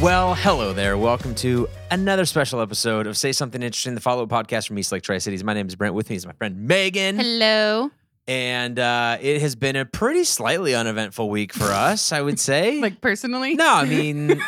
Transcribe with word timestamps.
Well, 0.00 0.34
hello 0.34 0.72
there. 0.72 0.96
Welcome 0.96 1.34
to 1.36 1.68
another 1.90 2.24
special 2.24 2.62
episode 2.62 3.06
of 3.06 3.18
Say 3.18 3.32
Something 3.32 3.62
Interesting, 3.62 3.94
the 3.94 4.00
follow 4.00 4.22
up 4.22 4.30
podcast 4.30 4.66
from 4.66 4.78
East 4.78 4.92
Lake 4.92 5.02
Tri 5.02 5.18
Cities. 5.18 5.44
My 5.44 5.52
name 5.52 5.66
is 5.66 5.76
Brent. 5.76 5.94
With 5.94 6.08
me 6.08 6.16
is 6.16 6.24
my 6.24 6.32
friend 6.32 6.66
Megan. 6.66 7.18
Hello. 7.18 7.90
And 8.26 8.78
uh, 8.78 9.18
it 9.20 9.42
has 9.42 9.56
been 9.56 9.76
a 9.76 9.84
pretty 9.84 10.24
slightly 10.24 10.74
uneventful 10.74 11.28
week 11.28 11.52
for 11.52 11.64
us, 11.66 12.12
I 12.12 12.22
would 12.22 12.40
say. 12.40 12.80
Like 12.80 13.02
personally? 13.02 13.56
no, 13.56 13.74
I 13.74 13.84
mean, 13.84 14.40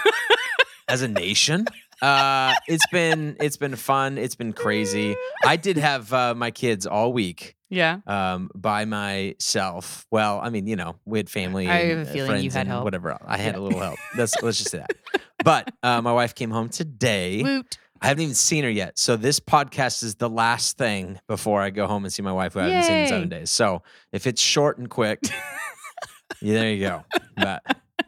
as 0.88 1.02
a 1.02 1.08
nation. 1.08 1.66
Uh, 2.00 2.54
it's 2.66 2.86
been 2.90 3.36
it's 3.38 3.58
been 3.58 3.76
fun. 3.76 4.16
It's 4.18 4.34
been 4.34 4.54
crazy. 4.54 5.14
I 5.44 5.56
did 5.56 5.76
have 5.76 6.12
uh, 6.14 6.34
my 6.34 6.50
kids 6.50 6.84
all 6.86 7.12
week 7.12 7.54
Yeah. 7.68 7.98
um, 8.08 8.50
by 8.54 8.86
myself. 8.86 10.06
Well, 10.10 10.40
I 10.42 10.48
mean, 10.48 10.66
you 10.66 10.74
know, 10.76 10.96
we 11.04 11.18
had 11.18 11.28
family. 11.30 11.68
I 11.68 11.84
have 11.88 11.98
a 11.98 12.04
feeling 12.06 12.42
you 12.42 12.50
had 12.50 12.66
help. 12.66 12.84
Whatever. 12.84 13.18
I 13.24 13.36
had 13.36 13.54
a 13.54 13.60
little 13.60 13.78
help. 13.80 13.98
Let's 14.16 14.34
just 14.40 14.70
say 14.70 14.78
that. 14.78 14.90
But 15.44 15.72
uh, 15.82 16.00
my 16.02 16.12
wife 16.12 16.34
came 16.34 16.50
home 16.50 16.68
today. 16.68 17.42
Woot. 17.42 17.78
I 18.00 18.08
haven't 18.08 18.22
even 18.24 18.34
seen 18.34 18.64
her 18.64 18.70
yet. 18.70 18.98
So 18.98 19.16
this 19.16 19.38
podcast 19.38 20.02
is 20.02 20.16
the 20.16 20.28
last 20.28 20.76
thing 20.76 21.20
before 21.28 21.62
I 21.62 21.70
go 21.70 21.86
home 21.86 22.04
and 22.04 22.12
see 22.12 22.22
my 22.22 22.32
wife, 22.32 22.54
who 22.54 22.60
I 22.60 22.64
haven't 22.64 22.82
seen 22.84 22.98
in 22.98 23.06
seven 23.06 23.28
days. 23.28 23.50
So 23.50 23.82
if 24.12 24.26
it's 24.26 24.42
short 24.42 24.78
and 24.78 24.90
quick, 24.90 25.20
yeah, 26.42 26.54
there 26.54 26.70
you 26.72 26.80
go. 26.86 27.04
But 27.36 27.62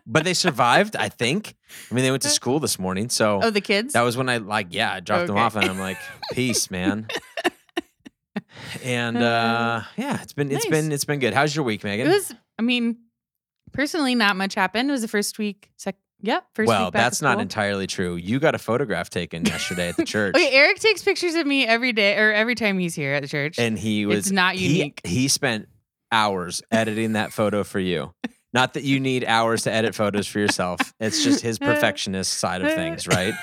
but 0.06 0.24
they 0.24 0.34
survived, 0.34 0.96
I 0.96 1.08
think. 1.08 1.54
I 1.90 1.94
mean, 1.94 2.02
they 2.04 2.10
went 2.10 2.24
to 2.24 2.28
school 2.28 2.58
this 2.58 2.76
morning, 2.78 3.08
so 3.08 3.40
Oh, 3.42 3.50
the 3.50 3.60
kids? 3.60 3.92
that 3.94 4.02
was 4.02 4.16
when 4.16 4.28
I 4.28 4.38
like, 4.38 4.68
yeah, 4.70 4.92
I 4.94 5.00
dropped 5.00 5.28
them 5.28 5.36
Okay. 5.36 5.44
off, 5.44 5.54
and 5.56 5.64
I'm 5.64 5.78
like, 5.78 5.98
peace, 6.32 6.70
man. 6.70 7.06
And 8.82 9.16
uh, 9.16 9.82
yeah, 9.96 10.20
it's 10.22 10.32
been 10.32 10.50
it's 10.50 10.64
Nice. 10.66 10.70
been 10.70 10.92
it's 10.92 11.04
been 11.04 11.20
good. 11.20 11.34
How's 11.34 11.54
your 11.54 11.64
week, 11.64 11.84
Megan? 11.84 12.06
it 12.08 12.10
was, 12.10 12.34
I 12.58 12.62
mean, 12.62 12.96
personally, 13.72 14.14
not 14.14 14.36
much 14.36 14.54
happened. 14.54 14.88
It 14.88 14.92
was 14.92 15.02
the 15.02 15.08
first 15.08 15.38
week. 15.38 15.70
Sec- 15.76 15.96
yeah, 16.24 16.40
first 16.54 16.68
well, 16.68 16.90
that's 16.90 17.20
not 17.22 17.38
entirely 17.40 17.86
true. 17.86 18.16
You 18.16 18.40
got 18.40 18.54
a 18.54 18.58
photograph 18.58 19.10
taken 19.10 19.44
yesterday 19.46 19.88
at 19.90 19.96
the 19.96 20.04
church. 20.04 20.34
Okay, 20.34 20.50
Eric 20.52 20.78
takes 20.80 21.02
pictures 21.02 21.34
of 21.34 21.46
me 21.46 21.66
every 21.66 21.92
day 21.92 22.16
or 22.18 22.32
every 22.32 22.54
time 22.54 22.78
he's 22.78 22.94
here 22.94 23.12
at 23.14 23.22
the 23.22 23.28
church. 23.28 23.58
and 23.58 23.78
he 23.78 24.06
was 24.06 24.18
It's 24.18 24.30
not 24.30 24.54
he- 24.54 24.78
unique. 24.78 25.00
He, 25.04 25.28
spent 25.28 25.68
hours 26.10 26.62
editing 26.70 27.12
that 27.12 27.32
photo 27.32 27.62
for 27.64 27.78
you. 27.80 28.14
Not 28.52 28.74
that 28.74 28.84
you 28.84 29.00
need 29.00 29.24
hours 29.24 29.64
to 29.64 29.72
edit 29.72 29.94
photos 29.94 30.26
for 30.28 30.38
yourself. 30.38 30.78
It's 31.00 31.24
just 31.24 31.40
his 31.42 31.58
perfectionist 31.70 32.34
side 32.34 32.62
of 32.62 32.72
things, 32.72 33.06
right? 33.08 33.34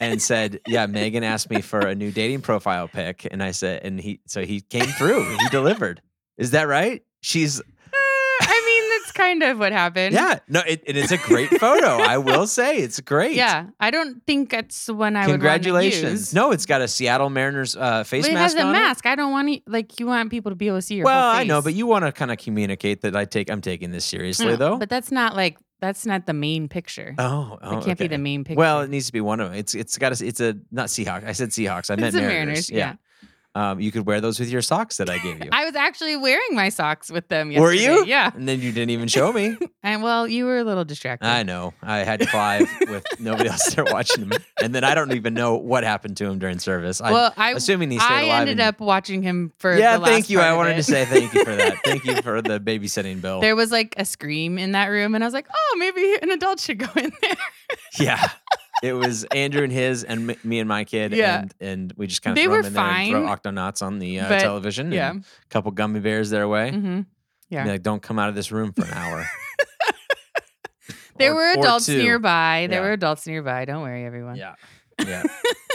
And 0.00 0.20
said, 0.22 0.60
"Yeah, 0.66 0.86
Megan 0.86 1.22
asked 1.22 1.50
me 1.50 1.60
for 1.60 1.80
a 1.80 1.94
new 1.94 2.10
dating 2.10 2.40
profile 2.40 2.88
pic, 2.88 3.28
and 3.30 3.42
I 3.42 3.50
said, 3.50 3.82
and 3.84 4.00
he, 4.00 4.20
so 4.26 4.42
he 4.44 4.62
came 4.62 4.86
through. 4.86 5.36
He 5.36 5.48
delivered. 5.50 6.00
Is 6.38 6.52
that 6.52 6.68
right? 6.68 7.02
She's, 7.20 7.60
Uh, 7.60 7.62
I 7.92 8.62
mean, 8.64 8.98
that's 8.98 9.09
kind 9.20 9.42
of 9.42 9.58
what 9.58 9.72
happened. 9.72 10.14
yeah, 10.14 10.38
no, 10.48 10.60
it, 10.66 10.82
it 10.86 10.96
is 10.96 11.12
a 11.12 11.18
great 11.18 11.50
photo. 11.50 11.86
I 11.86 12.18
will 12.18 12.46
say, 12.58 12.78
it's 12.78 13.00
great. 13.00 13.34
Yeah. 13.36 13.66
I 13.78 13.90
don't 13.90 14.24
think 14.26 14.50
that's 14.50 14.86
the 14.86 14.94
one 14.94 15.16
I 15.16 15.26
would 15.26 15.32
Congratulations. 15.32 16.02
to 16.02 16.10
use. 16.10 16.34
No, 16.34 16.52
it's 16.52 16.66
got 16.66 16.80
a 16.80 16.88
Seattle 16.88 17.30
Mariners 17.30 17.76
uh, 17.76 18.04
face 18.04 18.24
But 18.24 18.32
it 18.32 18.34
mask 18.34 18.56
has 18.56 18.64
a 18.64 18.66
on 18.66 18.74
it. 18.74 18.78
mask. 18.78 19.06
I 19.06 19.14
don't 19.14 19.32
want 19.32 19.48
to, 19.48 19.60
like, 19.66 20.00
you 20.00 20.06
want 20.06 20.30
people 20.30 20.50
to 20.50 20.56
be 20.56 20.66
able 20.68 20.78
to 20.78 20.82
see 20.82 20.96
your 20.96 21.04
Well, 21.04 21.30
I 21.30 21.44
know, 21.44 21.60
but 21.62 21.74
you 21.74 21.86
want 21.86 22.04
to 22.04 22.12
kind 22.12 22.30
of 22.30 22.38
communicate 22.38 23.02
that 23.02 23.14
I 23.14 23.24
take 23.24 23.50
I'm 23.50 23.60
taking 23.60 23.90
this 23.90 24.04
seriously, 24.04 24.46
No, 24.46 24.56
though. 24.56 24.76
But 24.78 24.88
that's 24.88 25.10
not 25.12 25.36
like, 25.36 25.58
that's 25.80 26.04
not 26.04 26.26
the 26.26 26.34
main 26.34 26.68
picture. 26.68 27.14
oh, 27.18 27.58
oh, 27.62 27.70
That 27.76 27.84
can't 27.84 27.98
be 27.98 28.06
the 28.06 28.18
main 28.18 28.44
picture. 28.44 28.58
Well, 28.58 28.82
it 28.82 28.90
needs 28.90 29.06
to 29.06 29.12
be 29.12 29.20
one 29.22 29.40
of 29.40 29.50
them. 29.50 29.58
It's 29.58 29.74
it's 29.74 29.96
got 29.96 30.12
a 30.20 30.26
it's 30.26 30.38
a 30.40 30.56
not 30.70 30.88
Seahawks. 30.88 31.24
I 31.26 31.32
said 31.32 31.48
Seahawks. 31.50 31.90
I 31.90 31.96
meant 31.96 32.14
Mariners. 32.14 32.68
Mariners, 32.68 32.70
yeah. 32.70 32.94
Um, 33.56 33.80
you 33.80 33.90
could 33.90 34.06
wear 34.06 34.20
those 34.20 34.38
with 34.38 34.48
your 34.48 34.62
socks 34.62 34.98
that 34.98 35.10
I 35.10 35.18
gave 35.18 35.42
you. 35.42 35.50
I 35.50 35.64
was 35.64 35.74
actually 35.74 36.16
wearing 36.16 36.50
my 36.54 36.68
socks 36.68 37.10
with 37.10 37.26
them 37.26 37.52
Were 37.52 37.72
you? 37.72 38.04
Yeah. 38.06 38.30
and 38.32 38.48
then 38.48 38.60
you 38.60 38.70
didn't 38.70 38.90
even 38.90 39.08
show 39.08 39.32
me. 39.32 39.56
And 39.82 40.02
well, 40.02 40.28
you 40.28 40.44
were 40.44 40.58
a 40.58 40.62
little 40.64 40.84
distracted. 40.84 41.26
I 41.26 41.42
know. 41.42 41.72
I 41.82 41.98
had 42.00 42.28
five 42.28 42.68
with 42.86 43.02
nobody 43.18 43.48
else 43.48 43.74
there 43.74 43.84
watching 43.84 44.24
him, 44.30 44.32
and 44.62 44.74
then 44.74 44.84
I 44.84 44.94
don't 44.94 45.12
even 45.14 45.32
know 45.32 45.54
what 45.56 45.84
happened 45.84 46.18
to 46.18 46.26
him 46.26 46.38
during 46.38 46.58
service. 46.58 47.00
I, 47.00 47.10
well, 47.12 47.32
I 47.34 47.52
assuming 47.52 47.90
he 47.90 47.98
stayed 47.98 48.06
I 48.12 48.22
alive. 48.24 48.40
ended 48.42 48.60
and- 48.60 48.68
up 48.68 48.80
watching 48.80 49.22
him 49.22 49.54
for 49.56 49.74
yeah, 49.74 49.94
the 49.94 50.00
last 50.00 50.10
thank 50.10 50.28
you. 50.30 50.38
I 50.40 50.52
wanted 50.54 50.76
to 50.76 50.82
say 50.82 51.06
thank 51.06 51.32
you 51.32 51.44
for 51.44 51.56
that. 51.56 51.78
Thank 51.84 52.04
you 52.04 52.20
for 52.20 52.42
the 52.42 52.60
babysitting 52.60 53.22
bill. 53.22 53.40
there 53.40 53.56
was 53.56 53.72
like 53.72 53.94
a 53.96 54.04
scream 54.04 54.58
in 54.58 54.72
that 54.72 54.88
room, 54.88 55.14
and 55.14 55.24
I 55.24 55.26
was 55.26 55.32
like, 55.34 55.46
oh, 55.50 55.76
maybe 55.78 56.14
an 56.20 56.30
adult 56.30 56.60
should 56.60 56.78
go 56.78 56.88
in 56.96 57.10
there. 57.22 57.36
Yeah. 57.98 58.28
It 58.82 58.92
was 58.94 59.24
Andrew 59.24 59.62
and 59.62 59.72
his 59.72 60.04
and 60.04 60.34
me 60.44 60.58
and 60.58 60.68
my 60.68 60.84
kid. 60.84 61.12
Yeah. 61.12 61.40
And, 61.42 61.54
and 61.60 61.92
we 61.96 62.06
just 62.06 62.22
kind 62.22 62.32
of 62.32 62.36
They 62.42 62.46
throw 62.46 62.56
were 62.56 62.62
them 62.62 62.68
in 62.68 62.72
there 62.74 62.84
and 62.84 63.10
throw 63.10 63.26
fine, 63.26 63.54
Octonauts 63.56 63.82
on 63.82 63.98
the 63.98 64.20
uh, 64.20 64.28
but- 64.28 64.40
television. 64.40 64.90
yeah. 64.92 65.10
And 65.10 65.24
a 65.24 65.48
couple 65.48 65.70
gummy 65.72 66.00
bears 66.00 66.30
their 66.30 66.48
way. 66.48 66.70
hmm 66.70 67.00
Yeah. 67.50 67.64
Like, 67.66 67.82
don't 67.82 68.02
come 68.02 68.18
out 68.18 68.28
of 68.30 68.34
this 68.34 68.50
room 68.52 68.72
for 68.72 68.84
an 68.84 68.92
hour. 68.94 69.26
There 71.18 71.32
Or- 71.32 71.34
were 71.34 71.50
adults 71.52 71.86
nearby. 71.88 72.66
There 72.70 72.80
Yeah. 72.80 72.86
were 72.86 72.92
adults 72.92 73.26
nearby. 73.26 73.66
Don't 73.66 73.82
worry, 73.82 74.06
everyone. 74.06 74.36
Yeah. 74.36 74.54
Yeah. 75.06 75.22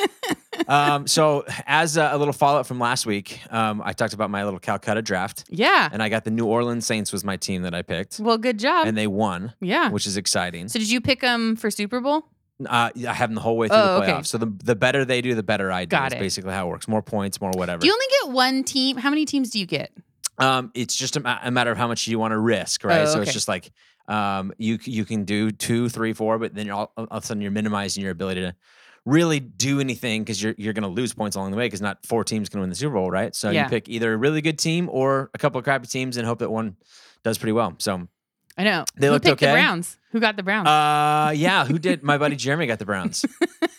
um, 0.68 1.06
so, 1.06 1.46
as 1.68 1.98
a, 1.98 2.10
a 2.14 2.18
little 2.18 2.34
follow 2.34 2.60
up 2.60 2.66
from 2.66 2.80
last 2.80 3.06
week, 3.06 3.40
um, 3.52 3.80
I 3.86 3.94
talked 3.94 4.14
about 4.16 4.32
my 4.32 4.44
little 4.44 4.60
Calcutta 4.60 5.04
draft, 5.04 5.44
Yeah. 5.50 5.88
and 5.92 6.02
I 6.02 6.10
got 6.10 6.24
the 6.24 6.32
New 6.32 6.46
Orleans 6.46 6.86
Saints 6.88 7.12
was 7.14 7.24
my 7.24 7.38
team 7.38 7.62
that 7.62 7.76
I 7.76 7.84
picked, 7.84 8.20
Well, 8.20 8.40
good 8.40 8.58
job. 8.58 8.88
and 8.88 8.98
they 8.98 9.06
won, 9.08 9.54
yeah. 9.62 9.90
which 9.92 10.08
is 10.08 10.18
exciting. 10.18 10.68
So 10.68 10.80
did 10.80 10.90
you 10.90 11.00
pick 11.00 11.22
them 11.22 11.56
for 11.56 11.70
Super 11.70 12.00
Bowl? 12.02 12.24
Uh, 12.66 12.90
I 12.96 13.14
have 13.14 13.30
them 13.30 13.36
the 13.36 13.42
whole 13.42 13.58
way 13.58 13.68
through 13.68 13.78
Oh, 13.78 13.82
the 13.96 14.00
okay. 14.04 14.12
playoffs. 14.14 14.28
So 14.28 14.38
the 14.38 14.46
the 14.64 14.76
better 14.76 15.04
they 15.04 15.22
do, 15.22 15.36
the 15.36 15.44
better 15.44 15.72
I 15.72 15.86
do. 15.86 15.90
Got 15.98 16.08
Is 16.08 16.14
it. 16.14 16.20
basically 16.20 16.54
how 16.54 16.68
it 16.68 16.70
works. 16.70 16.88
More 16.88 17.02
points, 17.02 17.42
more 17.42 17.52
whatever. 17.56 17.82
Do 17.82 17.88
you 17.88 17.94
only 17.94 18.06
get 18.24 18.32
one 18.34 18.64
team? 18.64 18.98
How 18.98 19.10
many 19.10 19.26
teams 19.26 19.50
do 19.50 19.60
you 19.60 19.66
get? 19.66 19.92
Um, 20.38 20.72
it's 20.74 20.96
just 20.96 21.16
a, 21.18 21.40
a 21.48 21.52
matter 21.52 21.72
of 21.72 21.78
how 21.78 21.88
much 21.88 22.08
you 22.08 22.20
want 22.20 22.32
to 22.32 22.38
risk, 22.38 22.84
right? 22.84 23.02
Oh, 23.02 23.06
So 23.06 23.22
it's 23.22 23.34
just 23.34 23.48
like 23.48 23.72
um, 24.08 24.54
you 24.58 24.78
you 24.84 25.04
can 25.06 25.26
do 25.26 25.52
two, 25.52 25.90
three, 25.90 26.14
four, 26.14 26.38
but 26.40 26.54
then 26.56 26.66
you're 26.66 26.76
all, 26.76 26.94
all 26.98 27.08
of 27.12 27.24
a 27.24 27.26
sudden 27.26 27.42
you're 27.42 27.52
minimizing 27.52 28.04
your 28.04 28.12
ability 28.12 28.42
to 28.42 28.56
really 29.06 29.40
do 29.40 29.80
anything 29.80 30.24
because 30.24 30.42
you're 30.42 30.56
you're 30.58 30.74
going 30.74 30.84
to 30.84 30.90
lose 30.90 31.14
points 31.14 31.36
along 31.36 31.52
the 31.52 31.58
way 31.58 31.66
because 31.68 31.82
not 31.82 32.06
four 32.06 32.24
teams 32.24 32.50
can 32.50 32.60
win 32.60 32.70
the 32.70 32.76
Super 32.76 32.96
Bowl, 32.96 33.10
right? 33.12 33.36
So 33.36 33.50
Yeah. 33.50 33.64
you 33.64 33.70
pick 33.70 33.88
either 33.90 34.14
a 34.14 34.18
really 34.18 34.42
good 34.42 34.58
team 34.60 34.90
or 34.92 35.30
a 35.34 35.38
couple 35.38 35.60
of 35.60 35.64
crappy 35.64 35.88
teams 35.88 36.18
and 36.18 36.26
hope 36.26 36.40
that 36.40 36.50
one 36.52 36.78
does 37.24 37.38
pretty 37.38 37.52
well. 37.54 37.76
So 37.80 38.08
I 38.58 38.64
know. 38.64 38.86
They 38.96 39.08
Who 39.08 39.14
looked 39.14 39.26
picked 39.26 39.44
okay. 39.44 39.48
the 39.48 39.54
Browns? 39.54 39.98
Who 40.12 40.20
got 40.20 40.38
the 40.38 40.44
Browns? 40.44 40.68
uh, 40.68 41.34
yeah, 41.36 41.66
who 41.66 41.78
did? 41.78 42.04
My 42.04 42.18
buddy 42.18 42.36
Jeremy 42.38 42.68
got 42.68 42.80
the 42.80 42.86
Browns. 42.86 43.26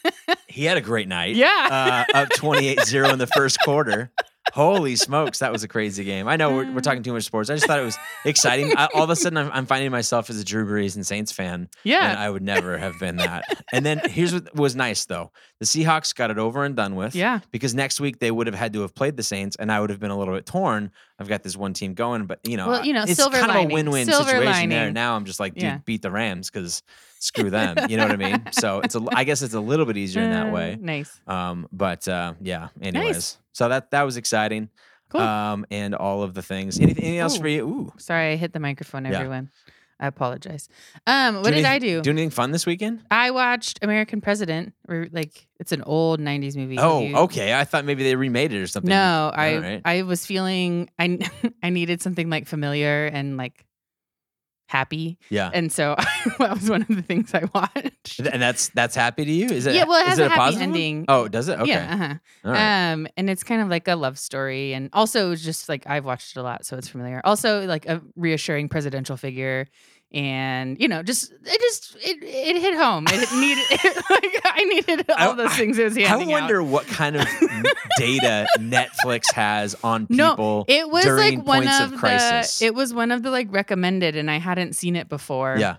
he 0.48 0.64
had 0.64 0.76
a 0.76 0.82
great 0.82 1.09
night. 1.09 1.34
yeah. 1.37 2.04
uh, 2.14 2.19
up 2.19 2.28
28-0 2.31 3.12
in 3.12 3.19
the 3.19 3.26
first 3.26 3.59
quarter. 3.60 4.10
Holy 4.53 4.94
smokes, 4.94 5.41
that 5.41 5.50
was 5.50 5.64
a 5.64 5.69
crazy 5.69 6.04
game. 6.04 6.28
I 6.28 6.37
know 6.37 6.54
we're, 6.54 6.72
we're 6.72 6.81
talking 6.81 7.03
too 7.03 7.12
much 7.12 7.25
sports. 7.25 7.50
I 7.50 7.54
just 7.54 7.66
thought 7.66 7.81
it 7.81 7.84
was 7.84 7.98
exciting. 8.25 8.76
I, 8.76 8.87
all 8.94 9.03
of 9.03 9.10
a 9.10 9.16
sudden, 9.16 9.37
I'm, 9.38 9.50
I'm 9.53 9.66
finding 9.66 9.91
myself 9.91 10.31
as 10.31 10.41
a 10.41 10.44
Drew 10.44 10.64
Brees 10.64 10.94
and 10.94 11.04
Saints 11.04 11.32
fan, 11.32 11.69
yeah. 11.82 12.10
and 12.10 12.19
I 12.19 12.31
would 12.31 12.43
never 12.43 12.78
have 12.78 12.98
been 13.00 13.16
that. 13.16 13.64
And 13.72 13.84
then 13.84 14.00
here's 14.04 14.32
what 14.32 14.54
was 14.54 14.76
nice 14.76 15.04
though: 15.04 15.32
the 15.58 15.66
Seahawks 15.66 16.14
got 16.14 16.31
it 16.31 16.38
over 16.38 16.64
and 16.64 16.76
done 16.76 16.94
with. 16.94 17.16
yeah. 17.16 17.41
Because 17.50 17.75
next 17.75 18.00
week 18.00 18.20
they 18.20 18.31
would 18.31 18.47
have 18.47 18.54
had 18.54 18.72
to 18.75 18.82
have 18.82 18.94
played 18.94 19.16
the 19.16 19.25
Saints, 19.25 19.56
and 19.56 19.72
I 19.72 19.81
would 19.81 19.91
have 19.91 19.98
been 19.98 20.12
a 20.12 20.19
little 20.19 20.34
bit 20.34 20.47
torn. 20.47 20.93
I've 21.19 21.28
got 21.28 21.43
this 21.43 21.56
one 21.56 21.72
team 21.72 21.94
going, 21.94 22.27
but 22.27 22.41
you 22.47 22.56
know, 22.56 22.69
Well, 22.69 22.84
you 22.84 22.93
know, 22.93 23.04
it's 23.06 23.16
kind 23.22 23.32
lining. 23.49 23.66
of 23.66 23.71
a 23.71 23.75
win-win 23.75 24.06
Silver 24.06 24.28
situation 24.31 24.69
there. 24.69 24.91
Now 24.93 25.16
I'm 25.16 25.25
just 25.25 25.41
like, 25.41 25.54
dude, 25.54 25.62
Yeah. 25.62 25.78
beat 25.84 26.03
the 26.03 26.10
Rams 26.10 26.50
because 26.50 26.82
screw 27.21 27.49
them. 27.59 27.77
You 27.88 27.97
know 27.97 28.04
what 28.06 28.12
I 28.12 28.16
mean? 28.16 28.43
So 28.53 28.81
it's 28.81 28.94
a, 28.94 29.00
I 29.12 29.25
guess 29.25 29.41
it's 29.41 29.55
a 29.55 29.60
little 29.60 29.87
bit 29.87 29.97
easier 29.97 30.22
in 30.22 30.31
that 30.31 30.49
Uh, 30.49 30.53
way. 30.53 30.76
Nice. 30.78 31.19
Um, 31.26 31.69
but 31.72 32.06
uh, 32.06 32.34
yeah. 32.43 32.69
Anyways, 32.82 33.15
Nice. 33.15 33.38
so 33.53 33.69
that 33.71 33.91
that 33.93 34.03
was 34.03 34.16
exciting. 34.19 34.69
Cool. 35.09 35.21
Um, 35.22 35.65
and 35.71 35.94
all 35.94 36.22
of 36.22 36.34
the 36.34 36.43
things. 36.43 36.78
Anything, 36.78 37.05
anything 37.05 37.19
else 37.21 37.37
Ooh. 37.37 37.41
for 37.41 37.49
you? 37.49 37.66
Ooh. 37.69 37.93
Sorry, 37.97 38.32
I 38.32 38.37
hit 38.37 38.53
the 38.53 38.60
microphone, 38.60 39.05
Yeah. 39.05 39.43
I 40.00 40.06
apologize. 40.08 40.68
Um, 41.06 41.36
what 41.36 41.46
Do 41.50 41.54
did 41.54 41.64
I 41.64 41.78
do? 41.78 42.02
Do 42.02 42.10
anything 42.10 42.30
fun 42.30 42.50
this 42.52 42.66
weekend? 42.66 43.02
I 43.10 43.30
watched 43.30 43.78
American 43.82 44.20
President, 44.20 44.72
or 44.88 45.08
like 45.10 45.46
it's 45.58 45.72
an 45.72 45.82
old 45.82 46.20
'90s 46.20 46.56
movie. 46.56 46.78
Oh, 46.78 47.00
you- 47.00 47.16
okay. 47.16 47.54
I 47.54 47.64
thought 47.64 47.84
maybe 47.84 48.02
they 48.04 48.14
remade 48.16 48.52
it 48.52 48.60
or 48.62 48.66
something. 48.66 48.90
No, 48.90 49.30
I 49.34 49.56
right. 49.58 49.82
I 49.84 50.02
was 50.02 50.24
feeling 50.24 50.88
I 50.98 51.18
I 51.62 51.70
needed 51.70 52.00
something 52.02 52.30
like 52.30 52.46
familiar 52.46 53.06
and 53.06 53.37
like 53.37 53.65
happy, 54.76 55.19
Yeah. 55.31 55.50
and 55.52 55.73
so 55.73 55.94
that 56.38 56.55
was 56.61 56.69
one 56.69 56.82
of 56.82 56.88
the 56.88 57.02
things 57.02 57.32
I 57.34 57.44
watched. 57.55 58.20
And 58.20 58.40
that's 58.43 58.69
that's 58.70 58.94
happy 58.94 59.25
to 59.25 59.32
you? 59.32 59.46
Is 59.46 59.67
it? 59.67 59.75
Yeah, 59.75 59.84
well, 59.84 60.00
it 60.00 60.06
has 60.06 60.19
a 60.19 60.28
happy 60.28 60.38
positive 60.38 60.61
one? 60.69 60.76
ending. 60.76 61.05
Oh, 61.08 61.28
does 61.28 61.49
it? 61.49 61.58
Okay. 61.61 61.70
Yeah, 61.70 61.94
uh-huh. 61.94 62.14
Right. 62.52 62.93
Um, 62.93 63.08
and 63.17 63.31
it's 63.31 63.43
kind 63.44 63.61
of 63.62 63.69
like 63.69 63.88
a 63.88 63.96
love 63.96 64.19
story, 64.19 64.75
and 64.75 64.90
also 64.93 65.34
just 65.34 65.69
like 65.69 65.87
I've 65.87 66.05
watched 66.05 66.37
it 66.37 66.40
a 66.40 66.43
lot, 66.43 66.67
so 66.67 66.76
it's 66.76 66.88
familiar. 66.88 67.20
Also, 67.25 67.67
like 67.67 67.87
a 67.87 68.02
reassuring 68.17 68.69
presidential 68.69 69.17
figure, 69.17 69.67
and 70.12 70.81
you 70.81 70.88
know, 70.88 71.03
just 71.03 71.32
it 71.32 71.61
just 71.61 71.97
it 71.97 72.19
it 72.23 72.61
hit 72.61 72.75
home. 72.75 73.05
It 73.08 73.32
needed 73.32 73.64
like 74.11 74.41
I 74.44 74.64
needed 74.64 75.11
all 75.11 75.32
I- 75.32 75.35
those 75.35 75.55
things 75.56 75.79
it 75.79 75.85
was 75.85 75.97
I 75.99 76.03
handing 76.03 76.32
out. 76.32 76.41
wonder 76.43 76.62
what 76.62 76.87
kind 76.87 77.17
of 77.17 77.26
data 77.99 78.47
Netflix 78.58 79.32
has 79.35 79.75
on 79.82 80.06
people. 80.06 80.26
No. 80.37 80.64
It 80.69 80.88
was 80.91 81.06
like 81.06 81.44
one 81.44 81.67
of, 81.69 81.93
of 81.93 82.00
the. 82.00 82.56
It 82.61 82.75
was 82.75 82.94
one 82.94 83.11
of 83.11 83.23
the 83.23 83.31
like 83.31 83.49
recommended, 83.50 84.17
and 84.17 84.31
I 84.31 84.38
hadn't 84.38 84.75
seen 84.75 84.97
it 84.97 85.08
before. 85.08 85.56
yeah, 85.58 85.76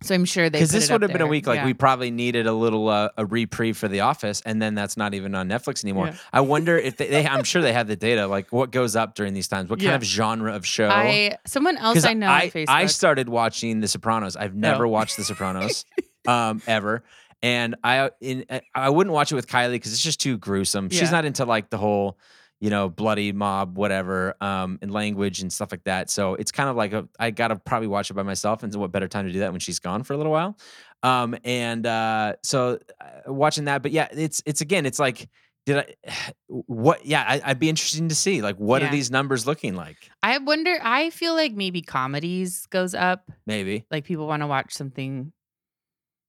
so 0.00 0.14
I'm 0.14 0.24
sure 0.24 0.48
they 0.48 0.58
because 0.58 0.70
this 0.70 0.90
would 0.90 1.02
have 1.02 1.12
been 1.12 1.20
a 1.22 1.26
week 1.26 1.46
like 1.46 1.56
Yeah. 1.56 1.64
we 1.66 1.74
probably 1.74 2.10
needed 2.10 2.46
a 2.46 2.52
little 2.52 2.88
uh, 2.88 3.08
a 3.16 3.26
reprieve 3.26 3.76
for 3.76 3.88
The 3.88 4.00
Office, 4.00 4.40
and 4.46 4.60
then 4.62 4.74
that's 4.74 4.96
not 4.96 5.14
even 5.14 5.34
on 5.34 5.48
Netflix 5.48 5.84
anymore. 5.84 6.06
Yeah. 6.08 6.16
I 6.32 6.40
wonder 6.40 6.76
if 6.78 6.96
they, 6.96 7.08
they. 7.08 7.26
I'm 7.26 7.44
sure 7.44 7.62
they 7.62 7.72
have 7.72 7.88
the 7.88 7.96
data. 7.96 8.26
Like 8.26 8.52
what 8.52 8.70
goes 8.70 8.94
up 8.96 9.14
during 9.14 9.34
these 9.34 9.48
times? 9.48 9.68
What 9.70 9.80
kind 9.80 9.94
of 9.94 10.04
genre 10.04 10.54
of 10.54 10.64
show? 10.66 10.88
I 10.88 11.38
someone 11.46 11.76
else 11.76 12.04
I 12.04 12.14
know 12.14 12.28
I, 12.28 12.42
on 12.44 12.50
Facebook. 12.50 12.68
I 12.68 12.86
started 12.86 13.28
watching 13.28 13.80
The 13.80 13.88
Sopranos. 13.88 14.36
I've 14.36 14.54
never 14.54 14.86
Oh. 14.86 14.90
watched 14.90 15.16
The 15.16 15.24
Sopranos 15.24 15.84
um, 16.28 16.62
ever. 16.66 17.02
And 17.42 17.76
I 17.84 18.10
in 18.20 18.44
I 18.74 18.90
wouldn't 18.90 19.14
watch 19.14 19.30
it 19.32 19.36
with 19.36 19.46
Kylie 19.46 19.72
because 19.72 19.92
it's 19.92 20.02
just 20.02 20.20
too 20.20 20.38
gruesome. 20.38 20.90
She's 20.90 21.12
not 21.12 21.24
into 21.24 21.44
like 21.44 21.70
the 21.70 21.78
whole, 21.78 22.18
you 22.60 22.70
know, 22.70 22.88
bloody 22.88 23.32
mob, 23.32 23.76
whatever, 23.76 24.34
um, 24.40 24.78
and 24.82 24.90
language 24.90 25.40
and 25.40 25.52
stuff 25.52 25.70
like 25.70 25.84
that. 25.84 26.10
So 26.10 26.34
it's 26.34 26.50
kind 26.50 26.68
of 26.68 26.76
like 26.76 26.92
a, 26.92 27.08
I 27.18 27.30
gotta 27.30 27.56
probably 27.56 27.88
watch 27.88 28.10
it 28.10 28.14
by 28.14 28.22
myself. 28.22 28.62
And 28.62 28.72
so 28.72 28.78
what 28.78 28.90
better 28.90 29.08
time 29.08 29.26
to 29.26 29.32
do 29.32 29.40
that 29.40 29.52
when 29.52 29.60
she's 29.60 29.78
gone 29.78 30.02
for 30.02 30.14
a 30.14 30.16
little 30.16 30.32
while? 30.32 30.58
Um, 31.02 31.36
and 31.44 31.86
uh, 31.86 32.34
so 32.42 32.78
uh, 33.00 33.32
watching 33.32 33.66
that, 33.66 33.82
but 33.82 33.92
yeah, 33.92 34.08
it's 34.10 34.42
it's 34.46 34.60
again, 34.60 34.86
it's 34.86 34.98
like. 34.98 35.28
Did 35.66 35.84
I? 36.06 36.12
What? 36.46 37.04
Yeah, 37.04 37.22
I, 37.28 37.42
I'd 37.44 37.58
be 37.58 37.68
interested 37.68 38.08
to 38.08 38.14
see. 38.14 38.40
Like, 38.40 38.56
what 38.56 38.82
are 38.82 38.90
these 38.90 39.10
numbers 39.10 39.46
looking 39.46 39.74
like? 39.76 39.98
I 40.22 40.38
wonder. 40.38 40.78
I 40.82 41.10
feel 41.10 41.34
like 41.34 41.52
maybe 41.52 41.82
comedies 41.82 42.64
goes 42.66 42.94
up. 42.94 43.30
Maybe. 43.46 43.84
Like 43.90 44.04
people 44.04 44.26
want 44.26 44.42
to 44.42 44.46
watch 44.46 44.72
something 44.72 45.30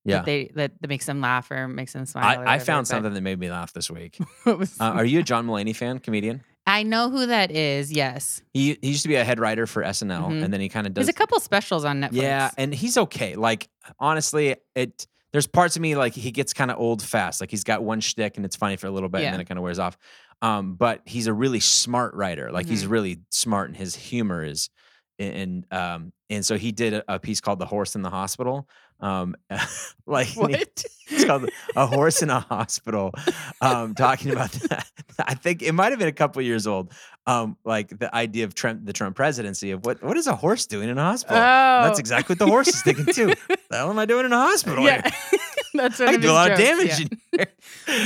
Yeah. 0.05 0.17
that 0.17 0.25
they 0.25 0.51
that, 0.55 0.71
that 0.81 0.87
makes 0.87 1.05
them 1.05 1.21
laugh 1.21 1.51
or 1.51 1.67
makes 1.67 1.93
them 1.93 2.05
smile. 2.05 2.39
I, 2.47 2.55
I 2.55 2.59
found 2.59 2.83
but- 2.85 2.87
something 2.89 3.13
that 3.13 3.21
made 3.21 3.39
me 3.39 3.49
laugh 3.51 3.73
this 3.73 3.89
week. 3.91 4.17
was- 4.45 4.79
Uh, 4.79 4.85
are 4.85 5.05
you 5.05 5.19
a 5.19 5.23
John 5.23 5.45
Mulaney 5.47 5.75
fan, 5.75 5.99
comedian? 5.99 6.41
I 6.65 6.83
know 6.83 7.09
who 7.09 7.25
that 7.25 7.49
is. 7.51 7.91
Yes, 7.91 8.43
He, 8.53 8.77
he 8.81 8.89
used 8.89 9.01
to 9.01 9.07
be 9.09 9.15
a 9.15 9.23
head 9.23 9.39
writer 9.39 9.65
for 9.65 9.81
SNL, 9.83 10.27
Mhm. 10.29 10.43
and 10.43 10.53
then 10.53 10.61
he 10.61 10.69
kind 10.69 10.85
of 10.85 10.93
does. 10.93 11.05
there's 11.05 11.09
a 11.15 11.17
couple 11.17 11.39
specials 11.39 11.83
on 11.83 11.99
Netflix. 12.01 12.21
yeah, 12.21 12.51
and 12.57 12.73
he's 12.73 12.95
okay. 12.97 13.35
Like 13.35 13.67
honestly, 13.99 14.55
it 14.75 15.07
there's 15.31 15.47
parts 15.47 15.75
of 15.75 15.81
me 15.81 15.95
like 15.95 16.13
he 16.13 16.31
gets 16.31 16.53
kind 16.53 16.71
of 16.71 16.77
old 16.79 17.01
fast. 17.03 17.41
Like 17.41 17.51
he's 17.51 17.63
got 17.63 17.83
one 17.83 17.99
shtick 18.01 18.37
and 18.37 18.45
it's 18.45 18.55
funny 18.55 18.77
for 18.77 18.87
a 18.87 18.91
little 18.91 19.09
bit, 19.09 19.21
Yeah. 19.21 19.27
and 19.27 19.33
then 19.35 19.41
it 19.41 19.45
kind 19.45 19.57
of 19.57 19.63
wears 19.63 19.79
off. 19.79 19.97
Um, 20.41 20.75
but 20.75 21.01
he's 21.05 21.27
a 21.27 21.33
really 21.33 21.59
smart 21.59 22.13
writer. 22.13 22.51
Like 22.51 22.67
he's 22.67 22.85
Mhm. 22.85 22.89
really 22.91 23.19
smart, 23.29 23.67
and 23.69 23.75
his 23.77 23.95
humor 23.95 24.43
is. 24.43 24.69
And 25.17 25.65
um 25.73 26.13
and 26.29 26.45
so 26.45 26.57
he 26.57 26.71
did 26.71 26.93
a, 26.93 27.15
a 27.15 27.19
piece 27.19 27.41
called 27.41 27.59
"The 27.59 27.65
Horse 27.65 27.95
in 27.95 28.03
the 28.03 28.09
Hospital." 28.09 28.69
Um, 29.01 29.35
like 30.05 30.29
What? 30.35 30.51
it's 31.11 31.25
called 31.25 31.49
a 31.75 31.85
horse 31.87 32.21
in 32.21 32.29
a 32.29 32.39
hospital 32.39 33.11
um 33.61 33.95
talking 33.95 34.31
about 34.31 34.51
that. 34.51 34.85
I 35.19 35.33
think 35.33 35.61
it 35.61 35.71
might 35.73 35.91
have 35.91 35.99
been 35.99 36.07
a 36.07 36.13
couple 36.13 36.41
years 36.41 36.67
old 36.67 36.91
um 37.25 37.57
like 37.63 37.97
the 37.97 38.13
idea 38.13 38.45
of 38.45 38.53
Trump, 38.55 38.85
the 38.85 38.93
trump 38.93 39.15
presidency 39.15 39.71
of 39.71 39.85
what 39.85 40.03
what 40.03 40.17
is 40.17 40.27
a 40.27 40.35
horse 40.35 40.65
doing 40.65 40.89
in 40.89 40.97
a 40.97 41.03
hospital? 41.03 41.37
Oh, 41.37 41.83
that's 41.83 41.99
exactly 41.99 42.33
what 42.33 42.39
the 42.39 42.47
horse 42.47 42.67
is 42.67 42.81
thinking 42.81 43.05
too. 43.05 43.33
The 43.47 43.77
hell 43.77 43.89
am 43.89 43.99
i 43.99 44.05
doing 44.05 44.25
in 44.25 44.33
a 44.33 44.37
hospital 44.37 44.83
Yeah? 44.83 45.09
That's 45.79 45.99
one 45.99 46.09
i 46.09 46.17
do 46.17 46.29
a 46.29 46.33
lot 46.33 46.51
of 46.51 46.57
damage 46.57 46.99
yeah. 47.31 47.45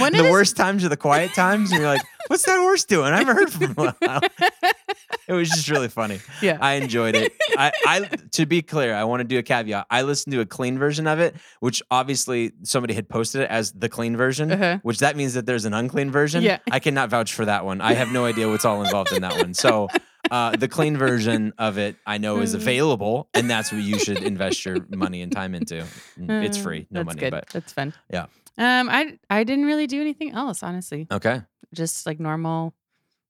in 0.06 0.14
the 0.14 0.24
his- 0.24 0.32
worst 0.32 0.56
times 0.58 0.84
are 0.86 0.90
the 0.90 0.98
quiet 0.98 1.34
times 1.34 1.72
and 1.72 1.82
you're 1.82 1.90
like 1.90 2.02
what's 2.28 2.44
that 2.44 2.58
horse 2.60 2.86
doing 2.86 3.12
i 3.14 3.18
haven't 3.18 3.36
heard 3.36 3.52
from 3.52 3.62
him 3.62 3.72
in 3.78 3.88
a 3.88 3.96
while 4.00 4.22
it 5.28 5.34
was 5.34 5.50
just 5.50 5.70
really 5.70 5.88
funny 5.90 6.20
yeah. 6.42 6.58
I 6.60 6.74
enjoyed 6.74 7.16
it. 7.16 7.32
I, 7.58 7.72
I 7.86 8.00
to 8.34 8.46
be 8.46 8.62
clear, 8.62 8.94
I 8.94 9.06
want 9.06 9.22
to 9.22 9.24
do 9.24 9.38
a 9.38 9.44
caveat. 9.44 9.86
I 9.90 10.02
listened 10.02 10.34
to 10.34 10.42
a 10.42 10.46
clean 10.46 10.78
version 10.78 11.08
of 11.08 11.20
it, 11.20 11.36
which 11.62 11.82
obviously 11.90 12.52
somebody 12.64 12.94
had 12.94 13.08
posted 13.08 13.42
it 13.42 13.50
as 13.50 13.72
the 13.72 13.88
clean 13.88 14.18
version, 14.18 14.52
Uh-huh. 14.52 14.80
which 14.84 15.00
that 15.00 15.16
means 15.16 15.34
that 15.36 15.46
there's 15.46 15.64
an 15.66 15.74
unclean 15.74 16.12
version. 16.12 16.44
Yeah. 16.44 16.58
I 16.72 16.80
cannot 16.80 17.10
vouch 17.10 17.34
for 17.34 17.46
that 17.46 17.64
one. 17.64 17.80
I 17.80 17.94
have 17.94 18.12
no 18.12 18.26
idea 18.26 18.50
what's 18.50 18.66
all 18.66 18.84
involved 18.84 19.14
in 19.14 19.22
that 19.22 19.38
one. 19.38 19.54
So 19.54 19.88
uh, 20.32 20.56
the 20.56 20.68
clean 20.68 20.98
version 20.98 21.54
of 21.58 21.78
it, 21.78 21.96
I 22.06 22.18
know 22.18 22.40
is 22.42 22.54
Mm. 22.54 22.56
available, 22.56 23.30
and 23.34 23.50
that's 23.50 23.72
what 23.72 23.82
you 23.82 23.98
should 24.00 24.22
invest 24.24 24.66
your 24.66 24.86
money 24.90 25.22
and 25.22 25.32
time 25.32 25.54
into. 25.56 25.86
Mm, 26.20 26.44
It's 26.44 26.58
Uh, 26.58 26.62
free, 26.62 26.88
no 26.92 27.00
That's 27.00 27.06
money, 27.08 27.20
good. 27.20 27.32
but 27.32 27.50
That's 27.52 27.74
fun. 27.74 27.94
Yeah. 28.10 28.26
Um, 28.58 28.90
I 28.90 29.18
I 29.30 29.44
didn't 29.44 29.66
really 29.66 29.88
do 29.88 30.00
anything 30.02 30.32
else, 30.32 30.62
honestly. 30.64 31.08
okay, 31.12 31.42
Just 31.74 32.06
like 32.06 32.20
normal 32.20 32.74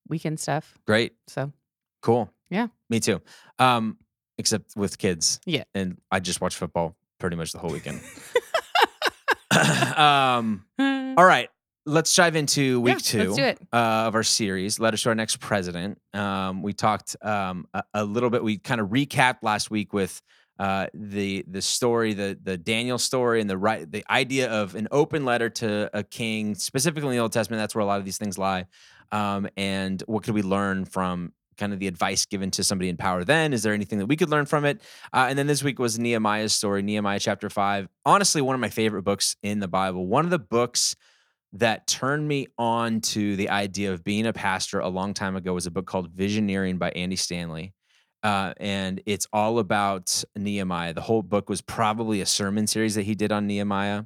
weekend 0.09 0.39
stuff. 0.39 0.77
great, 0.85 1.13
So 1.27 1.51
cool. 2.01 2.29
Yeah. 2.49 2.67
me 2.89 2.99
too. 2.99 3.21
Um, 3.59 3.97
except 4.37 4.75
with 4.75 4.97
kids. 4.97 5.39
Yeah. 5.45 5.63
and 5.73 5.97
I 6.11 6.19
just 6.19 6.41
watched 6.41 6.57
football 6.57 6.95
pretty 7.19 7.35
much 7.37 7.51
the 7.53 7.59
whole 7.59 7.71
weekend. 7.71 8.01
um, 9.97 10.65
all 11.17 11.25
right, 11.25 11.49
let's 11.85 12.15
dive 12.15 12.35
into 12.35 12.79
week 12.81 12.95
Yeah, 12.95 12.99
two 12.99 13.17
let's 13.19 13.35
do 13.35 13.43
it. 13.43 13.59
Uh, 13.71 14.07
of 14.07 14.15
our 14.15 14.23
series. 14.23 14.79
Let 14.79 14.93
us 14.93 15.03
to 15.03 15.09
our 15.09 15.15
next 15.15 15.39
president. 15.39 15.99
Um, 16.13 16.61
we 16.61 16.73
talked 16.73 17.15
um, 17.21 17.67
a, 17.73 17.83
a 17.93 18.05
little 18.05 18.29
bit. 18.29 18.43
We 18.43 18.57
kind 18.57 18.81
of 18.81 18.89
recapped 18.89 19.39
last 19.41 19.69
week 19.71 19.93
with 19.93 20.21
uh, 20.59 20.87
the 20.93 21.43
the 21.47 21.61
story, 21.61 22.13
the 22.13 22.37
the 22.41 22.57
Daniel 22.57 22.97
story, 22.97 23.41
and 23.41 23.49
the 23.49 23.57
right 23.57 23.91
the 23.91 24.05
idea 24.09 24.51
of 24.51 24.75
an 24.75 24.87
open 24.91 25.25
letter 25.25 25.49
to 25.49 25.89
a 25.93 26.03
king, 26.03 26.55
specifically 26.55 27.09
in 27.09 27.15
the 27.15 27.21
Old 27.21 27.33
Testament. 27.33 27.59
That's 27.59 27.75
where 27.75 27.81
a 27.81 27.85
lot 27.85 27.99
of 27.99 28.05
these 28.05 28.17
things 28.17 28.37
lie. 28.37 28.65
Um, 29.11 29.47
and 29.57 30.01
what 30.07 30.23
could 30.23 30.33
we 30.33 30.41
learn 30.41 30.85
from 30.85 31.33
kind 31.57 31.71
of 31.71 31.79
the 31.79 31.87
advice 31.87 32.25
given 32.25 32.49
to 32.51 32.63
somebody 32.63 32.89
in 32.89 32.97
power 32.97 33.23
then? 33.23 33.53
Is 33.53 33.61
there 33.61 33.73
anything 33.73 33.99
that 33.99 34.07
we 34.07 34.15
could 34.15 34.29
learn 34.29 34.45
from 34.45 34.65
it? 34.65 34.81
Uh, 35.11 35.27
and 35.29 35.37
then 35.37 35.45
this 35.45 35.63
week 35.63 35.77
was 35.77 35.99
Nehemiah's 35.99 36.53
story, 36.53 36.81
Nehemiah 36.81 37.19
chapter 37.19 37.49
five. 37.49 37.87
Honestly, 38.05 38.41
one 38.41 38.55
of 38.55 38.61
my 38.61 38.69
favorite 38.69 39.03
books 39.03 39.35
in 39.43 39.59
the 39.59 39.67
Bible. 39.67 40.07
One 40.07 40.25
of 40.25 40.31
the 40.31 40.39
books 40.39 40.95
that 41.53 41.85
turned 41.85 42.27
me 42.27 42.47
on 42.57 42.99
to 42.99 43.35
the 43.35 43.49
idea 43.49 43.93
of 43.93 44.03
being 44.03 44.25
a 44.25 44.33
pastor 44.33 44.79
a 44.79 44.89
long 44.89 45.13
time 45.13 45.35
ago 45.35 45.53
was 45.53 45.67
a 45.67 45.71
book 45.71 45.85
called 45.85 46.13
Visioneering 46.15 46.79
by 46.79 46.89
Andy 46.91 47.15
Stanley. 47.15 47.73
Uh, 48.23 48.53
and 48.57 49.01
it's 49.05 49.27
all 49.31 49.59
about 49.59 50.23
Nehemiah. 50.35 50.93
The 50.93 51.01
whole 51.01 51.21
book 51.21 51.49
was 51.49 51.61
probably 51.61 52.21
a 52.21 52.25
sermon 52.25 52.67
series 52.67 52.95
that 52.95 53.03
he 53.03 53.15
did 53.15 53.31
on 53.31 53.47
Nehemiah. 53.47 54.03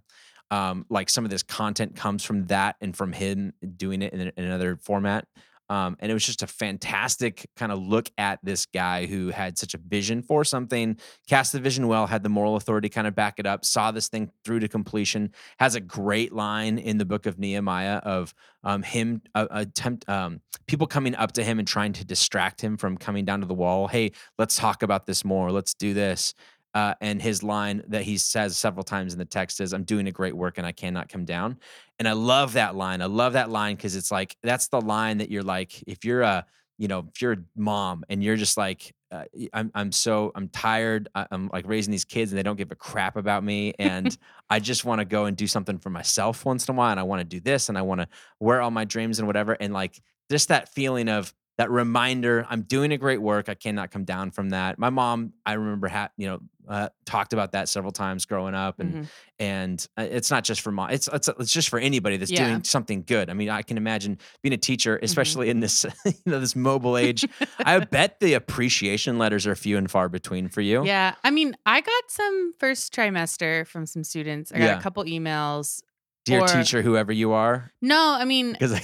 Um, 0.49 0.85
like 0.89 1.09
some 1.09 1.23
of 1.23 1.29
this 1.29 1.43
content 1.43 1.95
comes 1.95 2.23
from 2.23 2.47
that 2.47 2.77
and 2.81 2.95
from 2.95 3.13
him 3.13 3.53
doing 3.75 4.01
it 4.01 4.13
in, 4.13 4.21
in 4.21 4.43
another 4.43 4.77
format. 4.77 5.25
Um, 5.69 5.97
and 5.99 6.09
it 6.09 6.13
was 6.13 6.25
just 6.25 6.43
a 6.43 6.47
fantastic 6.47 7.49
kind 7.55 7.71
of 7.71 7.79
look 7.79 8.09
at 8.17 8.39
this 8.43 8.65
guy 8.65 9.05
who 9.05 9.29
had 9.29 9.57
such 9.57 9.73
a 9.73 9.77
vision 9.77 10.21
for 10.21 10.43
something, 10.43 10.97
cast 11.27 11.51
the 11.51 11.59
vision 11.59 11.87
well, 11.87 12.07
had 12.07 12.23
the 12.23 12.29
moral 12.29 12.55
authority 12.55 12.89
kind 12.89 13.07
of 13.07 13.15
back 13.15 13.35
it 13.37 13.45
up, 13.45 13.65
saw 13.65 13.91
this 13.91 14.07
thing 14.07 14.31
through 14.43 14.59
to 14.59 14.67
completion. 14.67 15.31
Has 15.59 15.75
a 15.75 15.81
great 15.81 16.33
line 16.33 16.77
in 16.77 16.97
the 16.97 17.05
book 17.05 17.25
of 17.25 17.37
Nehemiah 17.37 17.97
of 17.97 18.33
um, 18.63 18.83
him 18.83 19.21
uh, 19.35 19.47
attempt 19.51 20.07
um, 20.09 20.41
people 20.67 20.87
coming 20.87 21.15
up 21.15 21.31
to 21.33 21.43
him 21.43 21.59
and 21.59 21.67
trying 21.67 21.93
to 21.93 22.05
distract 22.05 22.61
him 22.61 22.77
from 22.77 22.97
coming 22.97 23.25
down 23.25 23.41
to 23.41 23.47
the 23.47 23.53
wall. 23.53 23.87
Hey, 23.87 24.11
let's 24.37 24.57
talk 24.57 24.83
about 24.83 25.05
this 25.05 25.23
more. 25.23 25.51
Let's 25.51 25.73
do 25.73 25.93
this. 25.93 26.33
Uh, 26.77 26.93
and 27.01 27.19
his 27.19 27.41
line 27.41 27.81
that 27.87 28.03
he 28.03 28.19
says 28.19 28.55
several 28.55 28.83
times 28.83 29.11
in 29.11 29.17
the 29.17 29.25
text 29.25 29.59
is, 29.61 29.73
I'm 29.73 29.83
doing 29.83 30.05
a 30.05 30.11
great 30.11 30.35
work 30.37 30.59
and 30.59 30.67
I 30.67 30.71
cannot 30.71 31.09
come 31.09 31.25
down. 31.25 31.57
And 31.97 32.07
I 32.07 32.11
love 32.11 32.53
that 32.53 32.75
line. 32.75 33.01
I 33.01 33.07
love 33.07 33.33
that 33.33 33.49
line 33.49 33.75
because 33.75 33.95
it's 33.95 34.11
like, 34.11 34.37
that's 34.43 34.67
the 34.67 34.79
line 34.79 35.17
that 35.17 35.31
you're 35.31 35.41
like, 35.41 35.83
if 35.87 36.05
you're 36.05 36.21
a, 36.21 36.45
you 36.77 36.87
know, 36.87 37.07
if 37.11 37.19
you're 37.19 37.31
a 37.31 37.37
mom 37.55 38.03
and 38.09 38.23
you're 38.23 38.35
just 38.35 38.57
like, 38.57 38.93
uh, 39.11 39.23
I'm, 39.53 39.71
I'm 39.73 39.91
so, 39.91 40.31
I'm 40.35 40.49
tired. 40.49 41.09
I'm 41.15 41.49
like 41.51 41.65
raising 41.65 41.89
these 41.89 42.05
kids 42.05 42.31
and 42.31 42.37
they 42.37 42.43
don't 42.43 42.57
give 42.57 42.71
a 42.71 42.75
crap 42.75 43.17
about 43.17 43.43
me. 43.43 43.73
And 43.79 44.15
I 44.51 44.59
just 44.59 44.85
want 44.85 44.99
to 44.99 45.05
go 45.05 45.25
and 45.25 45.35
do 45.35 45.47
something 45.47 45.79
for 45.79 45.89
myself 45.89 46.45
once 46.45 46.67
in 46.67 46.75
a 46.75 46.77
while. 46.77 46.91
And 46.91 46.99
I 46.99 47.03
want 47.03 47.21
to 47.21 47.25
do 47.25 47.39
this 47.39 47.69
and 47.69 47.77
I 47.77 47.81
want 47.81 48.01
to 48.01 48.07
wear 48.39 48.61
all 48.61 48.69
my 48.69 48.85
dreams 48.85 49.17
and 49.17 49.25
whatever. 49.25 49.53
And 49.59 49.73
like, 49.73 49.99
just 50.29 50.49
that 50.49 50.69
feeling 50.69 51.09
of, 51.09 51.33
that 51.57 51.69
reminder 51.71 52.45
i'm 52.49 52.61
doing 52.61 52.91
a 52.91 52.97
great 52.97 53.21
work 53.21 53.49
i 53.49 53.53
cannot 53.55 53.91
come 53.91 54.03
down 54.05 54.31
from 54.31 54.49
that 54.51 54.77
my 54.79 54.89
mom 54.89 55.33
i 55.45 55.53
remember 55.53 55.87
ha- 55.87 56.09
you 56.17 56.27
know 56.27 56.39
uh, 56.69 56.89
talked 57.05 57.31
about 57.31 57.53
that 57.53 57.69
several 57.69 57.93
times 57.93 58.25
growing 58.25 58.53
up 58.53 58.81
and 58.81 58.93
Mhm. 58.93 59.07
and 59.39 59.87
uh, 59.97 60.01
it's 60.01 60.29
not 60.29 60.43
just 60.43 60.59
for 60.59 60.69
mom 60.71 60.89
it's, 60.89 61.07
it's 61.13 61.29
it's 61.39 61.51
just 61.51 61.69
for 61.69 61.79
anybody 61.79 62.17
that's 62.17 62.29
Yeah. 62.29 62.45
doing 62.49 62.63
something 62.65 63.03
good 63.07 63.29
i 63.29 63.33
mean 63.33 63.49
i 63.49 63.61
can 63.61 63.77
imagine 63.77 64.17
being 64.43 64.51
a 64.53 64.57
teacher 64.57 64.99
especially 65.01 65.49
in 65.49 65.61
this 65.61 65.85
you 66.05 66.13
know 66.25 66.39
this 66.41 66.57
mobile 66.57 66.97
age 66.97 67.25
i 67.59 67.79
bet 67.79 68.19
the 68.19 68.33
appreciation 68.33 69.17
letters 69.17 69.47
are 69.47 69.55
few 69.55 69.77
and 69.77 69.89
far 69.89 70.09
between 70.09 70.49
for 70.49 70.59
you 70.61 70.85
Yeah. 70.85 71.15
I 71.23 71.31
mean, 71.31 71.55
I 71.65 71.79
got 71.81 72.03
some 72.09 72.53
first 72.59 72.93
trimester 72.93 73.65
from 73.65 73.85
some 73.85 74.03
students. 74.03 74.51
I 74.51 74.57
got 74.59 74.63
Yeah. 74.65 74.77
a 74.79 74.81
couple 74.81 75.03
emails. 75.05 75.81
Dear 76.27 76.41
or- 76.41 76.47
teacher 76.47 76.81
whoever 76.81 77.11
you 77.11 77.31
are 77.31 77.71
No, 77.81 78.15
I 78.19 78.25
mean, 78.25 78.51
because 78.53 78.79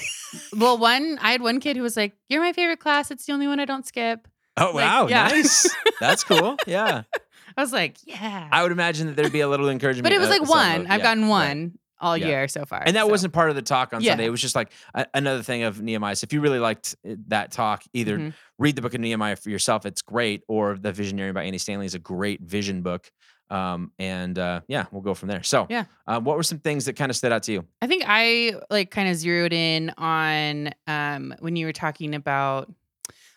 well, 0.58 0.78
one, 0.78 1.18
I 1.22 1.32
had 1.32 1.42
one 1.42 1.60
kid 1.60 1.76
who 1.78 1.84
was 1.84 1.96
like, 1.98 2.14
You're 2.30 2.42
my 2.42 2.54
favorite 2.54 2.80
class. 2.80 3.12
It's 3.12 3.26
the 3.26 3.34
only 3.34 3.48
one 3.48 3.60
I 3.60 3.66
don't 3.66 3.86
skip. 3.86 4.28
oh 4.58 4.66
Like, 4.74 4.76
wow 4.76 5.08
yeah. 5.08 5.28
nice 5.28 5.68
that's 6.00 6.24
cool 6.24 6.58
yeah 6.68 7.04
I 7.58 7.62
was 7.62 7.72
like, 7.72 7.98
Yeah. 8.06 8.48
i 8.52 8.64
would 8.64 8.72
imagine 8.72 9.08
that 9.08 9.16
there'd 9.16 9.32
be 9.32 9.42
a 9.42 9.48
little 9.48 9.70
encouragement 9.70 10.04
but 10.04 10.12
it 10.12 10.20
was 10.20 10.30
uh, 10.30 10.32
like 10.40 10.50
one. 10.50 10.82
of- 10.82 10.92
I've 10.92 11.00
yeah, 11.00 11.04
gotten 11.04 11.24
right. 11.24 11.30
one 11.30 11.80
all 12.02 12.18
Yeah. 12.18 12.28
year 12.28 12.48
so 12.50 12.66
far. 12.66 12.84
And 12.86 12.96
that 12.98 13.04
so- 13.06 13.08
wasn't 13.08 13.32
part 13.34 13.50
of 13.50 13.56
the 13.56 13.62
talk 13.62 13.94
on 13.94 14.02
Yeah. 14.02 14.12
Sunday. 14.12 14.26
It 14.26 14.30
was 14.30 14.42
just 14.42 14.56
like 14.56 14.72
a, 14.94 15.06
another 15.14 15.42
thing 15.42 15.64
of 15.64 15.82
Nehemiah. 15.82 16.16
So 16.18 16.26
if 16.26 16.34
you 16.34 16.42
really 16.42 16.60
liked 16.60 16.96
uh, 17.10 17.14
that 17.28 17.52
talk, 17.52 17.84
either 17.94 18.18
Mhm. 18.18 18.34
read 18.60 18.76
the 18.76 18.82
book 18.82 18.94
of 18.94 19.00
Nehemiah 19.00 19.38
for 19.38 19.50
yourself, 19.50 19.86
it's 19.86 20.02
great, 20.02 20.42
or 20.50 20.76
The 20.78 20.92
Visionary 20.92 21.32
by 21.32 21.44
Andy 21.44 21.60
Stanley 21.60 21.86
is 21.86 21.96
a 21.96 22.00
great 22.00 22.42
vision 22.42 22.82
book. 22.82 23.10
Um, 23.54 23.92
and 24.00 24.40
uh, 24.40 24.62
yeah, 24.68 24.86
we'll 24.92 25.02
go 25.04 25.14
from 25.14 25.30
there. 25.30 25.44
So, 25.44 25.68
Yeah. 25.70 25.86
uh, 26.08 26.20
what 26.20 26.36
were 26.38 26.44
some 26.44 26.58
things 26.60 26.86
that 26.86 26.96
kind 26.96 27.10
of 27.12 27.16
stood 27.16 27.32
out 27.32 27.44
to 27.44 27.52
you? 27.52 27.66
I 27.82 27.88
think 27.88 28.04
I 28.08 28.56
like 28.70 28.90
kind 28.90 29.10
of 29.10 29.16
zeroed 29.16 29.54
in 29.54 29.92
on 29.98 30.72
um 30.88 31.36
when 31.40 31.56
you 31.56 31.66
were 31.68 31.74
talking 31.74 32.16
about 32.16 32.74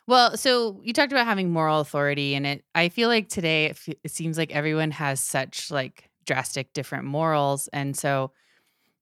well, 0.08 0.36
so 0.36 0.80
you 0.84 0.92
talked 0.92 1.10
about 1.12 1.26
having 1.26 1.50
moral 1.50 1.80
authority 1.80 2.34
and 2.34 2.46
it 2.46 2.64
I 2.74 2.88
feel 2.88 3.08
like 3.08 3.28
today 3.28 3.66
it, 3.66 3.70
f- 3.72 3.94
it 4.04 4.10
seems 4.10 4.38
like 4.38 4.52
everyone 4.54 4.92
has 4.92 5.20
such 5.20 5.70
like 5.70 6.08
drastic 6.24 6.72
different 6.72 7.04
morals 7.04 7.68
and 7.72 7.96
so 7.96 8.32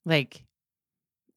like 0.05 0.45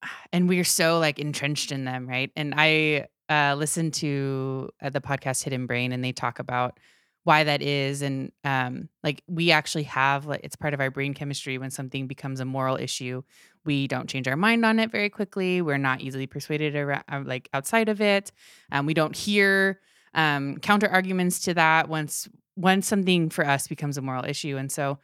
and 0.33 0.47
we're 0.49 0.63
so 0.63 0.99
like 0.99 1.19
entrenched 1.19 1.71
in 1.71 1.85
them, 1.85 2.07
right? 2.07 2.31
And 2.35 2.53
I 2.57 3.07
uh 3.29 3.55
listened 3.55 3.93
to 3.95 4.69
uh, 4.81 4.89
the 4.89 5.01
podcast 5.01 5.43
Hidden 5.43 5.67
Brain 5.67 5.91
and 5.91 6.03
they 6.03 6.13
talk 6.13 6.39
about 6.39 6.79
why 7.27 7.43
that 7.43 7.61
is 7.61 8.01
and 8.01 8.31
um 8.45 8.87
like 9.03 9.21
we 9.27 9.51
actually 9.51 9.83
have 9.83 10.25
like 10.25 10.39
it's 10.45 10.55
part 10.55 10.73
of 10.73 10.79
our 10.79 10.89
brain 10.89 11.13
chemistry 11.13 11.57
when 11.57 11.69
something 11.69 12.07
becomes 12.07 12.39
a 12.39 12.45
moral 12.45 12.77
issue 12.77 13.21
we 13.65 13.85
don't 13.85 14.09
change 14.09 14.29
our 14.29 14.37
mind 14.37 14.63
on 14.63 14.79
it 14.79 14.89
very 14.89 15.09
quickly 15.09 15.61
we're 15.61 15.77
not 15.77 15.99
easily 15.99 16.25
persuaded 16.25 16.73
around, 16.73 17.03
like 17.27 17.49
outside 17.53 17.89
of 17.89 17.99
it 17.99 18.31
um, 18.71 18.85
we 18.85 18.93
don't 18.93 19.13
hear 19.13 19.81
um, 20.13 20.57
counter 20.59 20.87
arguments 20.87 21.41
to 21.41 21.53
that 21.53 21.89
once 21.89 22.29
once 22.55 22.87
something 22.87 23.29
for 23.29 23.45
us 23.45 23.67
becomes 23.67 23.97
a 23.97 24.01
moral 24.01 24.23
issue 24.23 24.55
and 24.55 24.71
so 24.71 24.97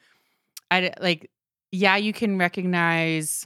i 0.71 0.93
like 1.01 1.29
yeah 1.73 1.97
you 1.97 2.13
can 2.13 2.37
recognize 2.37 3.45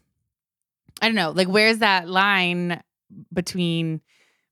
i 1.01 1.07
don't 1.07 1.15
know 1.15 1.31
like 1.31 1.47
where's 1.47 1.79
that 1.79 2.07
line 2.07 2.79
between 3.33 4.01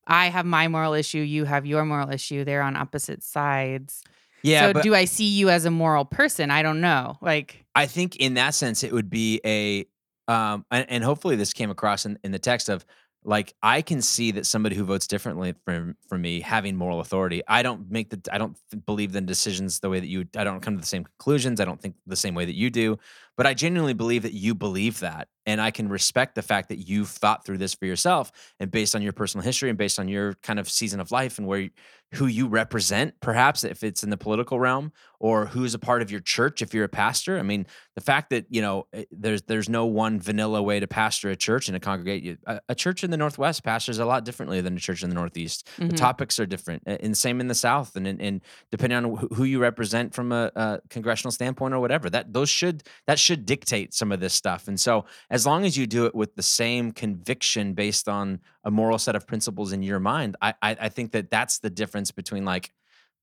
i 0.07 0.27
have 0.27 0.45
my 0.45 0.67
moral 0.67 0.93
issue 0.93 1.19
you 1.19 1.45
have 1.45 1.65
your 1.65 1.85
moral 1.85 2.09
issue 2.12 2.43
they're 2.43 2.62
on 2.62 2.75
opposite 2.75 3.24
sides 3.24 4.03
Yeah, 4.43 4.67
so 4.67 4.74
but 4.74 4.83
do 4.83 4.93
I 4.93 5.05
see 5.05 5.25
you 5.25 5.50
as 5.50 5.65
a 5.65 5.71
moral 5.71 6.05
person? 6.05 6.51
I 6.51 6.62
don't 6.62 6.79
know. 6.79 7.17
Like, 7.19 7.65
I 7.74 7.88
think 7.88 8.17
in 8.17 8.35
that 8.35 8.53
sense, 8.53 8.83
it 8.83 8.93
would 8.93 9.09
be 9.09 9.41
a, 9.43 9.88
um, 10.31 10.65
and, 10.69 10.85
and 10.88 11.03
hopefully 11.03 11.35
this 11.35 11.51
came 11.51 11.71
across 11.71 12.05
in, 12.05 12.19
in 12.24 12.31
the 12.31 12.38
text 12.38 12.69
of 12.69 12.85
like 13.25 13.55
I 13.63 13.81
can 13.81 14.01
see 14.01 14.31
that 14.31 14.45
somebody 14.45 14.75
who 14.75 14.85
votes 14.85 15.07
differently 15.07 15.55
from 15.65 15.97
from 16.07 16.21
me 16.21 16.41
having 16.41 16.75
moral 16.75 17.00
authority. 17.00 17.41
I 17.47 17.63
don't 17.63 17.89
make 17.89 18.12
the 18.12 18.21
I 18.31 18.38
don't 18.38 18.55
believe 18.85 19.12
the 19.12 19.21
decisions 19.21 19.79
the 19.79 19.89
way 19.89 20.00
that 20.00 20.07
you. 20.07 20.25
I 20.38 20.43
don't 20.43 20.62
come 20.62 20.75
to 20.75 20.81
the 20.81 20.88
same 20.88 21.03
conclusions. 21.03 21.59
I 21.59 21.65
don't 21.65 21.81
think 21.81 21.95
the 22.05 22.15
same 22.15 22.35
way 22.35 22.45
that 22.45 22.55
you 22.55 22.69
do. 22.69 23.00
But 23.35 23.47
I 23.47 23.55
genuinely 23.55 23.93
believe 23.93 24.21
that 24.24 24.33
you 24.33 24.53
believe 24.53 25.00
that, 25.00 25.27
and 25.45 25.61
I 25.61 25.71
can 25.71 25.89
respect 25.89 26.35
the 26.35 26.41
fact 26.41 26.69
that 26.69 26.77
you've 26.87 27.09
thought 27.09 27.45
through 27.45 27.57
this 27.59 27.73
for 27.73 27.85
yourself, 27.85 28.31
and 28.59 28.71
based 28.71 28.95
on 28.95 29.01
your 29.01 29.13
personal 29.13 29.43
history 29.43 29.69
and 29.69 29.77
based 29.77 29.99
on 29.99 30.07
your 30.07 30.33
kind 30.43 30.59
of 30.59 30.69
season 30.69 30.99
of 30.99 31.11
life 31.11 31.37
and 31.37 31.47
where 31.47 31.59
you, 31.59 31.69
who 32.13 32.27
you 32.27 32.47
represent, 32.47 33.13
perhaps 33.19 33.63
if 33.63 33.83
it's 33.83 34.03
in 34.03 34.09
the 34.09 34.17
political 34.17 34.59
realm 34.59 34.91
or 35.19 35.47
who's 35.47 35.73
a 35.73 35.79
part 35.79 36.01
of 36.01 36.11
your 36.11 36.19
church 36.21 36.61
if 36.61 36.73
you're 36.73 36.83
a 36.85 36.89
pastor. 36.89 37.39
I 37.39 37.41
mean, 37.41 37.65
the 37.95 38.01
fact 38.01 38.29
that 38.29 38.45
you 38.49 38.61
know 38.61 38.87
eh, 38.93 39.03
there's 39.11 39.41
there's 39.43 39.67
no 39.67 39.85
one 39.85 40.19
vanilla 40.19 40.61
way 40.61 40.79
to 40.79 40.87
pastor 40.87 41.29
a 41.31 41.35
church 41.35 41.67
and 41.67 41.75
to 41.75 41.79
congregate. 41.79 42.23
You- 42.23 42.37
A, 42.45 42.61
a 42.69 42.75
church 42.75 43.03
in 43.03 43.11
the 43.11 43.17
Northwest 43.17 43.63
pastors 43.63 43.97
a 43.99 44.05
lot 44.05 44.23
differently 44.23 44.61
than 44.61 44.75
a 44.77 44.79
church 44.79 45.03
in 45.03 45.09
the 45.09 45.15
Northeast. 45.15 45.67
The 45.77 45.85
mhm. 45.85 45.97
topics 45.97 46.39
are 46.39 46.45
different, 46.45 46.83
a- 46.85 47.01
and 47.03 47.17
same 47.17 47.41
in 47.41 47.47
the 47.47 47.55
South, 47.55 47.95
and 47.95 48.07
and, 48.07 48.21
and 48.21 48.41
depending 48.71 48.97
on 48.97 49.15
who- 49.17 49.27
who 49.35 49.43
you 49.43 49.59
represent 49.59 50.13
from 50.13 50.31
a, 50.31 50.51
a 50.55 50.79
congressional 50.89 51.31
standpoint 51.31 51.73
or 51.73 51.79
whatever, 51.79 52.09
that 52.09 52.31
those 52.33 52.49
should 52.49 52.83
that 53.07 53.19
should 53.19 53.45
dictate 53.45 53.93
some 53.93 54.11
of 54.11 54.19
this 54.19 54.33
stuff. 54.33 54.67
And 54.67 54.79
so, 54.79 55.05
as 55.35 55.45
long 55.45 55.65
as 55.65 55.73
you 55.77 55.85
do 55.85 56.05
it 56.07 56.13
with 56.15 56.31
the 56.35 56.41
same 56.61 56.91
conviction 56.91 57.73
based 57.73 58.07
on 58.07 58.39
a 58.63 58.71
moral 58.71 58.97
set 58.97 59.15
of 59.15 59.27
principles 59.27 59.71
in 59.75 59.83
your 59.83 59.99
mind, 59.99 60.35
I 60.41 60.49
I, 60.61 60.71
I 60.87 60.89
think 60.89 61.11
that 61.11 61.29
that's 61.29 61.59
the 61.59 61.69
difference 61.69 62.11
between 62.11 62.45
like. 62.45 62.71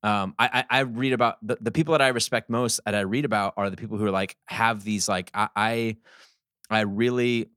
Um, 0.04 0.34
I, 0.38 0.46
I 0.70 0.78
I 0.78 0.80
read 1.02 1.12
about 1.12 1.36
the, 1.46 1.56
the 1.60 1.70
people 1.70 1.92
that 1.92 2.02
I 2.02 2.08
respect 2.08 2.50
most 2.50 2.80
that 2.84 2.94
I 2.94 3.02
read 3.14 3.24
about 3.24 3.54
are 3.56 3.70
the 3.70 3.76
people 3.76 3.98
who 3.98 4.06
are 4.06 4.10
like 4.22 4.36
have 4.46 4.82
these 4.84 5.08
like 5.08 5.30
I 5.32 5.48
I, 5.54 5.96
I 6.70 6.80
really 6.80 7.50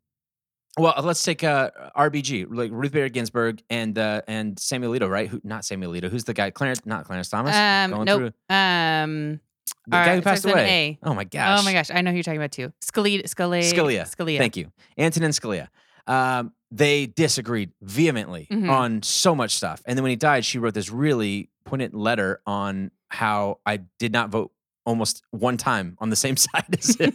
well, 0.78 0.94
let's 1.04 1.24
take 1.24 1.42
uh, 1.44 1.72
RBG, 1.98 2.48
like 2.50 2.70
Ruth 2.72 2.92
Bader 2.92 3.10
Ginsburg 3.10 3.64
and 3.70 3.98
uh, 3.98 4.22
and 4.28 4.60
Samuel 4.60 4.92
Alito, 4.94 5.10
right? 5.10 5.28
Who 5.30 5.40
not 5.44 5.66
Samuel 5.66 5.92
Alito? 5.94 6.10
Who's 6.10 6.26
the 6.26 6.34
guy? 6.34 6.50
Clarence, 6.52 6.82
not 6.86 7.06
Clarence 7.06 7.30
Thomas. 7.30 7.56
Um, 7.56 7.92
Going 7.92 8.06
nope. 8.06 8.20
through- 8.50 8.56
Um, 8.56 9.40
the 9.88 9.98
all 9.98 10.04
guy 10.04 10.08
right, 10.10 10.16
who 10.16 10.22
passed 10.22 10.46
away. 10.46 10.98
A. 11.04 11.08
Oh 11.10 11.14
my 11.14 11.24
gosh! 11.24 11.60
oh 11.60 11.64
my 11.64 11.74
gosh, 11.74 11.90
I 11.92 12.02
know 12.02 12.12
who 12.12 12.18
you're 12.18 12.24
talking 12.24 12.40
about 12.40 12.52
too. 12.52 12.72
Scalia, 12.84 13.24
Scalia, 13.24 13.62
Scalia. 13.74 14.02
Scalia. 14.16 14.38
Thank 14.38 14.58
you, 14.58 14.72
Antonin 14.98 15.32
Scalia. 15.32 15.68
Um, 16.08 16.54
they 16.72 17.08
disagreed 17.08 17.72
vehemently 17.82 18.48
Mhm. 18.52 18.70
on 18.70 19.04
so 19.04 19.34
much 19.36 19.56
stuff, 19.56 19.82
and 19.86 19.98
then 19.98 20.04
when 20.04 20.10
he 20.12 20.16
died, 20.16 20.46
she 20.46 20.60
wrote 20.60 20.74
this 20.74 20.90
really 20.92 21.50
poignant 21.66 21.94
letter 21.94 22.42
on 22.46 22.92
how 23.10 23.60
I 23.66 23.78
did 24.00 24.12
not 24.12 24.30
vote 24.30 24.52
almost 24.86 25.24
one 25.32 25.58
time 25.58 25.96
on 26.00 26.10
the 26.12 26.16
same 26.26 26.38
side 26.38 26.66
as 26.78 26.96
him. 26.96 27.14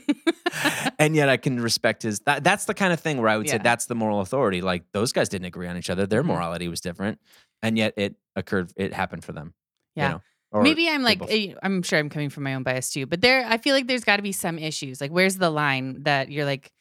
and 0.98 1.14
yet 1.14 1.28
I 1.28 1.36
can 1.36 1.60
respect 1.60 2.02
his. 2.02 2.18
That, 2.20 2.42
that's 2.42 2.64
the 2.64 2.74
kind 2.74 2.92
of 2.92 2.98
thing 3.00 3.18
where 3.18 3.28
I 3.28 3.36
would 3.36 3.48
say 3.48 3.58
that's 3.58 3.86
the 3.86 3.94
moral 3.94 4.20
authority. 4.20 4.60
Like 4.60 4.84
those 4.92 5.12
guys 5.12 5.28
didn't 5.28 5.46
agree 5.46 5.68
on 5.68 5.76
each 5.76 5.88
other; 5.90 6.06
their 6.06 6.22
Mhm. 6.24 6.26
morality 6.28 6.66
was 6.68 6.80
different, 6.80 7.20
and 7.62 7.78
yet 7.78 7.94
it 7.96 8.16
occurred. 8.34 8.72
It 8.76 8.92
happened 8.92 9.24
for 9.24 9.32
them. 9.32 9.54
you 9.96 10.02
Yeah. 10.02 10.08
know? 10.10 10.22
Maybe 10.52 10.88
I'm 10.88 11.02
like, 11.02 11.20
eh, 11.28 11.54
I'm 11.62 11.82
sure 11.82 11.98
I'm 11.98 12.08
coming 12.08 12.28
from 12.30 12.42
my 12.42 12.54
own 12.54 12.62
bias 12.64 12.90
too, 12.90 13.06
but 13.06 13.20
there, 13.20 13.46
I 13.46 13.56
feel 13.58 13.74
like 13.74 13.86
there's 13.86 14.04
got 14.04 14.16
to 14.16 14.22
be 14.22 14.32
some 14.32 14.58
issues. 14.58 15.00
Like, 15.00 15.12
where's 15.12 15.36
the 15.36 15.50
line 15.50 16.02
that 16.02 16.30
you're 16.30 16.44
like, 16.44 16.72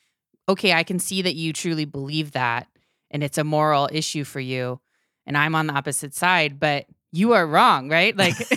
okay, 0.47 0.73
I 0.73 0.83
can 0.83 0.97
see 0.97 1.21
that 1.21 1.35
you 1.35 1.53
truly 1.53 1.85
believe 1.85 2.31
that, 2.31 2.67
and 3.11 3.23
it's 3.23 3.37
a 3.37 3.43
moral 3.43 3.87
issue 3.91 4.23
for 4.23 4.39
you, 4.39 4.79
and 5.27 5.37
I'm 5.37 5.53
on 5.53 5.67
the 5.67 5.73
opposite 5.73 6.15
side, 6.15 6.59
but 6.59 6.87
you 7.11 7.33
are 7.33 7.45
wrong, 7.45 7.89
right? 7.89 8.15
Like, 8.17 8.35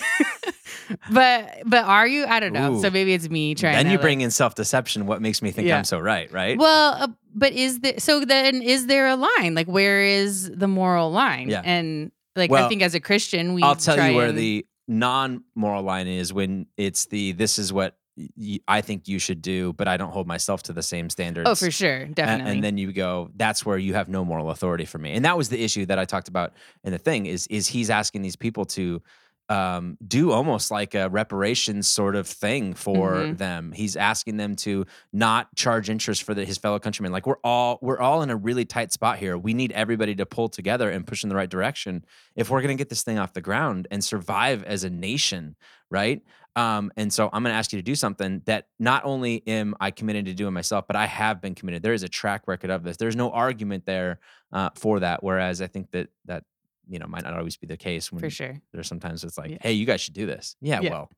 but 1.10 1.62
but 1.66 1.84
are 1.84 2.06
you? 2.06 2.24
I 2.26 2.40
don't 2.40 2.52
know. 2.52 2.80
So 2.80 2.90
maybe 2.90 3.12
it's 3.12 3.28
me 3.28 3.54
trying. 3.54 3.74
then 3.74 3.84
to, 3.86 3.90
you 3.92 3.96
like- 3.98 4.02
bring 4.02 4.20
in 4.20 4.30
self 4.30 4.54
deception. 4.54 5.06
What 5.06 5.20
makes 5.22 5.42
me 5.42 5.50
think 5.50 5.68
Yeah. 5.68 5.78
I'm 5.78 5.84
so 5.84 5.98
right? 5.98 6.30
Right? 6.32 6.58
Well, 6.58 6.94
uh, 6.94 7.08
but 7.34 7.52
is 7.52 7.80
there 7.80 7.98
so 7.98 8.24
then 8.24 8.62
is 8.62 8.86
there 8.86 9.08
a 9.08 9.16
line? 9.16 9.54
Like 9.54 9.66
where 9.68 10.02
is 10.02 10.50
the 10.50 10.68
moral 10.68 11.10
line? 11.10 11.48
Yeah. 11.48 11.62
And 11.64 12.12
like 12.36 12.50
I 12.52 12.68
think 12.68 12.82
as 12.82 12.94
a 12.94 13.00
Christian, 13.00 13.54
we 13.54 13.62
I'll 13.62 13.76
tell 13.76 13.96
you 14.08 14.16
where 14.16 14.28
and- 14.28 14.38
the 14.38 14.66
non-moral 14.98 15.82
line 15.82 16.06
is 16.06 16.32
when 16.32 16.66
it's 16.76 17.06
the 17.06 17.32
this 17.32 17.58
is 17.58 17.72
what 17.72 17.96
y- 18.16 18.60
I 18.68 18.80
think 18.80 19.08
you 19.08 19.18
should 19.18 19.42
do, 19.42 19.72
but 19.72 19.88
I 19.88 19.96
don't 19.96 20.10
hold 20.10 20.26
myself 20.26 20.62
to 20.64 20.72
the 20.72 20.82
same 20.82 21.06
oh, 21.06 21.08
standards. 21.08 21.48
Oh, 21.48 21.54
for 21.54 21.70
sure, 21.70 22.06
definitely. 22.06 22.52
And 22.52 22.64
then 22.64 22.78
you 22.78 22.92
go, 22.92 23.30
that's 23.36 23.64
where 23.64 23.78
you 23.78 23.94
have 23.94 24.08
no 24.08 24.24
moral 24.24 24.50
authority 24.50 24.84
for 24.84 24.98
me. 24.98 25.12
And 25.12 25.24
that 25.24 25.36
was 25.36 25.48
the 25.48 25.62
issue 25.62 25.86
that 25.86 25.98
I 25.98 26.04
talked 26.04 26.28
about 26.28 26.52
in 26.84 26.92
the 26.92 26.98
thing 26.98 27.26
is 27.26 27.46
is 27.48 27.68
he's 27.68 27.90
asking 27.90 28.22
these 28.22 28.36
people 28.36 28.64
to 28.66 29.02
um, 29.48 29.98
do 30.06 30.30
almost 30.32 30.70
like 30.70 30.94
a 30.94 31.08
reparations 31.10 31.86
sort 31.88 32.16
of 32.16 32.26
thing 32.26 32.72
for 32.74 33.14
Mhm. 33.14 33.38
them. 33.38 33.72
He's 33.72 33.96
asking 33.96 34.36
them 34.36 34.56
to 34.56 34.86
not 35.12 35.54
charge 35.56 35.90
interest 35.90 36.22
for 36.22 36.32
the, 36.32 36.44
his 36.44 36.58
fellow 36.58 36.78
countrymen. 36.78 37.12
Like 37.12 37.26
we're 37.26 37.40
all 37.44 37.78
we're 37.82 37.98
all 37.98 38.22
in 38.22 38.30
a 38.30 38.36
really 38.36 38.64
tight 38.64 38.92
spot 38.92 39.18
here. 39.18 39.36
We 39.36 39.52
need 39.52 39.72
everybody 39.72 40.14
to 40.14 40.24
pull 40.26 40.48
together 40.48 40.90
and 40.90 41.06
push 41.06 41.22
in 41.22 41.28
the 41.28 41.34
right 41.36 41.50
direction 41.50 42.04
if 42.36 42.48
we're 42.50 42.62
going 42.62 42.76
to 42.76 42.80
get 42.80 42.88
this 42.88 43.02
thing 43.02 43.18
off 43.18 43.32
the 43.34 43.40
ground 43.42 43.88
and 43.90 44.02
survive 44.02 44.62
as 44.64 44.84
a 44.84 44.90
nation, 44.90 45.56
right? 45.90 46.22
Um, 46.54 46.92
and 46.98 47.10
so 47.12 47.30
I'm 47.32 47.42
going 47.42 47.52
to 47.52 47.56
ask 47.58 47.72
you 47.72 47.78
to 47.78 47.82
do 47.82 47.94
something 47.94 48.42
that 48.44 48.66
not 48.78 49.04
only 49.06 49.42
am 49.46 49.74
I 49.80 49.90
committed 49.90 50.26
to 50.26 50.34
doing 50.34 50.52
myself, 50.52 50.86
but 50.86 50.96
I 50.96 51.06
have 51.06 51.40
been 51.40 51.54
committed. 51.54 51.82
There 51.82 51.94
is 51.94 52.02
a 52.02 52.08
track 52.08 52.42
record 52.46 52.70
of 52.70 52.82
this. 52.82 52.98
There's 52.98 53.16
no 53.16 53.30
argument 53.30 53.86
there 53.86 54.18
uh, 54.52 54.68
for 54.74 55.00
that. 55.00 55.22
Whereas 55.22 55.62
I 55.62 55.66
think 55.66 55.90
that 55.92 56.08
that 56.26 56.44
you 56.88 56.98
know 56.98 57.06
might 57.06 57.24
not 57.24 57.34
always 57.36 57.56
be 57.56 57.66
the 57.66 57.76
case 57.76 58.10
when 58.12 58.20
for 58.20 58.30
sure. 58.30 58.60
there's 58.72 58.88
sometimes 58.88 59.24
it's 59.24 59.38
like, 59.38 59.50
Yeah. 59.50 59.58
hey, 59.60 59.72
you 59.72 59.86
guys 59.86 60.00
should 60.00 60.14
do 60.14 60.26
this. 60.26 60.56
Yeah, 60.60 60.80
Yeah. 60.80 60.90
well, 60.90 61.10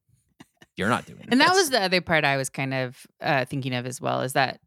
you're 0.76 0.88
not 0.88 1.06
doing 1.06 1.20
it. 1.20 1.28
And 1.30 1.40
that 1.40 1.52
was 1.54 1.70
the 1.70 1.80
other 1.82 2.00
part 2.00 2.24
I 2.24 2.36
was 2.36 2.48
kind 2.50 2.74
of 2.74 3.06
uh, 3.20 3.44
thinking 3.44 3.74
of 3.74 3.86
as 3.86 4.00
well 4.00 4.20
is 4.22 4.32
that 4.34 4.60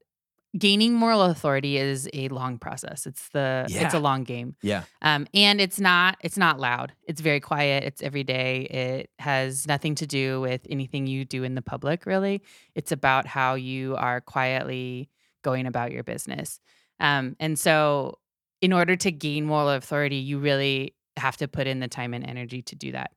gaining 0.57 0.93
moral 0.93 1.21
authority 1.23 1.77
is 1.77 2.09
a 2.13 2.29
long 2.29 2.57
process. 2.57 3.05
It's 3.05 3.27
the 3.29 3.65
it's 3.69 3.93
a 3.93 3.99
long 3.99 4.23
game. 4.23 4.55
yeah, 4.61 4.83
Um, 5.01 5.27
and 5.33 5.59
it's 5.59 5.79
not 5.79 6.17
it's 6.21 6.37
not 6.37 6.59
loud. 6.59 6.93
It's 7.07 7.21
very 7.21 7.39
quiet. 7.41 7.83
It's 7.83 8.01
every 8.01 8.23
day. 8.23 8.61
It 8.61 9.09
has 9.19 9.67
nothing 9.67 9.95
to 9.95 10.07
do 10.07 10.39
with 10.41 10.61
anything 10.69 11.05
you 11.05 11.25
do 11.25 11.43
in 11.43 11.55
the 11.55 11.61
public. 11.61 12.05
Really, 12.05 12.41
it's 12.73 12.91
about 12.91 13.25
how 13.27 13.55
you 13.55 13.95
are 13.97 14.21
quietly 14.21 15.09
going 15.43 15.67
about 15.67 15.91
your 15.91 16.03
business. 16.03 16.59
Um, 16.99 17.35
and 17.39 17.59
so, 17.59 18.17
in 18.61 18.73
order 18.73 18.95
to 18.95 19.11
gain 19.11 19.45
moral 19.45 19.69
authority, 19.69 20.17
you 20.17 20.39
really 20.39 20.95
have 21.17 21.37
to 21.37 21.47
put 21.47 21.67
in 21.67 21.79
the 21.79 21.87
time 21.87 22.13
and 22.13 22.25
energy 22.25 22.61
to 22.63 22.75
do 22.75 22.91
that. 22.91 23.11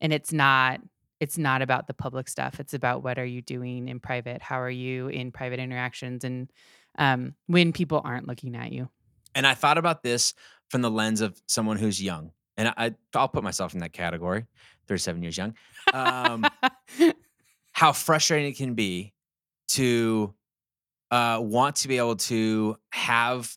And 0.00 0.12
it's 0.12 0.32
not 0.32 0.80
it's 1.18 1.38
not 1.38 1.62
about 1.62 1.86
the 1.86 1.94
public 1.94 2.28
stuff. 2.28 2.60
It's 2.60 2.74
about 2.74 3.02
what 3.02 3.18
are 3.18 3.24
you 3.24 3.40
doing 3.40 3.88
in 3.88 4.00
private? 4.00 4.42
How 4.42 4.60
are 4.60 4.68
you 4.70 5.08
in 5.08 5.32
private 5.32 5.58
interactions 5.58 6.24
and 6.24 6.50
um, 6.98 7.34
when 7.46 7.72
people 7.72 8.00
aren't 8.04 8.26
looking 8.26 8.56
at 8.56 8.72
you. 8.72 8.88
and 9.34 9.46
I 9.46 9.54
thought 9.54 9.78
about 9.78 10.02
this 10.02 10.34
from 10.70 10.82
the 10.82 10.90
lens 10.90 11.20
of 11.20 11.40
someone 11.46 11.76
who's 11.76 12.02
young, 12.02 12.32
and 12.56 12.72
I 12.76 12.94
I'll 13.14 13.28
put 13.28 13.44
myself 13.44 13.74
in 13.74 13.80
that 13.80 13.92
category. 13.92 14.46
37 14.88 15.22
years 15.22 15.36
young. 15.36 15.54
Um, 15.92 16.46
how 17.72 17.92
frustrating 17.92 18.50
it 18.50 18.56
can 18.56 18.74
be 18.74 19.12
to 19.68 20.32
uh, 21.10 21.38
want 21.42 21.76
to 21.76 21.88
be 21.88 21.98
able 21.98 22.16
to 22.16 22.76
have 22.90 23.54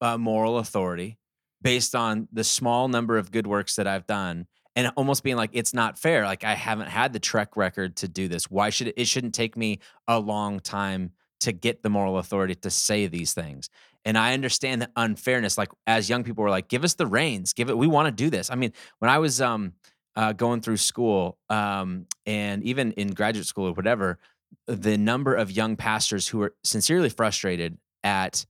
uh, 0.00 0.18
moral 0.18 0.58
authority 0.58 1.18
based 1.62 1.94
on 1.94 2.28
the 2.32 2.44
small 2.44 2.88
number 2.88 3.18
of 3.18 3.30
good 3.30 3.46
works 3.46 3.76
that 3.76 3.86
I've 3.86 4.06
done 4.06 4.46
and 4.76 4.92
almost 4.96 5.24
being 5.24 5.36
like 5.36 5.50
it's 5.52 5.74
not 5.74 5.98
fair. 5.98 6.24
Like 6.24 6.44
I 6.44 6.54
haven't 6.54 6.88
had 6.88 7.12
the 7.12 7.18
trek 7.18 7.56
record 7.56 7.96
to 7.96 8.08
do 8.08 8.28
this. 8.28 8.50
Why 8.50 8.70
should 8.70 8.88
it 8.88 8.94
it 8.96 9.06
shouldn't 9.06 9.34
take 9.34 9.56
me 9.56 9.80
a 10.06 10.18
long 10.18 10.60
time 10.60 11.12
to 11.40 11.52
get 11.52 11.82
the 11.82 11.90
moral 11.90 12.18
authority 12.18 12.54
to 12.54 12.70
say 12.70 13.06
these 13.06 13.32
things. 13.32 13.70
And 14.04 14.18
I 14.18 14.34
understand 14.34 14.82
the 14.82 14.90
unfairness. 14.96 15.56
Like 15.56 15.68
as 15.86 16.08
young 16.08 16.24
people 16.24 16.42
were 16.44 16.50
like 16.50 16.68
give 16.68 16.84
us 16.84 16.94
the 16.94 17.06
reins. 17.06 17.52
Give 17.52 17.70
it 17.70 17.78
we 17.78 17.86
want 17.86 18.06
to 18.06 18.12
do 18.12 18.30
this. 18.30 18.50
I 18.50 18.54
mean 18.54 18.72
when 18.98 19.10
I 19.10 19.18
was 19.18 19.40
um 19.40 19.72
uh, 20.16 20.32
going 20.32 20.60
through 20.60 20.76
school 20.76 21.38
um, 21.48 22.06
and 22.26 22.64
even 22.64 22.90
in 22.92 23.08
graduate 23.12 23.46
school 23.46 23.68
or 23.68 23.72
whatever, 23.72 24.18
the 24.66 24.98
number 24.98 25.32
of 25.32 25.50
young 25.52 25.76
pastors 25.76 26.26
who 26.26 26.42
are 26.42 26.54
sincerely 26.64 27.08
frustrated 27.08 27.78
at 28.02 28.44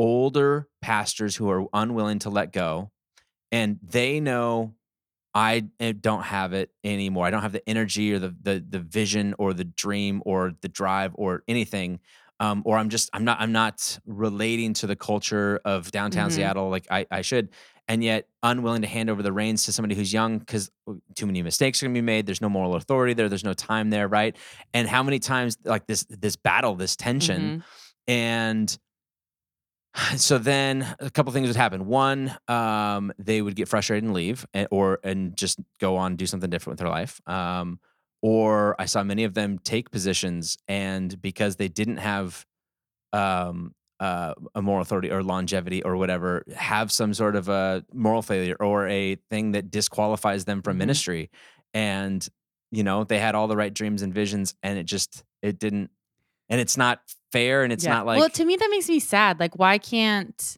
older 0.00 0.66
pastors 0.82 1.36
who 1.36 1.50
are 1.50 1.66
unwilling 1.74 2.18
to 2.20 2.30
let 2.30 2.52
go, 2.52 2.90
and 3.52 3.78
they 3.82 4.20
know 4.20 4.74
I 5.34 5.64
eh, 5.80 5.92
don't 6.00 6.24
have 6.24 6.52
it 6.54 6.70
anymore. 6.82 7.26
I 7.26 7.30
don't 7.30 7.42
have 7.42 7.52
the 7.52 7.68
energy 7.68 8.12
or 8.12 8.18
the 8.18 8.34
the 8.42 8.64
the 8.68 8.80
vision 8.80 9.34
or 9.38 9.54
the 9.54 9.64
dream 9.64 10.22
or 10.26 10.52
the 10.62 10.68
drive 10.68 11.12
or 11.14 11.44
anything. 11.48 12.00
Um, 12.40 12.62
or 12.64 12.78
I'm 12.78 12.88
just 12.88 13.10
I'm 13.12 13.24
not 13.24 13.40
I'm 13.40 13.52
not 13.52 13.98
relating 14.06 14.74
to 14.74 14.86
the 14.88 14.96
culture 14.96 15.60
of 15.64 15.90
downtown 15.92 16.30
Mhm. 16.30 16.34
Seattle 16.34 16.70
like 16.70 16.86
I, 16.90 17.06
I 17.10 17.22
should, 17.22 17.50
and 17.86 18.02
yet 18.02 18.28
unwilling 18.42 18.82
to 18.82 18.88
hand 18.88 19.10
over 19.10 19.22
the 19.22 19.32
reins 19.32 19.64
to 19.64 19.72
somebody 19.72 19.94
who's 19.94 20.12
young 20.12 20.38
because 20.38 20.70
too 21.16 21.26
many 21.26 21.42
mistakes 21.42 21.82
are 21.82 21.86
gonna 21.86 21.94
be 21.94 22.00
made. 22.00 22.26
There's 22.26 22.40
no 22.40 22.48
moral 22.48 22.76
authority 22.76 23.12
there. 23.14 23.28
There's 23.28 23.44
no 23.44 23.52
time 23.54 23.90
there, 23.90 24.08
right? 24.08 24.36
And 24.74 24.88
how 24.88 25.02
many 25.02 25.18
times 25.18 25.58
like 25.64 25.86
this 25.86 26.06
this 26.08 26.36
battle, 26.36 26.76
this 26.76 26.96
tension, 26.96 27.58
Mhm. 27.58 27.62
and 28.08 28.78
so 30.16 30.38
then 30.38 30.94
a 31.00 31.10
couple 31.10 31.32
things 31.32 31.48
would 31.48 31.56
happen. 31.56 31.86
One, 31.86 32.36
um, 32.48 33.12
they 33.18 33.42
would 33.42 33.56
get 33.56 33.68
frustrated 33.68 34.04
and 34.04 34.14
leave, 34.14 34.46
and, 34.54 34.68
or 34.70 34.98
and 35.04 35.36
just 35.36 35.58
go 35.80 35.96
on 35.96 36.16
do 36.16 36.26
something 36.26 36.50
different 36.50 36.74
with 36.74 36.80
their 36.80 36.88
life. 36.88 37.20
Um, 37.26 37.80
or 38.22 38.76
I 38.80 38.84
saw 38.84 39.02
many 39.02 39.24
of 39.24 39.34
them 39.34 39.58
take 39.58 39.90
positions, 39.90 40.56
and 40.68 41.20
because 41.20 41.56
they 41.56 41.68
didn't 41.68 41.98
have 41.98 42.44
um, 43.12 43.74
uh, 44.00 44.34
a 44.54 44.62
moral 44.62 44.82
authority 44.82 45.10
or 45.10 45.22
longevity 45.22 45.82
or 45.82 45.96
whatever, 45.96 46.44
have 46.56 46.92
some 46.92 47.14
sort 47.14 47.36
of 47.36 47.48
a 47.48 47.84
moral 47.94 48.22
failure 48.22 48.56
or 48.60 48.88
a 48.88 49.16
thing 49.30 49.52
that 49.52 49.70
disqualifies 49.70 50.44
them 50.46 50.62
from 50.62 50.76
Mhm. 50.76 50.80
ministry. 50.80 51.30
And 51.74 52.26
you 52.72 52.84
know 52.84 53.04
they 53.04 53.18
had 53.18 53.34
all 53.34 53.48
the 53.48 53.56
right 53.56 53.74
dreams 53.74 54.02
and 54.02 54.14
visions, 54.14 54.54
and 54.62 54.78
it 54.78 54.84
just 54.84 55.24
it 55.42 55.58
didn't. 55.58 55.90
And 56.48 56.60
it's 56.60 56.76
not 56.76 57.00
fair, 57.32 57.62
and 57.62 57.72
it's 57.72 57.84
Yeah. 57.84 57.90
not 57.94 58.06
like 58.06 58.18
well, 58.18 58.28
to 58.30 58.44
me, 58.44 58.56
that 58.56 58.68
makes 58.70 58.88
me 58.88 58.98
sad. 59.00 59.38
Like, 59.40 59.58
why 59.58 59.78
can't, 59.78 60.56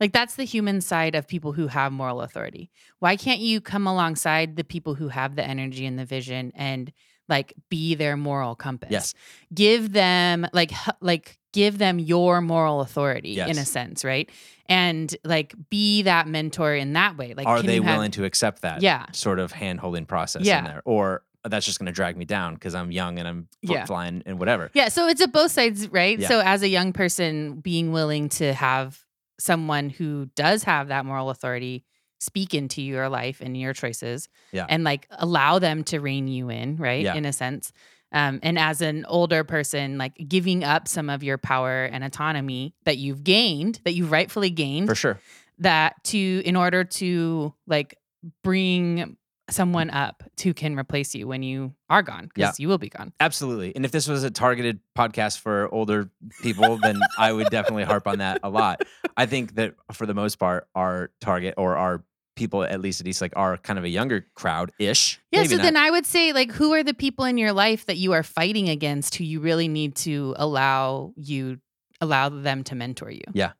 like, 0.00 0.12
that's 0.12 0.34
the 0.36 0.44
human 0.44 0.80
side 0.80 1.14
of 1.14 1.26
people 1.26 1.52
who 1.52 1.66
have 1.68 1.92
moral 1.92 2.20
authority. 2.22 2.70
Why 2.98 3.16
can't 3.16 3.40
you 3.40 3.60
come 3.60 3.86
alongside 3.86 4.56
the 4.56 4.64
people 4.64 4.94
who 4.94 5.08
have 5.08 5.36
the 5.36 5.44
energy 5.46 5.86
and 5.86 5.98
the 5.98 6.04
vision 6.04 6.52
and, 6.54 6.92
like, 7.28 7.54
be 7.68 7.94
their 7.94 8.16
moral 8.16 8.54
compass? 8.54 8.88
yes, 8.90 9.14
Give 9.54 9.92
them, 9.92 10.46
like, 10.52 10.72
h- 10.72 10.94
like, 11.00 11.38
give 11.52 11.78
them 11.78 11.98
your 11.98 12.40
moral 12.40 12.80
authority 12.80 13.40
in 13.40 13.58
a 13.58 13.64
sense, 13.64 14.04
right? 14.04 14.30
And, 14.68 15.14
like, 15.24 15.52
be 15.68 16.02
that 16.02 16.28
mentor 16.28 16.74
in 16.76 16.92
that 16.92 17.16
way. 17.16 17.34
Like, 17.34 17.46
are 17.48 17.56
can 17.58 17.66
they 17.66 17.74
you 17.76 17.82
have- 17.82 17.96
willing 17.96 18.12
to 18.12 18.24
accept 18.24 18.62
that 18.62 18.82
Yeah. 18.82 19.06
sort 19.12 19.40
of 19.40 19.50
hand 19.52 19.80
holding 19.80 20.06
process 20.06 20.42
Yeah. 20.44 20.58
in 20.60 20.64
there, 20.64 20.82
or 20.84 21.22
that's 21.48 21.64
just 21.66 21.78
going 21.78 21.86
to 21.86 21.92
drag 21.92 22.16
me 22.16 22.24
down 22.24 22.54
because 22.54 22.74
I'm 22.74 22.90
young 22.92 23.18
and 23.18 23.26
I'm 23.26 23.48
Yeah. 23.62 23.86
flying 23.86 24.22
and 24.26 24.38
whatever. 24.38 24.70
Yeah, 24.74 24.88
so 24.88 25.08
it's 25.08 25.20
a 25.20 25.28
both 25.28 25.52
sides, 25.52 25.88
right? 25.88 26.18
Yeah. 26.18 26.28
So 26.28 26.40
as 26.40 26.62
a 26.62 26.68
young 26.68 26.92
person, 26.92 27.60
being 27.60 27.92
willing 27.92 28.28
to 28.30 28.52
have 28.52 29.02
someone 29.38 29.88
who 29.90 30.26
does 30.36 30.64
have 30.64 30.88
that 30.88 31.06
moral 31.06 31.30
authority 31.30 31.84
speak 32.18 32.52
into 32.52 32.82
your 32.82 33.08
life 33.08 33.40
and 33.40 33.56
your 33.56 33.72
choices, 33.72 34.28
Yeah. 34.52 34.66
and 34.68 34.84
like 34.84 35.06
allow 35.10 35.58
them 35.58 35.82
to 35.84 35.98
rein 36.00 36.28
you 36.28 36.50
in, 36.50 36.76
right? 36.76 37.02
Yeah. 37.04 37.14
In 37.14 37.24
a 37.24 37.32
sense. 37.32 37.72
Um, 38.12 38.40
and 38.42 38.58
as 38.58 38.82
an 38.82 39.06
older 39.08 39.42
person, 39.44 39.96
like 39.96 40.12
giving 40.28 40.62
up 40.64 40.88
some 40.88 41.08
of 41.08 41.22
your 41.22 41.38
power 41.38 41.84
and 41.84 42.04
autonomy 42.04 42.74
that 42.84 42.98
you've 42.98 43.24
gained, 43.24 43.80
that 43.84 43.94
you've 43.94 44.10
rightfully 44.10 44.50
gained, 44.50 44.88
For 44.88 44.94
sure. 44.94 45.20
that 45.60 46.02
to 46.04 46.42
in 46.44 46.56
order 46.56 46.84
to 46.84 47.54
like 47.66 47.96
bring 48.42 49.16
someone 49.52 49.90
up 49.90 50.22
who 50.42 50.54
can 50.54 50.78
replace 50.78 51.14
you 51.14 51.26
when 51.26 51.42
you 51.42 51.74
are 51.88 52.02
gone, 52.02 52.30
because 52.34 52.58
you 52.58 52.68
will 52.68 52.78
be 52.78 52.88
gone. 52.88 53.12
Absolutely. 53.20 53.74
And 53.74 53.84
if 53.84 53.92
this 53.92 54.08
was 54.08 54.24
a 54.24 54.30
targeted 54.30 54.80
podcast 54.96 55.38
for 55.38 55.72
older 55.72 56.10
people, 56.42 56.78
then 56.78 56.98
I 57.18 57.32
would 57.32 57.50
definitely 57.50 57.84
harp 57.84 58.06
on 58.06 58.18
that 58.18 58.40
a 58.42 58.50
lot. 58.50 58.82
I 59.16 59.26
think 59.26 59.54
that 59.56 59.74
for 59.92 60.06
the 60.06 60.14
most 60.14 60.36
part, 60.38 60.68
our 60.74 61.10
target 61.20 61.54
or 61.56 61.76
our 61.76 62.04
people, 62.36 62.62
at 62.62 62.80
least 62.80 63.00
at 63.00 63.06
least 63.06 63.20
like 63.20 63.32
are 63.36 63.58
kind 63.58 63.78
of 63.78 63.84
a 63.84 63.88
younger 63.88 64.26
crowd 64.34 64.72
ish. 64.78 65.20
Yeah, 65.30 65.44
so 65.44 65.58
then 65.58 65.76
I 65.76 65.90
would 65.90 66.06
say, 66.06 66.32
like, 66.32 66.50
who 66.52 66.72
are 66.72 66.82
the 66.82 66.94
people 66.94 67.24
in 67.26 67.36
your 67.36 67.52
life 67.52 67.86
that 67.86 67.96
you 67.96 68.12
are 68.12 68.22
fighting 68.22 68.68
against 68.68 69.16
who 69.16 69.24
you 69.24 69.40
really 69.40 69.68
need 69.68 69.94
to 69.96 70.34
allow 70.38 71.12
you 71.16 71.58
allow 72.00 72.30
them 72.30 72.64
to 72.64 72.74
mentor 72.74 73.10
you? 73.10 73.24
Yeah. 73.34 73.52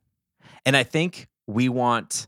And 0.65 0.77
I 0.77 0.83
think 0.83 1.29
we 1.47 1.69
want 1.69 2.27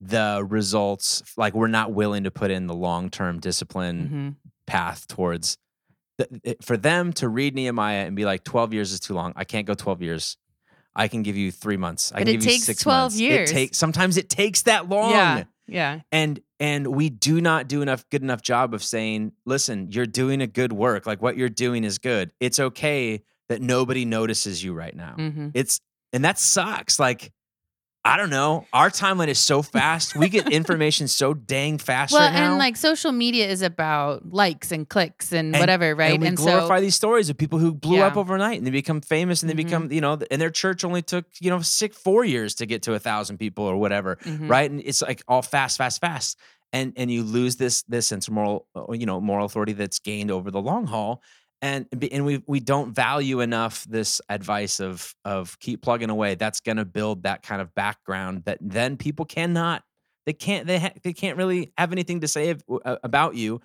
the 0.00 0.44
results, 0.48 1.22
like 1.36 1.54
we're 1.54 1.66
not 1.66 1.92
willing 1.92 2.24
to 2.24 2.30
put 2.30 2.50
in 2.50 2.66
the 2.66 2.74
long 2.74 3.10
term 3.10 3.40
discipline 3.40 4.36
Mhm. 4.42 4.50
path 4.66 5.06
towards 5.08 5.56
th- 6.18 6.30
it- 6.44 6.64
for 6.64 6.76
them 6.76 7.12
to 7.14 7.28
read 7.28 7.54
Nehemiah 7.54 8.06
and 8.06 8.14
be 8.16 8.24
like 8.24 8.44
12 8.44 8.72
years 8.74 8.92
is 8.92 9.00
too 9.00 9.14
long. 9.14 9.32
I 9.36 9.44
can't 9.44 9.66
go 9.66 9.74
12 9.74 10.02
years. 10.02 10.36
I 10.94 11.06
can 11.08 11.22
give 11.22 11.36
you 11.36 11.50
3 11.52 11.76
months. 11.76 12.10
I 12.12 12.16
But 12.16 12.18
can 12.18 12.28
it 12.28 12.32
give 12.32 12.42
you 12.44 12.50
takes 12.50 12.64
6 12.64 12.82
12 12.82 13.02
months. 13.12 13.20
years. 13.20 13.50
It 13.50 13.52
takes 13.52 13.78
sometimes 13.78 14.16
it 14.16 14.28
takes 14.28 14.62
that 14.62 14.88
long. 14.88 15.10
Yeah, 15.12 15.44
yeah, 15.66 16.00
And 16.10 16.40
and 16.60 16.88
we 16.88 17.08
do 17.08 17.40
not 17.40 17.68
do 17.68 17.82
enough 17.82 18.04
good 18.10 18.22
enough 18.22 18.42
job 18.42 18.74
of 18.74 18.82
saying, 18.82 19.32
"Listen, 19.46 19.92
you're 19.92 20.06
doing 20.06 20.40
a 20.40 20.46
good 20.48 20.72
work. 20.72 21.06
Like 21.06 21.22
what 21.22 21.36
you're 21.36 21.48
doing 21.48 21.84
is 21.84 21.98
good. 21.98 22.32
It's 22.40 22.58
okay 22.58 23.22
that 23.48 23.62
nobody 23.62 24.04
notices 24.04 24.64
you 24.64 24.72
right 24.74 24.94
now." 24.96 25.14
hmm 25.14 25.48
It's 25.54 25.80
and 26.12 26.24
that 26.24 26.38
sucks. 26.38 26.98
Like 26.98 27.30
I 28.08 28.16
don't 28.16 28.30
know. 28.30 28.66
Our 28.72 28.88
timeline 28.88 29.28
is 29.28 29.38
so 29.38 29.60
fast. 29.60 30.16
We 30.16 30.30
get 30.30 30.48
information 30.50 31.08
so 31.08 31.34
dang 31.34 31.76
fast 31.76 32.12
Well, 32.14 32.22
right 32.22 32.32
now. 32.32 32.50
and 32.50 32.58
like 32.58 32.76
social 32.76 33.12
media 33.12 33.46
is 33.46 33.60
about 33.60 34.32
likes 34.32 34.72
and 34.72 34.88
clicks 34.88 35.30
and, 35.32 35.54
And- 35.54 35.60
whatever, 35.60 35.94
right? 35.94 36.12
And 36.14 36.22
we 36.22 36.28
And, 36.28 36.36
glorify 36.36 36.78
so, 36.78 36.80
these 36.80 36.94
stories 36.94 37.28
of 37.28 37.36
people 37.36 37.58
who 37.58 37.74
blew 37.74 38.00
up 38.00 38.16
overnight 38.16 38.56
and 38.56 38.66
they 38.66 38.70
become 38.70 39.02
famous 39.02 39.42
and 39.42 39.50
they 39.50 39.54
Mhm. 39.54 39.56
become, 39.66 39.92
you 39.92 40.00
know, 40.00 40.18
and 40.30 40.40
their 40.40 40.48
church 40.50 40.84
only 40.84 41.02
took, 41.02 41.26
you 41.40 41.50
know, 41.50 41.60
six, 41.60 41.98
four 41.98 42.24
years 42.24 42.54
to 42.56 42.66
get 42.66 42.82
to 42.84 42.94
a 42.94 42.98
thousand 42.98 43.36
people 43.38 43.64
or 43.64 43.76
whatever, 43.76 44.16
Mhm. 44.24 44.48
right? 44.48 44.70
And 44.70 44.80
it's 44.82 45.02
like 45.02 45.22
all 45.28 45.42
fast, 45.42 45.76
fast, 45.76 46.00
fast, 46.00 46.38
and 46.72 46.92
and 46.96 47.10
you 47.10 47.22
lose 47.22 47.56
this 47.56 47.82
this 47.88 48.06
sense 48.06 48.26
of 48.28 48.32
moral, 48.34 48.66
you 48.92 49.04
know, 49.06 49.20
moral 49.20 49.44
authority 49.46 49.72
that's 49.74 49.98
gained 49.98 50.30
over 50.30 50.50
the 50.50 50.60
long 50.60 50.86
haul, 50.86 51.22
and 51.62 51.86
and 52.12 52.24
we 52.24 52.42
we 52.46 52.60
don't 52.60 52.92
value 52.94 53.40
enough 53.40 53.84
this 53.88 54.20
advice 54.28 54.80
of 54.80 55.14
of 55.24 55.58
keep 55.58 55.82
plugging 55.82 56.10
away. 56.10 56.34
That's 56.34 56.60
going 56.60 56.76
to 56.76 56.84
build 56.84 57.24
that 57.24 57.42
kind 57.42 57.60
of 57.60 57.74
background 57.74 58.44
that 58.44 58.58
then 58.60 58.96
people 58.96 59.24
cannot. 59.24 59.82
They 60.26 60.32
can't. 60.34 60.66
They 60.66 60.78
ha- 60.78 60.92
they 61.02 61.12
can't 61.12 61.36
really 61.36 61.72
have 61.78 61.90
anything 61.92 62.20
to 62.20 62.28
say 62.28 62.54
uh, 62.84 62.96
about 63.02 63.34
you 63.34 63.60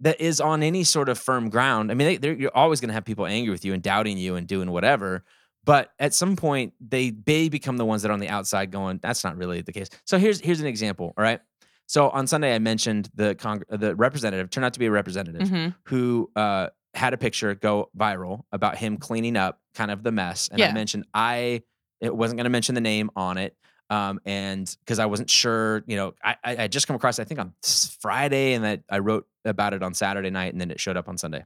that 0.00 0.20
is 0.20 0.40
on 0.40 0.62
any 0.62 0.82
sort 0.84 1.08
of 1.08 1.18
firm 1.18 1.48
ground. 1.48 1.90
I 1.90 1.94
mean, 1.94 2.06
they, 2.08 2.16
they're, 2.16 2.32
you're 2.34 2.54
always 2.56 2.80
going 2.80 2.88
to 2.88 2.94
have 2.94 3.04
people 3.04 3.26
angry 3.26 3.50
with 3.50 3.64
you 3.64 3.72
and 3.74 3.82
doubting 3.82 4.18
you 4.18 4.34
and 4.36 4.46
doing 4.46 4.70
whatever. 4.70 5.22
But 5.64 5.90
at 5.98 6.14
some 6.14 6.36
point, 6.36 6.74
they 6.80 7.10
they 7.10 7.48
become 7.48 7.76
the 7.76 7.84
ones 7.84 8.02
that 8.02 8.10
are 8.10 8.14
on 8.14 8.20
the 8.20 8.28
outside 8.28 8.70
going, 8.70 8.98
"That's 9.02 9.24
not 9.24 9.36
really 9.36 9.62
the 9.62 9.72
case." 9.72 9.88
So 10.04 10.16
here's 10.18 10.40
here's 10.40 10.60
an 10.60 10.66
example. 10.66 11.12
All 11.16 11.22
right. 11.24 11.40
So 11.88 12.08
on 12.10 12.26
Sunday, 12.26 12.54
I 12.54 12.58
mentioned 12.58 13.08
the 13.14 13.34
cong- 13.36 13.62
the 13.68 13.94
representative 13.94 14.50
turned 14.50 14.64
out 14.64 14.72
to 14.72 14.78
be 14.80 14.86
a 14.86 14.90
representative 14.90 15.48
Mhm. 15.48 15.74
who 15.84 16.30
uh, 16.34 16.68
had 16.96 17.14
a 17.14 17.16
picture 17.16 17.54
go 17.54 17.90
viral 17.96 18.44
about 18.52 18.76
him 18.78 18.96
cleaning 18.96 19.36
up 19.36 19.60
kind 19.74 19.90
of 19.90 20.02
the 20.02 20.12
mess. 20.12 20.48
And 20.50 20.60
I 20.70 20.72
mentioned 20.72 21.06
I 21.14 21.62
it 22.00 22.14
wasn't 22.14 22.38
going 22.38 22.44
to 22.44 22.50
mention 22.50 22.74
the 22.74 22.80
name 22.80 23.10
on 23.16 23.38
it. 23.38 23.56
Um, 23.88 24.20
and 24.24 24.74
because 24.80 24.98
I 24.98 25.06
wasn't 25.06 25.30
sure, 25.30 25.84
you 25.86 25.96
know, 25.96 26.14
I, 26.22 26.36
I 26.42 26.56
I 26.64 26.68
just 26.68 26.86
come 26.88 26.96
across, 26.96 27.18
I 27.18 27.24
think 27.24 27.38
on 27.38 27.52
Friday, 28.00 28.54
and 28.54 28.64
that 28.64 28.82
I 28.90 28.98
wrote 28.98 29.26
about 29.44 29.74
it 29.74 29.82
on 29.82 29.94
Saturday 29.94 30.30
night, 30.30 30.52
and 30.52 30.60
then 30.60 30.70
it 30.70 30.80
showed 30.80 30.96
up 30.96 31.08
on 31.08 31.18
Sunday. 31.18 31.44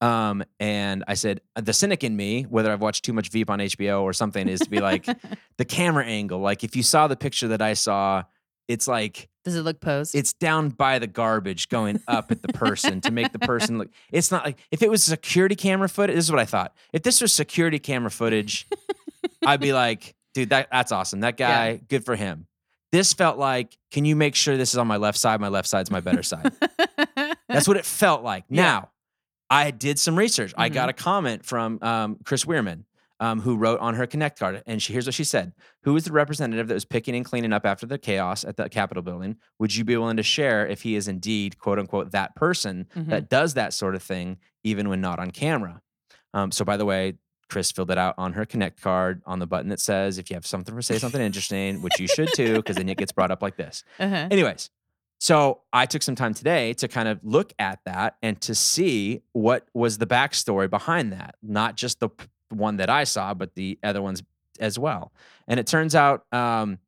Um, 0.00 0.42
and 0.58 1.04
I 1.06 1.14
said, 1.14 1.42
the 1.54 1.72
cynic 1.72 2.02
in 2.02 2.16
me, 2.16 2.42
whether 2.42 2.72
I've 2.72 2.80
watched 2.80 3.04
too 3.04 3.12
much 3.12 3.28
Veep 3.28 3.48
on 3.48 3.60
HBO 3.60 4.02
or 4.02 4.12
something, 4.12 4.48
is 4.48 4.58
to 4.60 4.68
be 4.68 4.80
like 4.80 5.06
the 5.58 5.64
camera 5.64 6.04
angle. 6.04 6.40
Like 6.40 6.64
if 6.64 6.74
you 6.74 6.82
saw 6.82 7.06
the 7.06 7.16
picture 7.16 7.48
that 7.48 7.62
I 7.62 7.74
saw, 7.74 8.24
it's 8.68 8.86
like 8.88 9.28
Does 9.44 9.56
it 9.56 9.62
look 9.62 9.80
posed? 9.80 10.14
it's 10.14 10.32
down 10.32 10.68
by 10.70 10.98
the 10.98 11.06
garbage 11.06 11.68
going 11.68 12.00
up 12.08 12.30
at 12.30 12.42
the 12.42 12.48
person 12.52 13.00
to 13.02 13.10
make 13.10 13.32
the 13.32 13.38
person 13.38 13.78
look 13.78 13.88
it's 14.12 14.30
not 14.30 14.44
like 14.44 14.58
if 14.70 14.82
it 14.82 14.90
was 14.90 15.02
security 15.02 15.54
camera 15.56 15.88
footage 15.88 16.14
this 16.16 16.24
is 16.26 16.30
what 16.30 16.40
i 16.40 16.44
thought 16.44 16.74
if 16.92 17.02
this 17.02 17.20
was 17.20 17.32
security 17.32 17.78
camera 17.78 18.10
footage 18.10 18.66
i'd 19.46 19.60
be 19.60 19.72
like 19.72 20.14
dude 20.34 20.50
that, 20.50 20.68
that's 20.70 20.92
awesome 20.92 21.20
that 21.20 21.36
guy 21.36 21.70
Yeah. 21.72 21.76
good 21.88 22.04
for 22.04 22.16
him 22.16 22.46
this 22.92 23.12
felt 23.12 23.38
like 23.38 23.76
can 23.90 24.04
you 24.04 24.14
make 24.16 24.34
sure 24.34 24.56
this 24.56 24.72
is 24.72 24.78
on 24.78 24.86
my 24.86 24.96
left 24.96 25.18
side 25.18 25.40
my 25.40 25.48
left 25.48 25.68
side's 25.68 25.90
my 25.90 26.00
better 26.00 26.22
side 26.22 26.52
that's 27.48 27.66
what 27.68 27.76
it 27.76 27.84
felt 27.84 28.22
like 28.22 28.44
Yeah. 28.48 28.62
now 28.62 28.90
i 29.50 29.70
did 29.70 29.98
some 29.98 30.16
research 30.16 30.54
i 30.56 30.70
Mhm. 30.70 30.74
got 30.74 30.88
a 30.88 30.92
comment 30.92 31.44
from 31.44 31.78
um, 31.82 32.18
chris 32.24 32.44
weirman 32.46 32.84
um, 33.22 33.40
who 33.40 33.56
wrote 33.56 33.78
on 33.80 33.94
her 33.94 34.06
connect 34.06 34.38
card 34.38 34.62
and 34.66 34.82
she, 34.82 34.92
here's 34.92 35.06
what 35.06 35.14
she 35.14 35.24
said 35.24 35.52
who 35.84 35.94
is 35.96 36.04
the 36.04 36.12
representative 36.12 36.66
that 36.68 36.74
was 36.74 36.84
picking 36.84 37.14
and 37.14 37.24
cleaning 37.24 37.52
up 37.52 37.64
after 37.64 37.86
the 37.86 37.98
chaos 37.98 38.44
at 38.44 38.56
the 38.56 38.68
capitol 38.68 39.02
building 39.02 39.36
would 39.58 39.74
you 39.76 39.84
be 39.84 39.96
willing 39.96 40.16
to 40.16 40.22
share 40.22 40.66
if 40.66 40.82
he 40.82 40.96
is 40.96 41.06
indeed 41.08 41.58
quote 41.58 41.78
unquote 41.78 42.10
that 42.12 42.34
person 42.36 42.86
Mhm. 42.96 43.08
that 43.08 43.30
does 43.30 43.54
that 43.54 43.72
sort 43.72 43.94
of 43.94 44.02
thing 44.02 44.38
even 44.64 44.88
when 44.88 45.00
not 45.00 45.18
on 45.18 45.30
camera 45.30 45.80
um, 46.34 46.50
so 46.50 46.64
by 46.64 46.76
the 46.76 46.84
way 46.84 47.14
chris 47.48 47.70
filled 47.70 47.90
it 47.90 47.98
out 47.98 48.14
on 48.18 48.32
her 48.32 48.44
connect 48.46 48.80
card 48.80 49.20
on 49.26 49.38
the 49.38 49.46
button 49.46 49.68
that 49.68 49.80
says 49.80 50.18
if 50.18 50.30
you 50.30 50.34
have 50.34 50.46
something 50.46 50.74
to 50.74 50.82
say 50.82 50.98
something 50.98 51.20
interesting 51.20 51.80
which 51.82 52.00
you 52.00 52.08
should 52.08 52.30
too 52.34 52.56
because 52.56 52.76
then 52.76 52.88
it 52.88 52.96
gets 52.98 53.12
brought 53.12 53.30
up 53.30 53.42
like 53.42 53.56
this 53.56 53.84
Uh-huh. 54.00 54.26
Anyways, 54.30 54.70
so 55.20 55.60
I 55.72 55.86
took 55.86 56.02
some 56.02 56.16
time 56.16 56.34
today 56.34 56.72
to 56.74 56.88
kind 56.88 57.06
of 57.08 57.20
look 57.22 57.52
at 57.58 57.78
that 57.84 58.16
and 58.22 58.40
to 58.40 58.54
see 58.56 59.22
what 59.32 59.68
was 59.72 59.98
the 59.98 60.06
backstory 60.06 60.68
behind 60.68 61.12
that, 61.12 61.36
not 61.42 61.76
just 61.76 62.00
the 62.00 62.08
one 62.52 62.76
that 62.76 62.90
I 62.90 63.04
saw, 63.04 63.34
but 63.34 63.54
the 63.54 63.78
other 63.82 64.02
ones 64.02 64.22
as 64.60 64.78
well. 64.78 65.12
And 65.48 65.58
it 65.58 65.66
turns 65.66 65.94
out 65.94 66.24
um, 66.32 66.78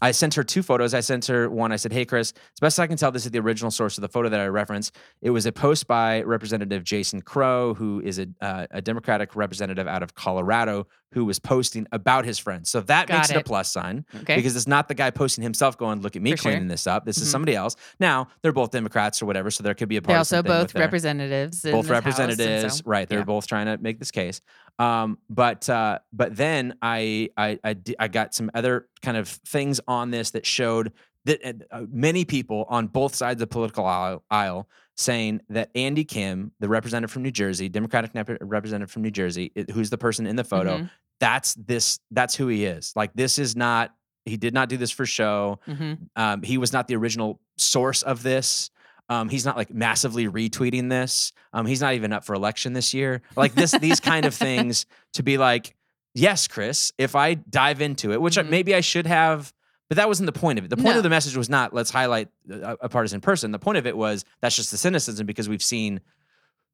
I 0.00 0.12
sent 0.12 0.34
her 0.34 0.44
two 0.44 0.62
photos. 0.62 0.94
I 0.94 1.00
sent 1.00 1.26
her 1.26 1.50
one. 1.50 1.72
I 1.72 1.76
said, 1.76 1.92
"Hey, 1.92 2.04
Chris, 2.04 2.32
as 2.32 2.60
best 2.60 2.78
I 2.78 2.86
can 2.86 2.96
tell, 2.96 3.10
this 3.10 3.24
is 3.24 3.32
the 3.32 3.40
original 3.40 3.72
source 3.72 3.98
of 3.98 4.02
the 4.02 4.08
photo 4.08 4.28
that 4.28 4.38
I 4.38 4.46
reference. 4.46 4.92
It 5.20 5.30
was 5.30 5.44
a 5.44 5.50
post 5.50 5.88
by 5.88 6.22
Representative 6.22 6.84
Jason 6.84 7.20
Crow, 7.20 7.74
who 7.74 8.00
is 8.00 8.20
a, 8.20 8.28
uh, 8.40 8.66
a 8.70 8.80
Democratic 8.80 9.34
representative 9.34 9.88
out 9.88 10.04
of 10.04 10.14
Colorado, 10.14 10.86
who 11.14 11.24
was 11.24 11.40
posting 11.40 11.84
about 11.90 12.24
his 12.24 12.38
friends. 12.38 12.70
So 12.70 12.80
that 12.82 13.08
Got 13.08 13.14
makes 13.16 13.30
it. 13.30 13.38
a 13.38 13.42
plus 13.42 13.72
sign 13.72 14.04
Okay. 14.20 14.36
because 14.36 14.54
it's 14.54 14.68
not 14.68 14.86
the 14.86 14.94
guy 14.94 15.10
posting 15.10 15.42
himself 15.42 15.76
going, 15.76 16.00
"Look 16.00 16.14
at 16.14 16.22
me 16.22 16.30
For 16.30 16.36
sure. 16.36 16.52
cleaning 16.52 16.68
this 16.68 16.86
up." 16.86 17.04
This 17.04 17.18
is 17.18 17.26
Mhm. 17.26 17.32
somebody 17.32 17.56
else. 17.56 17.74
Now 17.98 18.28
they're 18.42 18.52
both 18.52 18.70
Democrats 18.70 19.20
or 19.20 19.26
whatever, 19.26 19.50
so 19.50 19.64
there 19.64 19.74
could 19.74 19.88
be 19.88 19.96
a 19.96 20.00
part 20.02 20.10
They're 20.12 20.18
also 20.18 20.44
both 20.44 20.76
representatives. 20.76 21.60
both 21.62 21.72
this 21.72 21.74
house, 21.74 21.90
representatives, 21.90 22.76
so- 22.76 22.82
right? 22.86 23.08
They're 23.08 23.18
yeah. 23.18 23.24
both 23.24 23.48
trying 23.48 23.66
to 23.66 23.78
make 23.78 23.98
this 23.98 24.12
case. 24.12 24.40
Um, 24.78 25.18
but 25.28 25.68
uh, 25.68 25.98
but 26.12 26.36
then 26.36 26.76
I 26.82 27.30
I 27.36 27.58
I, 27.64 27.72
di- 27.74 27.96
I 27.98 28.08
got 28.08 28.34
some 28.34 28.50
other 28.54 28.86
kind 29.02 29.16
of 29.16 29.28
things 29.28 29.80
on 29.88 30.10
this 30.10 30.30
that 30.30 30.46
showed 30.46 30.92
that 31.24 31.40
uh, 31.70 31.82
many 31.90 32.24
people 32.24 32.64
on 32.68 32.86
both 32.86 33.14
sides 33.14 33.34
of 33.42 33.48
the 33.48 33.52
political 33.52 33.84
aisle, 33.84 34.22
aisle 34.30 34.68
saying 34.96 35.40
that 35.50 35.70
Andy 35.74 36.04
Kim, 36.04 36.52
the 36.60 36.68
representative 36.68 37.10
from 37.10 37.22
New 37.22 37.30
Jersey, 37.30 37.68
Democratic 37.68 38.12
representative 38.40 38.90
from 38.90 39.02
New 39.02 39.10
Jersey, 39.10 39.52
i- 39.56 39.66
who's 39.72 39.90
the 39.90 39.98
person 39.98 40.26
in 40.26 40.36
the 40.36 40.44
photo, 40.44 40.78
Mhm, 40.78 40.90
that's 41.20 41.54
this 41.54 41.98
that's 42.12 42.34
who 42.36 42.46
he 42.48 42.64
is. 42.64 42.92
Like 42.94 43.12
this 43.14 43.38
is 43.38 43.56
not 43.56 43.94
he 44.24 44.36
did 44.36 44.52
not 44.54 44.68
do 44.68 44.76
this 44.76 44.90
for 44.90 45.06
show. 45.06 45.58
mhm. 45.66 45.98
Um, 46.14 46.42
he 46.42 46.58
was 46.58 46.72
not 46.72 46.86
the 46.86 46.94
original 46.96 47.40
source 47.56 48.02
of 48.02 48.22
this. 48.22 48.70
Um, 49.08 49.28
he's 49.28 49.44
not 49.44 49.56
like 49.56 49.72
massively 49.72 50.26
retweeting 50.28 50.90
this. 50.90 51.32
Um, 51.52 51.64
he's 51.66 51.80
not 51.80 51.94
even 51.94 52.12
up 52.12 52.24
for 52.24 52.34
election 52.34 52.72
this 52.74 52.92
year. 52.92 53.22
Like 53.36 53.54
this, 53.54 53.72
these 53.72 54.00
kind 54.00 54.26
of 54.26 54.34
things 54.46 54.84
to 55.14 55.22
be 55.22 55.38
like, 55.38 55.74
yes, 56.14 56.46
Chris, 56.46 56.92
if 56.98 57.14
I 57.16 57.34
dive 57.34 57.80
into 57.80 58.12
it, 58.12 58.20
which 58.20 58.36
I- 58.36 58.42
Mhm. 58.42 58.50
maybe 58.50 58.74
I 58.74 58.80
should 58.80 59.06
have, 59.06 59.52
but 59.88 59.96
that 59.96 60.08
wasn't 60.08 60.26
the 60.26 60.38
point 60.38 60.58
of 60.58 60.64
it. 60.66 60.68
The 60.68 60.76
point 60.76 60.88
No. 60.90 60.96
of 60.98 61.02
the 61.02 61.08
message 61.08 61.36
was 61.36 61.48
not 61.48 61.72
let's 61.72 61.90
highlight 61.90 62.28
a, 62.50 62.76
a 62.82 62.88
partisan 62.90 63.22
person. 63.22 63.50
The 63.52 63.58
point 63.58 63.78
of 63.78 63.86
it 63.86 63.96
was 63.96 64.24
that's 64.42 64.54
just 64.56 64.70
the 64.70 64.76
cynicism 64.76 65.26
because 65.26 65.48
we've 65.48 65.62
seen 65.62 66.00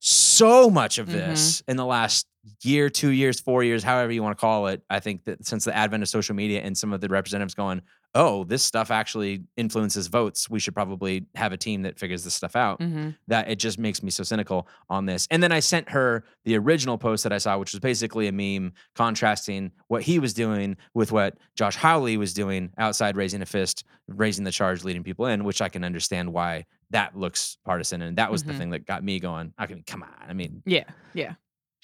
so 0.01 0.69
much 0.69 0.99
of 0.99 1.07
Mhm. 1.09 1.13
this 1.13 1.63
in 1.69 1.77
the 1.77 1.85
last 1.85 2.27
year, 2.63 2.89
two 2.91 3.11
years, 3.11 3.41
four 3.41 3.63
years, 3.65 3.83
however 3.83 4.13
you 4.13 4.23
want 4.23 4.37
to 4.37 4.41
call 4.41 4.67
it. 4.69 4.83
I 4.91 5.01
think 5.01 5.25
that 5.25 5.47
since 5.47 5.65
the 5.65 5.75
advent 5.77 6.03
of 6.03 6.09
social 6.09 6.35
media 6.35 6.61
and 6.63 6.77
some 6.77 6.93
of 6.93 7.01
the 7.01 7.09
representatives 7.09 7.55
going, 7.55 7.83
oh, 8.17 8.45
this 8.45 8.63
stuff 8.63 8.93
actually 8.93 9.43
influences 9.57 10.07
votes. 10.07 10.49
We 10.49 10.61
should 10.61 10.73
probably 10.75 11.27
have 11.35 11.53
a 11.53 11.57
team 11.57 11.83
that 11.83 11.99
figures 11.99 12.23
this 12.23 12.33
stuff 12.35 12.55
out. 12.55 12.79
Mhm. 12.79 13.17
That 13.27 13.51
it 13.51 13.57
just 13.59 13.77
makes 13.77 14.05
me 14.05 14.11
so 14.11 14.23
cynical 14.23 14.69
on 14.89 15.07
this. 15.07 15.27
And 15.33 15.43
then 15.43 15.51
I 15.51 15.59
sent 15.59 15.89
her 15.91 16.25
the 16.45 16.57
original 16.57 16.97
post 16.97 17.25
that 17.25 17.33
I 17.33 17.39
saw, 17.39 17.59
which 17.59 17.73
was 17.73 17.81
basically 17.81 18.29
a 18.29 18.33
meme 18.33 18.73
contrasting 18.95 19.73
what 19.89 20.03
he 20.03 20.21
was 20.21 20.33
doing 20.33 20.77
with 20.95 21.11
what 21.11 21.37
Josh 21.57 21.75
Hawley 21.77 22.17
was 22.17 22.33
doing 22.35 22.71
outside 22.79 23.17
raising 23.17 23.43
a 23.43 23.47
fist, 23.47 23.85
raising 24.07 24.45
the 24.45 24.53
charge, 24.53 24.85
leading 24.85 25.03
people 25.03 25.27
in, 25.27 25.43
which 25.43 25.61
I 25.61 25.69
can 25.69 25.83
understand 25.83 26.33
why 26.33 26.67
that 26.91 27.17
looks 27.19 27.57
partisan. 27.65 28.01
And 28.01 28.17
that 28.19 28.31
was 28.31 28.45
the 28.45 28.53
Mhm. 28.53 28.59
thing 28.59 28.71
that 28.71 28.87
got 28.87 29.03
me 29.03 29.19
going. 29.19 29.53
I 29.59 29.67
can 29.67 29.83
come 29.85 30.05
on. 30.05 30.11
I 30.29 30.35
mean, 30.35 30.63
Yeah. 30.65 30.85
Yeah. 31.15 31.35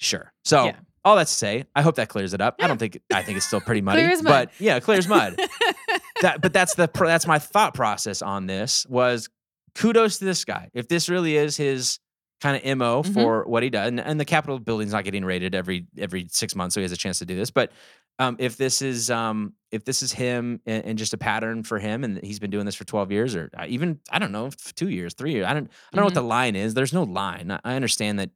Sure. 0.01 0.33
So 0.43 0.65
Yeah. 0.65 0.75
all 1.05 1.15
that 1.15 1.27
to 1.27 1.33
say, 1.33 1.63
I 1.75 1.81
hope 1.81 1.95
that 1.95 2.09
clears 2.09 2.33
it 2.33 2.41
up. 2.41 2.55
I 2.59 2.67
don't 2.67 2.77
think 2.77 2.99
I 3.13 3.21
think 3.21 3.37
it's 3.37 3.45
still 3.45 3.61
pretty 3.61 3.81
muddy, 3.87 4.01
as 4.01 4.21
mud. 4.21 4.29
but 4.49 4.51
yeah, 4.59 4.79
clear 4.79 4.97
as 4.97 5.07
mud. 5.07 5.39
that, 6.21 6.41
but 6.41 6.51
that's 6.53 6.75
the 6.75 6.89
that's 6.93 7.27
my 7.27 7.39
thought 7.39 7.73
process 7.73 8.21
on 8.21 8.47
this 8.47 8.85
was 8.89 9.29
kudos 9.75 10.17
to 10.19 10.25
this 10.25 10.43
guy. 10.45 10.69
If 10.73 10.87
this 10.87 11.07
really 11.09 11.37
is 11.37 11.55
his 11.57 11.99
kind 12.41 12.57
of 12.57 12.77
mo 12.77 13.03
Mhm. 13.03 13.13
for 13.13 13.45
what 13.45 13.61
he 13.63 13.69
does, 13.69 13.87
and, 13.87 13.99
and 13.99 14.19
the 14.19 14.25
Capitol 14.25 14.57
building's 14.59 14.91
not 14.91 15.03
getting 15.03 15.23
rated 15.23 15.53
every 15.55 15.85
every 15.97 16.27
six 16.31 16.55
months, 16.55 16.73
so 16.73 16.81
he 16.81 16.83
has 16.83 16.91
a 16.91 16.97
chance 16.97 17.19
to 17.19 17.25
do 17.25 17.35
this. 17.35 17.51
But 17.51 17.71
um, 18.19 18.35
if 18.39 18.57
this 18.57 18.81
is 18.81 19.09
um, 19.09 19.53
if 19.71 19.85
this 19.85 20.01
is 20.03 20.11
him 20.11 20.59
and, 20.65 20.83
and 20.85 20.97
just 20.97 21.13
a 21.13 21.17
pattern 21.17 21.63
for 21.63 21.79
him, 21.79 22.03
and 22.03 22.17
he's 22.23 22.39
been 22.39 22.49
doing 22.51 22.65
this 22.65 22.75
for 22.75 22.83
twelve 22.85 23.11
years, 23.11 23.35
or 23.35 23.49
uh, 23.57 23.65
even 23.67 23.99
I 24.11 24.17
don't 24.19 24.31
know, 24.31 24.49
two 24.75 24.89
years, 24.89 25.13
three 25.13 25.31
years, 25.33 25.45
I 25.45 25.53
don't 25.53 25.69
I 25.93 25.95
don't 25.95 26.01
know 26.01 26.05
what 26.05 26.11
Mhm. 26.13 26.15
the 26.15 26.23
line 26.23 26.55
is. 26.55 26.73
There's 26.73 26.93
no 26.93 27.03
line. 27.03 27.57
I 27.63 27.75
understand 27.75 28.17
that 28.19 28.31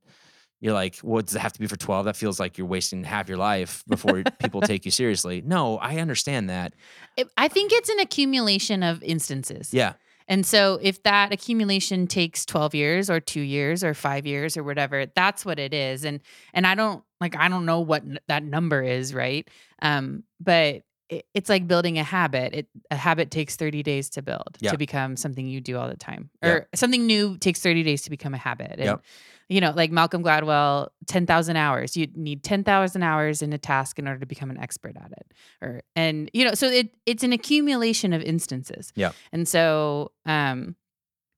you're 0.61 0.73
like, 0.73 0.95
what 0.97 1.25
does 1.25 1.35
it 1.35 1.39
have 1.39 1.53
to 1.53 1.59
be 1.59 1.67
for 1.67 1.75
12? 1.77 2.05
That 2.05 2.15
feels 2.15 2.39
like 2.39 2.57
you're 2.57 2.67
wasting 2.67 3.03
half 3.03 3.27
your 3.29 3.37
life 3.37 3.83
before 3.87 4.23
people 4.39 4.61
take 4.61 4.85
you 4.85 4.91
seriously. 4.91 5.41
No, 5.45 5.77
I 5.77 5.97
understand 5.97 6.49
that. 6.49 6.73
It- 7.17 7.29
I 7.37 7.47
think 7.47 7.71
it's 7.73 7.89
an 7.89 7.99
accumulation 7.99 8.81
of 8.83 9.03
instances. 9.03 9.73
Yeah. 9.73 9.93
And 10.27 10.43
so 10.43 10.79
if 10.81 11.03
that 11.03 11.31
accumulation 11.31 12.07
takes 12.07 12.45
12 12.47 12.73
years 12.73 13.09
or 13.11 13.19
2 13.19 13.41
years 13.41 13.83
or 13.83 13.93
5 13.93 14.25
years 14.25 14.57
or 14.57 14.63
whatever, 14.63 15.05
that's 15.05 15.45
what 15.45 15.59
it 15.59 15.71
is. 15.73 16.03
And 16.03 16.19
and 16.53 16.65
I 16.65 16.73
don't 16.73 17.03
like 17.21 17.35
I 17.35 17.47
don't 17.47 17.65
know 17.65 17.81
what 17.81 18.01
n- 18.01 18.19
that 18.27 18.41
number 18.43 18.81
is, 18.81 19.13
right? 19.13 19.47
Um 19.83 20.23
but 20.39 20.81
it, 21.09 21.27
it's 21.35 21.47
like 21.47 21.67
building 21.67 21.99
a 21.99 22.03
habit. 22.03 22.55
It 22.55 22.67
a 22.89 22.95
habit 22.95 23.29
takes 23.29 23.55
30 23.55 23.83
days 23.83 24.09
to 24.11 24.23
build 24.23 24.57
Yeah. 24.61 24.71
to 24.71 24.77
become 24.79 25.15
something 25.15 25.45
you 25.45 25.61
do 25.61 25.77
all 25.77 25.87
the 25.89 25.95
time. 25.95 26.31
Yeah. 26.41 26.49
Or 26.49 26.67
something 26.73 27.05
new 27.05 27.37
takes 27.37 27.59
30 27.59 27.83
days 27.83 28.01
to 28.03 28.09
become 28.09 28.33
a 28.33 28.39
habit. 28.39 28.71
And 28.79 28.83
Yep. 28.85 29.01
You 29.49 29.61
know, 29.61 29.71
like 29.75 29.91
Malcolm 29.91 30.23
Gladwell, 30.23 30.89
10,000 31.07 31.55
hours. 31.55 31.95
You 31.95 32.07
need 32.15 32.43
10,000 32.43 33.03
hours 33.03 33.41
in 33.41 33.53
a 33.53 33.57
task 33.57 33.99
in 33.99 34.07
order 34.07 34.19
to 34.19 34.25
become 34.25 34.49
an 34.49 34.57
expert 34.57 34.95
at 34.97 35.11
it. 35.11 35.33
Or 35.61 35.81
and 35.95 36.29
you 36.33 36.45
know, 36.45 36.53
so 36.53 36.67
it 36.67 36.95
it's 37.05 37.23
an 37.23 37.31
accumulation 37.33 38.11
of 38.13 38.21
instances. 38.21 38.91
Yeah. 38.95 39.11
And 39.31 39.47
so 39.47 40.11
um 40.25 40.75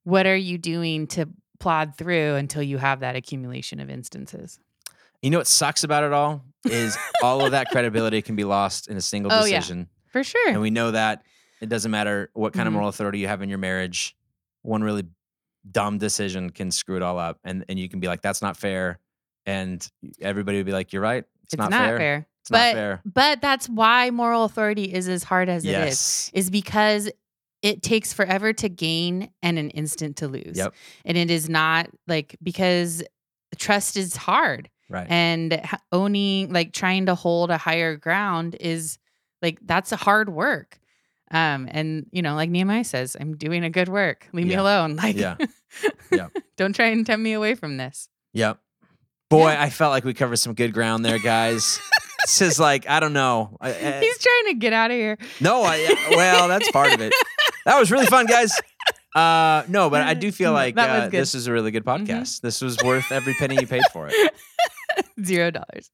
what 0.04 0.26
are 0.26 0.38
you 0.38 0.58
doing 0.58 1.08
to 1.08 1.28
plod 1.60 1.98
through 1.98 2.36
until 2.36 2.64
you 2.64 2.78
have 2.78 3.02
that 3.02 3.16
accumulation 3.18 3.80
of 3.82 3.90
instances? 3.90 4.60
You 5.22 5.32
know 5.32 5.40
what 5.40 5.48
sucks 5.48 5.84
about 5.84 6.04
it 6.04 6.14
all 6.14 6.44
is 6.70 6.96
all 7.24 7.44
of 7.44 7.52
that 7.52 7.70
credibility 7.72 8.22
can 8.22 8.36
be 8.36 8.44
lost 8.46 8.88
in 8.88 8.96
a 8.96 9.02
single 9.02 9.32
Oh, 9.34 9.44
yeah. 9.46 9.58
decision. 9.60 9.88
For 10.12 10.24
sure. 10.24 10.50
And 10.52 10.62
we 10.62 10.70
know 10.70 10.92
that 10.92 11.24
it 11.60 11.68
doesn't 11.70 11.90
matter 11.92 12.30
what 12.34 12.54
kind 12.54 12.68
of 12.68 12.72
Mhm. 12.72 12.76
moral 12.76 12.88
authority 12.90 13.20
you 13.20 13.28
have 13.28 13.42
in 13.42 13.50
your 13.50 13.58
marriage. 13.58 14.16
One 14.62 14.84
really 14.84 15.04
dumb 15.72 15.98
decision 15.98 16.50
can 16.50 16.72
screw 16.72 16.96
it 16.96 17.02
all 17.02 17.20
up. 17.20 17.40
And 17.44 17.66
and 17.70 17.78
you 17.80 17.90
can 17.90 18.00
be 18.00 18.08
like, 18.08 18.22
that's 18.22 18.42
not 18.42 18.58
fair. 18.58 19.00
And 19.46 19.88
everybody 20.22 20.58
would 20.58 20.66
be 20.66 20.72
like, 20.74 20.92
you're 20.94 21.02
right. 21.02 21.24
It's, 21.44 21.54
it's 21.54 21.60
not, 21.60 21.72
not, 21.72 21.88
fair. 21.88 21.98
fair. 21.98 22.28
It's 22.42 22.50
but 22.50 22.58
not 22.58 22.74
fair. 22.74 23.02
but 23.06 23.42
that's 23.42 23.70
why 23.70 24.10
moral 24.10 24.44
authority 24.44 24.94
is 24.94 25.08
as 25.08 25.24
hard 25.24 25.50
as 25.50 25.64
it 25.66 25.72
is. 25.72 26.32
Is 26.34 26.50
because 26.50 27.10
it 27.62 27.82
takes 27.82 28.14
forever 28.14 28.54
to 28.54 28.70
gain 28.70 29.32
and 29.42 29.58
an 29.58 29.70
instant 29.72 30.18
to 30.18 30.28
lose. 30.28 30.56
Yep. 30.58 30.74
And 31.06 31.18
it 31.18 31.32
is 31.32 31.50
not 31.50 31.90
like 32.08 32.36
because 32.44 33.04
trust 33.58 33.98
is 33.98 34.16
hard. 34.16 34.70
Right. 34.90 35.06
and 35.10 35.62
owning 35.92 36.54
like 36.54 36.72
trying 36.72 37.08
to 37.08 37.16
hold 37.16 37.52
a 37.52 37.58
higher 37.58 37.98
ground 37.98 38.56
is 38.58 38.98
like 39.42 39.60
that's 39.66 39.92
a 39.92 39.98
hard 39.98 40.30
work 40.30 40.80
um 41.32 41.68
and 41.70 42.06
you 42.14 42.22
know 42.22 42.36
like 42.36 42.50
nehemiah 42.50 42.86
says 42.86 43.18
i'm 43.20 43.36
doing 43.36 43.66
a 43.66 43.70
good 43.70 43.90
work 43.90 44.30
leave 44.32 44.48
me 44.48 44.54
alone 44.54 44.96
like 45.04 45.18
Yeah. 45.18 45.36
Yeah. 46.12 46.28
don't 46.58 46.74
try 46.76 46.88
and 46.88 47.06
tempt 47.06 47.24
me 47.24 47.34
away 47.34 47.56
from 47.56 47.78
this 47.78 48.10
Yep. 48.34 48.60
Boy. 49.30 49.48
I 49.50 49.70
felt 49.70 49.92
like 49.92 50.06
we 50.06 50.14
covered 50.14 50.38
some 50.38 50.54
good 50.54 50.74
ground 50.74 51.04
there, 51.04 51.20
guys. 51.20 51.80
this 52.22 52.42
is 52.42 52.60
like, 52.68 52.90
I 52.90 53.00
don't 53.02 53.14
know. 53.14 53.58
I- 53.60 53.70
I- 53.72 54.00
he's 54.00 54.18
trying 54.20 54.54
to 54.54 54.60
get 54.60 54.74
out 54.74 54.92
of 54.92 54.98
here 54.98 55.18
No, 55.42 55.64
I 55.64 55.96
well, 56.12 56.48
that's 56.48 56.72
part 56.72 56.94
of 56.94 57.02
it. 57.02 57.14
That 57.66 57.78
was 57.80 57.92
really 57.92 58.06
fun, 58.06 58.26
guys. 58.28 58.54
Uh, 59.16 59.64
no, 59.68 59.90
but 59.90 60.02
I 60.04 60.14
do 60.14 60.32
feel 60.32 60.52
like 60.54 60.78
uh, 60.78 61.10
this 61.10 61.34
is 61.36 61.48
a 61.48 61.52
really 61.52 61.72
good 61.72 61.84
Mhm. 61.84 62.06
podcast. 62.08 62.42
This 62.42 62.62
was 62.62 62.78
worth 62.84 63.12
every 63.12 63.34
penny 63.34 63.56
you 63.60 63.68
paid 63.68 63.84
for 63.92 64.08
it. 64.12 64.34
zero 65.26 65.52
dollars 65.52 65.92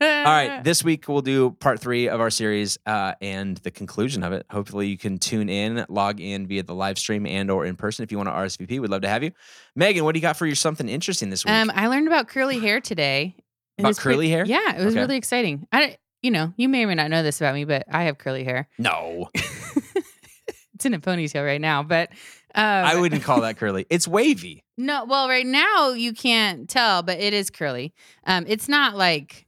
All 0.00 0.06
right, 0.06 0.60
this 0.64 0.84
week 0.84 1.08
we'll 1.08 1.22
do 1.22 1.50
part 1.52 1.80
three 1.80 2.08
of 2.08 2.20
our 2.20 2.30
series 2.30 2.78
uh, 2.86 3.14
and 3.20 3.56
the 3.58 3.70
conclusion 3.70 4.22
of 4.22 4.32
it. 4.32 4.44
Hopefully, 4.50 4.88
you 4.88 4.98
can 4.98 5.18
tune 5.18 5.48
in, 5.48 5.84
log 5.88 6.20
in 6.20 6.46
via 6.46 6.62
the 6.62 6.74
live 6.74 6.98
stream 6.98 7.26
and 7.26 7.50
or 7.50 7.64
in 7.64 7.76
person 7.76 8.02
if 8.02 8.12
you 8.12 8.18
want 8.18 8.28
to 8.28 8.32
RSVP. 8.34 8.78
We'd 8.80 8.90
love 8.90 9.02
to 9.02 9.08
have 9.08 9.22
you. 9.22 9.32
Megan, 9.74 10.04
what 10.04 10.12
do 10.12 10.18
you 10.18 10.22
got 10.22 10.36
for 10.36 10.46
your 10.46 10.54
something 10.56 10.88
interesting 10.88 11.30
this 11.30 11.44
week? 11.44 11.52
um 11.54 11.70
i 11.74 11.86
learned 11.86 12.06
about 12.08 12.28
curly 12.28 12.58
hair 12.58 12.80
today 12.80 13.34
It 13.78 13.82
About 13.82 13.88
was 13.88 13.98
pretty- 13.98 14.16
curly 14.16 14.28
hair? 14.30 14.44
yeah 14.46 14.76
it 14.76 14.84
was 14.84 14.94
Okay. 14.94 15.00
really 15.02 15.16
exciting 15.16 15.66
i 15.72 15.96
you 16.22 16.30
know 16.30 16.52
you 16.56 16.68
may 16.68 16.84
or 16.84 16.86
may 16.88 16.94
not 16.94 17.10
know 17.10 17.22
this 17.22 17.40
about 17.40 17.54
me 17.54 17.64
but 17.64 17.84
i 17.90 18.04
have 18.04 18.18
curly 18.18 18.42
hair 18.44 18.68
no, 18.78 19.28
it's 19.34 20.84
in 20.84 20.94
a 20.94 20.98
ponytail 21.00 21.44
right 21.44 21.60
now 21.60 21.82
but 21.82 22.10
um, 22.54 22.64
I 22.64 22.98
wouldn't 22.98 23.22
call 23.22 23.42
that 23.42 23.58
curly. 23.58 23.84
It's 23.90 24.08
wavy. 24.08 24.64
No, 24.78 25.04
well, 25.04 25.28
right 25.28 25.44
now 25.44 25.90
you 25.90 26.14
can't 26.14 26.70
tell, 26.70 27.02
but 27.02 27.18
it 27.20 27.34
is 27.34 27.50
curly. 27.50 27.92
Um, 28.24 28.46
it's 28.48 28.66
not 28.66 28.96
like 28.96 29.45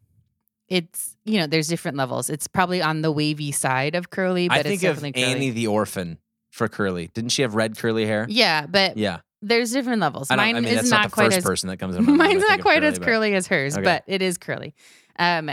it's 0.68 1.16
you 1.24 1.38
know, 1.40 1.46
there's 1.46 1.68
different 1.68 1.96
levels. 1.96 2.28
It's 2.30 2.46
probably 2.46 2.80
on 2.82 3.02
the 3.02 3.12
wavy 3.12 3.52
side 3.52 3.94
of 3.94 4.10
curly, 4.10 4.48
but 4.48 4.58
I 4.58 4.62
think 4.62 4.74
it's 4.76 4.84
of 4.84 4.96
definitely 4.96 5.22
curly. 5.22 5.34
Annie 5.34 5.50
the 5.50 5.66
orphan 5.66 6.18
for 6.50 6.68
curly. 6.68 7.10
Didn't 7.14 7.30
she 7.30 7.42
have 7.42 7.54
red 7.54 7.76
curly 7.78 8.06
hair? 8.06 8.26
yeah, 8.28 8.66
but 8.66 8.96
Yeah. 8.96 9.18
there's 9.42 9.70
different 9.72 10.00
levels. 10.00 10.30
I, 10.30 10.36
don't, 10.36 10.44
Mine 10.44 10.56
I 10.56 10.60
mean, 10.60 10.68
is 10.70 10.74
that's 10.76 10.90
not, 10.90 10.96
not, 11.02 11.10
the 11.10 11.14
quite 11.14 11.24
first 11.26 11.38
as 11.38 11.44
person 11.44 11.68
that 11.68 11.76
comes 11.78 11.96
in. 11.96 12.04
my 12.06 12.10
mind. 12.12 12.18
when 12.18 12.26
I 12.30 12.32
mine's 12.34 12.40
think 12.42 12.50
not 12.50 12.58
of 12.58 12.62
quite 12.64 12.82
as 12.84 12.98
but 12.98 13.04
curly 13.06 13.34
as 13.34 13.46
hers, 13.46 13.74
Okay. 13.74 13.84
but 13.84 14.04
it 14.06 14.22
is 14.22 14.38
curly. 14.38 14.74
Um, 15.18 15.50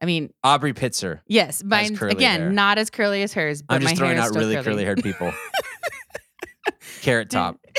I 0.00 0.04
mean, 0.04 0.30
Aubrey 0.44 0.74
Pitzer. 0.74 1.20
yes, 1.26 1.62
mine's 1.64 1.98
curly 1.98 2.12
again 2.12 2.40
hair. 2.40 2.50
not 2.52 2.76
as 2.78 2.90
curly 2.90 3.22
as 3.22 3.32
hers, 3.32 3.62
but 3.62 3.76
I'm 3.76 3.80
just 3.80 3.92
my 3.94 3.96
throwing 3.96 4.16
hair 4.16 4.20
is 4.24 4.26
out 4.26 4.30
still 4.32 4.42
really 4.42 4.54
curly. 4.56 4.64
curly 4.64 4.84
haired 4.84 5.02
people. 5.02 5.32
Carrot 7.02 7.30
top. 7.30 7.58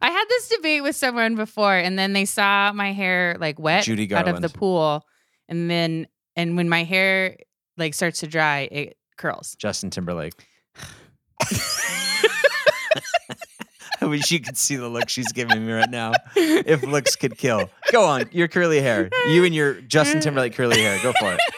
I 0.00 0.10
had 0.10 0.24
this 0.28 0.48
debate 0.50 0.82
with 0.82 0.94
someone 0.96 1.34
before, 1.36 1.74
and 1.74 1.98
then 1.98 2.12
they 2.12 2.24
saw 2.24 2.72
my 2.72 2.92
hair 2.92 3.36
like 3.40 3.58
wet 3.58 3.84
Judy 3.84 4.12
out 4.14 4.28
of 4.28 4.36
the 4.36 4.48
Garland. 4.48 4.54
pool, 4.54 5.06
and 5.48 5.70
then 5.70 6.06
and 6.36 6.56
when 6.56 6.68
my 6.68 6.84
hair 6.84 7.36
like 7.76 7.94
starts 7.94 8.20
to 8.20 8.26
dry, 8.26 8.68
it 8.70 8.96
curls. 9.16 9.54
Justin 9.58 9.90
Timberlake. 9.90 10.34
I 14.00 14.06
wish 14.06 14.30
you 14.30 14.38
could 14.40 14.56
see 14.56 14.76
the 14.76 14.88
look 14.88 15.08
she's 15.08 15.32
giving 15.32 15.66
me 15.66 15.72
right 15.72 15.90
now. 15.90 16.12
If 16.36 16.84
looks 16.84 17.16
could 17.16 17.36
kill, 17.36 17.68
go 17.92 18.04
on. 18.04 18.28
Your 18.30 18.46
curly 18.46 18.80
hair, 18.80 19.10
you 19.28 19.44
and 19.44 19.52
your 19.54 19.74
Justin 19.80 20.20
Timberlake 20.20 20.54
curly 20.54 20.80
hair. 20.80 20.98
Go 21.02 21.12
for 21.18 21.32
it. 21.34 21.40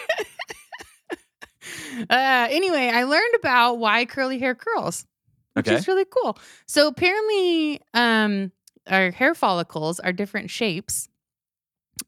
Uh, 2.09 2.48
anyway, 2.50 2.88
I 2.88 3.03
learned 3.05 3.35
about 3.38 3.74
why 3.74 4.07
curly 4.07 4.38
hair 4.38 4.55
curls, 4.55 5.05
which 5.53 5.68
Okay. 5.68 5.76
is 5.76 5.87
really 5.87 6.07
cool. 6.07 6.38
So 6.66 6.87
apparently, 6.87 7.79
um, 7.92 8.53
our 8.87 9.11
hair 9.11 9.35
follicles 9.35 10.00
are 10.00 10.12
different 10.12 10.48
shapes, 10.48 11.11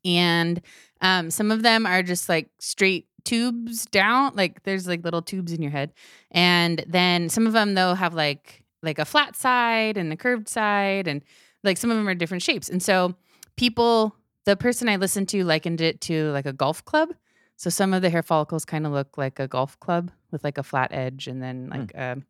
and 0.03 0.62
um, 1.03 1.31
some 1.31 1.51
of 1.51 1.62
them 1.62 1.85
are 1.85 2.03
just 2.03 2.29
like 2.29 2.49
straight 2.59 3.09
tubes 3.25 3.85
down. 3.87 4.33
Like 4.35 4.62
there's 4.62 4.88
like 4.88 5.05
little 5.05 5.21
tubes 5.21 5.53
in 5.53 5.61
your 5.61 5.73
head, 5.73 5.93
and 6.31 6.83
then 6.88 7.29
some 7.29 7.47
of 7.47 7.53
them 7.53 7.75
though 7.75 7.95
have 7.95 8.15
like 8.15 8.65
like 8.83 8.99
a 8.99 9.05
flat 9.05 9.37
side 9.37 9.97
and 9.97 10.12
a 10.12 10.17
curved 10.17 10.49
side, 10.49 11.07
and 11.07 11.23
like 11.62 11.77
some 11.77 11.91
of 11.91 11.97
them 11.97 12.09
are 12.09 12.15
different 12.15 12.43
shapes. 12.43 12.69
And 12.69 12.83
so 12.83 13.15
people, 13.57 14.15
the 14.45 14.57
person 14.57 14.88
I 14.88 14.97
listened 14.97 15.29
to 15.31 15.45
likened 15.45 15.81
it 15.81 16.01
to 16.03 16.31
like 16.31 16.47
a 16.47 16.53
golf 16.53 16.85
club. 16.85 17.11
So 17.57 17.71
some 17.71 17.93
of 17.93 18.03
the 18.03 18.11
hair 18.11 18.23
follicles 18.23 18.65
kind 18.65 18.87
of 18.87 18.93
look 18.93 19.17
like 19.17 19.38
a 19.38 19.47
golf 19.47 19.79
club 19.79 20.11
with 20.33 20.43
like 20.43 20.59
a 20.59 20.65
flat 20.65 20.93
edge 20.93 21.29
and 21.29 21.41
then 21.41 21.69
like 21.71 21.95
a 21.95 22.21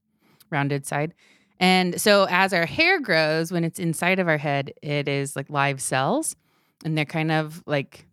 rounded 0.50 0.84
side. 0.84 1.14
And 1.58 1.98
so 2.00 2.26
as 2.28 2.52
our 2.52 2.66
hair 2.66 3.00
grows, 3.00 3.52
when 3.52 3.64
it's 3.64 3.78
inside 3.78 4.18
of 4.18 4.28
our 4.28 4.36
head, 4.36 4.74
it 4.82 5.08
is 5.08 5.36
like 5.36 5.48
live 5.48 5.80
cells 5.80 6.36
and 6.84 6.98
they're 6.98 7.04
kind 7.04 7.32
of 7.32 7.62
like 7.66 8.06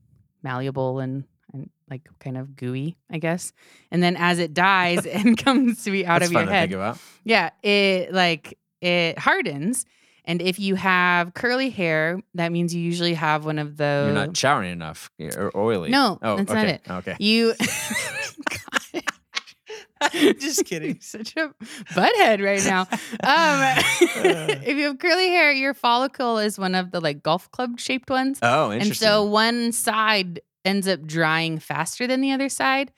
malleable 0.43 0.99
and, 0.99 1.23
and 1.53 1.69
like 1.89 2.07
kind 2.19 2.37
of 2.37 2.55
gooey, 2.55 2.97
I 3.09 3.17
guess. 3.17 3.53
And 3.91 4.01
then 4.01 4.15
as 4.17 4.39
it 4.39 4.53
dies 4.53 5.05
and 5.05 5.37
comes 5.37 5.83
to 5.83 5.91
be 5.91 6.05
out 6.05 6.19
That's 6.19 6.31
of 6.31 6.33
your 6.33 6.45
head, 6.45 6.97
yeah, 7.23 7.49
it 7.63 8.13
like 8.13 8.57
it 8.81 9.17
hardens. 9.19 9.85
And 10.25 10.43
if 10.43 10.59
you 10.59 10.75
have 10.75 11.33
curly 11.33 11.71
hair, 11.71 12.21
that 12.35 12.51
means 12.51 12.75
you 12.75 12.81
usually 12.81 13.15
have 13.15 13.45
one 13.45 13.57
of 13.57 13.77
those. 13.77 14.13
You're 14.13 14.27
not 14.27 14.37
showering 14.37 14.71
enough 14.71 15.09
or 15.19 15.51
oily. 15.55 15.89
No, 15.89 16.19
oh, 16.21 16.37
that's 16.37 16.51
okay. 16.51 16.59
not 16.59 16.67
it. 16.67 16.81
Okay. 16.89 17.15
You. 17.19 17.53
Just 20.13 20.65
kidding. 20.65 20.99
Such 21.01 21.35
a 21.35 21.53
butthead 21.93 22.43
right 22.43 22.63
now. 22.65 22.81
Um, 23.23 23.83
if 24.63 24.77
you 24.77 24.83
have 24.85 24.99
curly 24.99 25.27
hair, 25.29 25.51
your 25.51 25.73
follicle 25.73 26.37
is 26.37 26.57
one 26.57 26.75
of 26.75 26.91
the 26.91 26.99
like 26.99 27.21
golf 27.23 27.49
club 27.51 27.79
shaped 27.79 28.09
ones. 28.09 28.39
Oh, 28.41 28.71
interesting. 28.71 28.89
And 28.91 28.95
so 28.97 29.23
one 29.25 29.71
side 29.71 30.41
ends 30.65 30.87
up 30.87 31.05
drying 31.05 31.59
faster 31.59 32.07
than 32.07 32.21
the 32.21 32.31
other 32.31 32.49
side. 32.49 32.91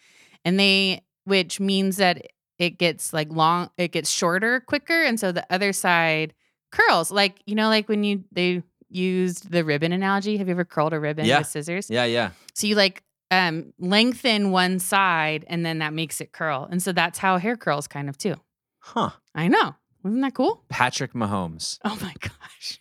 And 0.45 0.59
they, 0.59 1.01
which 1.25 1.59
means 1.59 1.97
that 1.97 2.25
it 2.59 2.77
gets 2.77 3.13
like 3.13 3.29
long, 3.31 3.69
it 3.77 3.91
gets 3.91 4.09
shorter 4.09 4.59
quicker. 4.59 5.03
And 5.03 5.19
so 5.19 5.31
the 5.31 5.45
other 5.51 5.73
side 5.73 6.33
curls. 6.71 7.11
Like, 7.11 7.41
you 7.45 7.55
know, 7.55 7.67
like 7.69 7.89
when 7.89 8.03
you, 8.03 8.23
they 8.31 8.63
used 8.89 9.51
the 9.51 9.63
ribbon 9.63 9.91
analogy. 9.93 10.37
Have 10.37 10.47
you 10.47 10.51
ever 10.51 10.65
curled 10.65 10.93
a 10.93 10.99
ribbon 10.99 11.25
Yeah. 11.25 11.39
with 11.39 11.47
scissors? 11.47 11.89
yeah, 11.89 12.05
yeah. 12.05 12.31
So 12.53 12.67
you 12.67 12.75
like 12.75 13.03
um, 13.31 13.73
lengthen 13.79 14.51
one 14.51 14.77
side 14.79 15.45
and 15.47 15.65
then 15.65 15.79
that 15.79 15.93
makes 15.93 16.21
it 16.21 16.31
curl. 16.33 16.67
And 16.69 16.83
so 16.83 16.91
that's 16.91 17.17
how 17.17 17.37
hair 17.37 17.55
curls 17.57 17.87
kind 17.87 18.09
of 18.09 18.17
too. 18.17 18.35
Huh. 18.79 19.11
I 19.33 19.47
know. 19.47 19.75
Wasn't 20.03 20.21
that 20.21 20.33
cool? 20.35 20.63
Patrick 20.69 21.13
Mahomes. 21.13 21.79
Oh 21.85 21.97
my 22.01 22.13
gosh. 22.19 22.79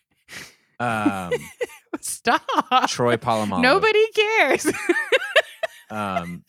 Um, 0.78 1.32
Stop. 2.00 2.42
Troy 2.88 3.16
Polamalu. 3.16 3.62
Nobody 3.62 4.04
cares. 4.12 4.66
Um, 5.90 6.44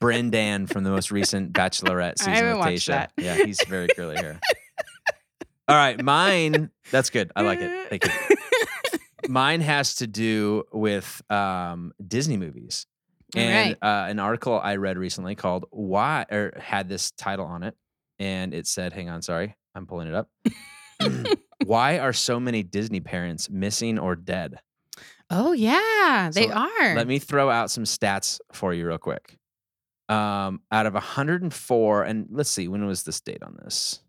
Brendan 0.00 0.66
from 0.66 0.82
the 0.84 0.88
most 0.90 1.10
recent 1.10 1.52
Bachelorette 1.52 2.18
season 2.18 2.32
I 2.32 2.36
haven't 2.36 2.58
with 2.60 2.68
Tasha. 2.68 2.86
that. 2.86 3.12
Yeah, 3.18 3.44
he's 3.44 3.62
very 3.68 3.88
curly 3.94 4.16
hair. 4.16 4.40
All 5.68 5.76
right, 5.76 6.02
mine. 6.02 6.70
That's 6.90 7.10
good. 7.10 7.30
I 7.36 7.42
like 7.42 7.60
it. 7.60 7.90
Thank 7.90 8.06
you. 8.06 8.10
Mine 9.28 9.60
has 9.60 9.96
to 9.96 10.06
do 10.06 10.64
with 10.72 11.20
um, 11.30 11.92
Disney 12.08 12.38
movies. 12.38 12.86
And 13.34 13.76
right. 13.82 13.82
uh, 13.82 14.08
an 14.08 14.18
article 14.18 14.58
I 14.62 14.76
read 14.76 14.98
recently 14.98 15.34
called 15.34 15.66
"Why" 15.70 16.26
or 16.30 16.52
had 16.58 16.88
this 16.88 17.10
title 17.10 17.46
on 17.46 17.62
it, 17.62 17.74
and 18.18 18.54
it 18.54 18.66
said, 18.66 18.92
"Hang 18.92 19.08
on, 19.08 19.22
sorry, 19.22 19.56
I'm 19.74 19.86
pulling 19.86 20.08
it 20.08 20.14
up. 20.14 20.30
Why 21.66 21.98
are 21.98 22.12
so 22.12 22.38
many 22.38 22.62
Disney 22.62 23.00
parents 23.00 23.50
missing 23.50 23.98
or 23.98 24.14
dead?" 24.14 24.60
Oh 25.28 25.52
yeah, 25.52 26.30
they 26.32 26.46
So, 26.46 26.54
are. 26.54 26.94
Let 26.94 27.08
me 27.08 27.18
throw 27.18 27.50
out 27.50 27.70
some 27.70 27.84
stats 27.84 28.38
for 28.52 28.72
you 28.72 28.86
real 28.86 28.98
quick. 28.98 29.36
Um, 30.08 30.60
out 30.70 30.86
of 30.86 30.94
104, 30.94 32.04
and 32.04 32.28
let's 32.30 32.48
see, 32.48 32.68
when 32.68 32.86
was 32.86 33.02
this 33.02 33.20
date 33.20 33.42
on 33.42 33.58
this? 33.60 34.00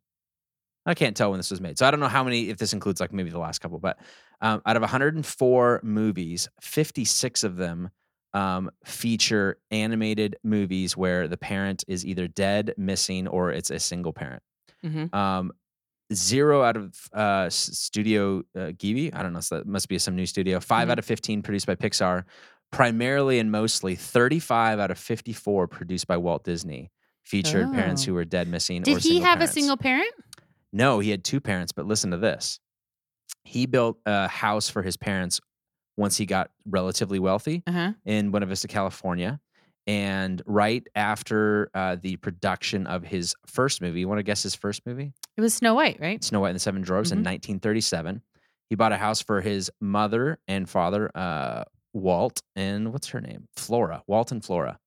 I 0.86 0.94
can't 0.94 1.18
tell 1.18 1.32
when 1.32 1.40
this 1.40 1.50
was 1.50 1.60
made. 1.60 1.80
So 1.80 1.88
I 1.88 1.92
don't 1.92 2.00
know 2.00 2.08
how 2.08 2.24
many, 2.24 2.50
if 2.50 2.58
this 2.58 2.72
includes 2.72 3.02
like 3.02 3.12
maybe 3.12 3.32
the 3.32 3.40
last 3.40 3.60
couple, 3.60 3.80
but 3.80 3.98
um, 4.42 4.62
out 4.66 4.78
of 4.78 4.84
104 4.84 5.82
movies, 5.84 6.48
56 6.62 7.44
of 7.44 7.58
them 7.58 7.90
um, 8.38 8.70
feature 8.86 9.58
animated 9.72 10.36
movies 10.44 10.96
where 10.96 11.28
the 11.28 11.38
parent 11.38 11.84
is 11.88 12.06
either 12.06 12.28
dead, 12.28 12.74
missing, 12.78 13.28
or 13.28 13.52
it's 13.52 13.72
a 13.72 13.80
single 13.80 14.14
parent. 14.14 14.44
Mhm. 14.84 15.14
Um, 15.14 15.52
zero 16.14 16.62
out 16.64 16.78
of 16.78 16.96
uh, 17.14 17.50
Studio 17.50 18.40
uh, 18.56 18.72
Ghibli. 18.82 19.14
I 19.14 19.24
don't 19.24 19.34
know. 19.34 19.40
So 19.42 19.58
that 19.58 19.68
must 19.68 19.90
be 19.90 19.98
some 20.00 20.16
new 20.16 20.26
studio. 20.26 20.60
5 20.60 20.88
Mhm. 20.88 20.92
out 20.92 21.00
of 21.00 21.06
15 21.06 21.42
produced 21.42 21.66
by 21.68 21.76
Pixar. 21.76 22.24
Primarily 22.72 23.40
and 23.40 23.50
mostly 23.52 23.96
35 23.96 24.78
out 24.80 24.92
of 24.92 24.98
54 25.00 25.68
produced 25.68 26.06
by 26.08 26.18
Walt 26.18 26.44
Disney. 26.44 26.92
Featured 27.24 27.72
parents 27.74 28.04
Oh. 28.04 28.06
who 28.08 28.14
were 28.14 28.26
dead, 28.26 28.48
missing, 28.48 28.82
or 28.82 28.86
Did 28.86 29.04
he 29.04 29.20
have 29.22 29.38
parents. 29.40 29.52
a 29.52 29.54
single 29.54 29.78
parent? 29.78 30.14
No, 30.74 31.00
he 31.00 31.10
had 31.12 31.24
two 31.24 31.40
parents, 31.42 31.72
but 31.72 31.86
listen 31.86 32.12
to 32.12 32.18
this. 32.18 32.60
He 33.44 33.66
built 33.66 34.00
a 34.06 34.28
house 34.28 34.70
for 34.70 34.82
his 34.84 34.96
parents 34.98 35.40
once 35.98 36.16
he 36.18 36.26
got 36.26 36.52
relatively 36.66 37.20
wealthy 37.20 37.64
Uh 37.68 37.72
huh. 37.72 37.94
in 38.06 38.32
Buena 38.32 38.46
Vista, 38.46 38.68
California. 38.68 39.40
And 39.86 40.42
right 40.46 40.86
after 40.96 41.70
uh, 41.74 41.96
the 42.02 42.18
production 42.18 42.88
of 42.88 43.04
his 43.04 43.34
first 43.46 43.82
movie, 43.82 44.02
you 44.02 44.08
want 44.08 44.20
to 44.20 44.24
guess 44.24 44.44
his 44.44 44.54
first 44.54 44.86
movie? 44.86 45.14
It 45.38 45.42
was 45.42 45.54
Snow 45.54 45.74
White, 45.76 46.00
right? 46.02 46.22
Snow 46.24 46.42
White 46.42 46.50
and 46.50 46.56
the 46.58 46.60
Seven 46.60 46.82
Dwarfs 46.82 47.12
in 47.12 47.20
Mhm. 47.20 47.26
1937. 47.26 48.22
He 48.70 48.76
bought 48.76 48.92
a 48.92 48.98
house 48.98 49.22
for 49.22 49.40
his 49.40 49.72
mother 49.80 50.40
and 50.48 50.70
father, 50.70 51.10
uh, 51.16 51.64
Walt, 51.94 52.42
and 52.56 52.92
what's 52.92 53.08
her 53.10 53.22
name? 53.22 53.48
Flora. 53.56 54.04
Walt 54.08 54.32
and 54.34 54.44
Flora. 54.44 54.78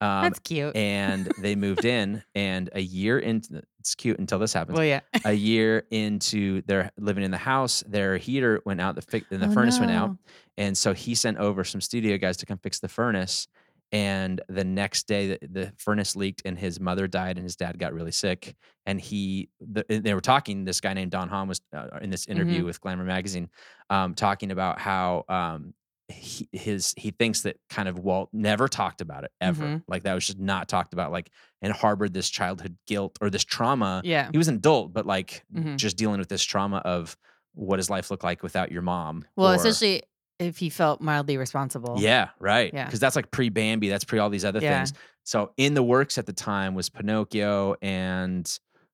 Um, 0.00 0.22
That's 0.22 0.38
cute. 0.38 0.76
and 0.76 1.26
they 1.38 1.56
moved 1.56 1.84
in, 1.84 2.22
and 2.34 2.70
a 2.72 2.80
year 2.80 3.18
into 3.18 3.62
it's 3.80 3.94
cute 3.96 4.18
until 4.18 4.38
this 4.38 4.52
happens 4.52 4.76
well, 4.76 4.86
yeah. 4.86 5.00
a 5.24 5.32
year 5.32 5.84
into 5.90 6.62
their 6.62 6.90
living 6.98 7.24
in 7.24 7.30
the 7.32 7.36
house, 7.38 7.82
their 7.86 8.16
heater 8.16 8.60
went 8.64 8.80
out, 8.80 8.94
the 8.94 9.02
fi- 9.02 9.24
and 9.30 9.42
the 9.42 9.48
Oh, 9.48 9.52
furnace 9.52 9.78
went 9.80 9.90
out, 9.90 10.10
no. 10.10 10.18
and 10.56 10.78
so 10.78 10.92
he 10.94 11.14
sent 11.16 11.38
over 11.38 11.64
some 11.64 11.80
studio 11.80 12.16
guys 12.16 12.36
to 12.38 12.46
come 12.46 12.58
fix 12.58 12.78
the 12.78 12.88
furnace. 12.88 13.48
And 13.90 14.42
the 14.50 14.64
next 14.64 15.06
day, 15.08 15.28
the, 15.28 15.38
the 15.50 15.72
furnace 15.78 16.14
leaked, 16.14 16.42
and 16.44 16.58
his 16.58 16.78
mother 16.78 17.08
died, 17.08 17.38
and 17.38 17.42
his 17.44 17.56
dad 17.56 17.78
got 17.78 17.94
really 17.94 18.12
sick. 18.12 18.54
And 18.84 19.00
he, 19.00 19.48
the, 19.62 19.82
and 19.88 20.04
they 20.04 20.12
were 20.12 20.20
talking. 20.20 20.66
This 20.66 20.78
guy 20.82 20.92
named 20.92 21.10
Don 21.10 21.30
Hahn 21.30 21.48
was 21.48 21.62
uh, 21.74 21.86
in 22.02 22.10
this 22.10 22.26
interview 22.28 22.60
Mhm. 22.62 22.66
with 22.66 22.80
Glamour 22.82 23.04
magazine, 23.04 23.48
um, 23.88 24.14
talking 24.14 24.50
about 24.50 24.78
how 24.78 25.24
um, 25.30 25.72
he, 26.08 26.48
his 26.52 26.94
he 26.96 27.10
thinks 27.10 27.42
that 27.42 27.58
kind 27.68 27.88
of 27.88 27.98
Walt 27.98 28.30
never 28.32 28.66
talked 28.68 29.00
about 29.00 29.24
it 29.24 29.30
ever. 29.40 29.64
Mhm. 29.64 29.82
Like 29.88 30.04
that 30.04 30.14
was 30.14 30.26
just 30.26 30.38
not 30.38 30.68
talked 30.68 30.92
about. 30.94 31.12
Like 31.12 31.30
and 31.60 31.72
harbored 31.72 32.14
this 32.14 32.30
childhood 32.30 32.76
guilt 32.86 33.18
or 33.20 33.28
this 33.30 33.44
trauma 33.44 34.00
Yeah. 34.04 34.30
he 34.32 34.38
was 34.38 34.48
an 34.48 34.56
adult, 34.56 34.92
but 34.92 35.04
like 35.06 35.44
Mhm. 35.54 35.76
just 35.76 35.96
dealing 35.96 36.18
with 36.18 36.28
this 36.28 36.42
trauma 36.42 36.78
of 36.78 37.16
what 37.54 37.76
does 37.76 37.90
life 37.90 38.10
look 38.10 38.22
like 38.24 38.42
without 38.42 38.70
your 38.72 38.82
mom? 38.82 39.24
Well, 39.36 39.50
or- 39.52 39.54
especially 39.56 40.02
if 40.38 40.58
he 40.58 40.70
felt 40.70 41.00
mildly 41.00 41.36
responsible. 41.36 41.96
yeah, 41.98 42.28
right. 42.38 42.72
Yeah. 42.72 42.84
Because 42.84 43.00
that's 43.00 43.16
like 43.16 43.30
pre 43.30 43.48
Bambi, 43.48 43.88
that's 43.88 44.04
pre 44.04 44.18
all 44.18 44.30
these 44.30 44.44
other 44.44 44.60
Yeah. 44.60 44.78
things. 44.78 44.92
So 45.24 45.52
in 45.58 45.74
the 45.74 45.82
works 45.82 46.16
at 46.16 46.24
the 46.26 46.32
time 46.32 46.74
was 46.74 46.88
Pinocchio 46.88 47.74
and 47.82 48.50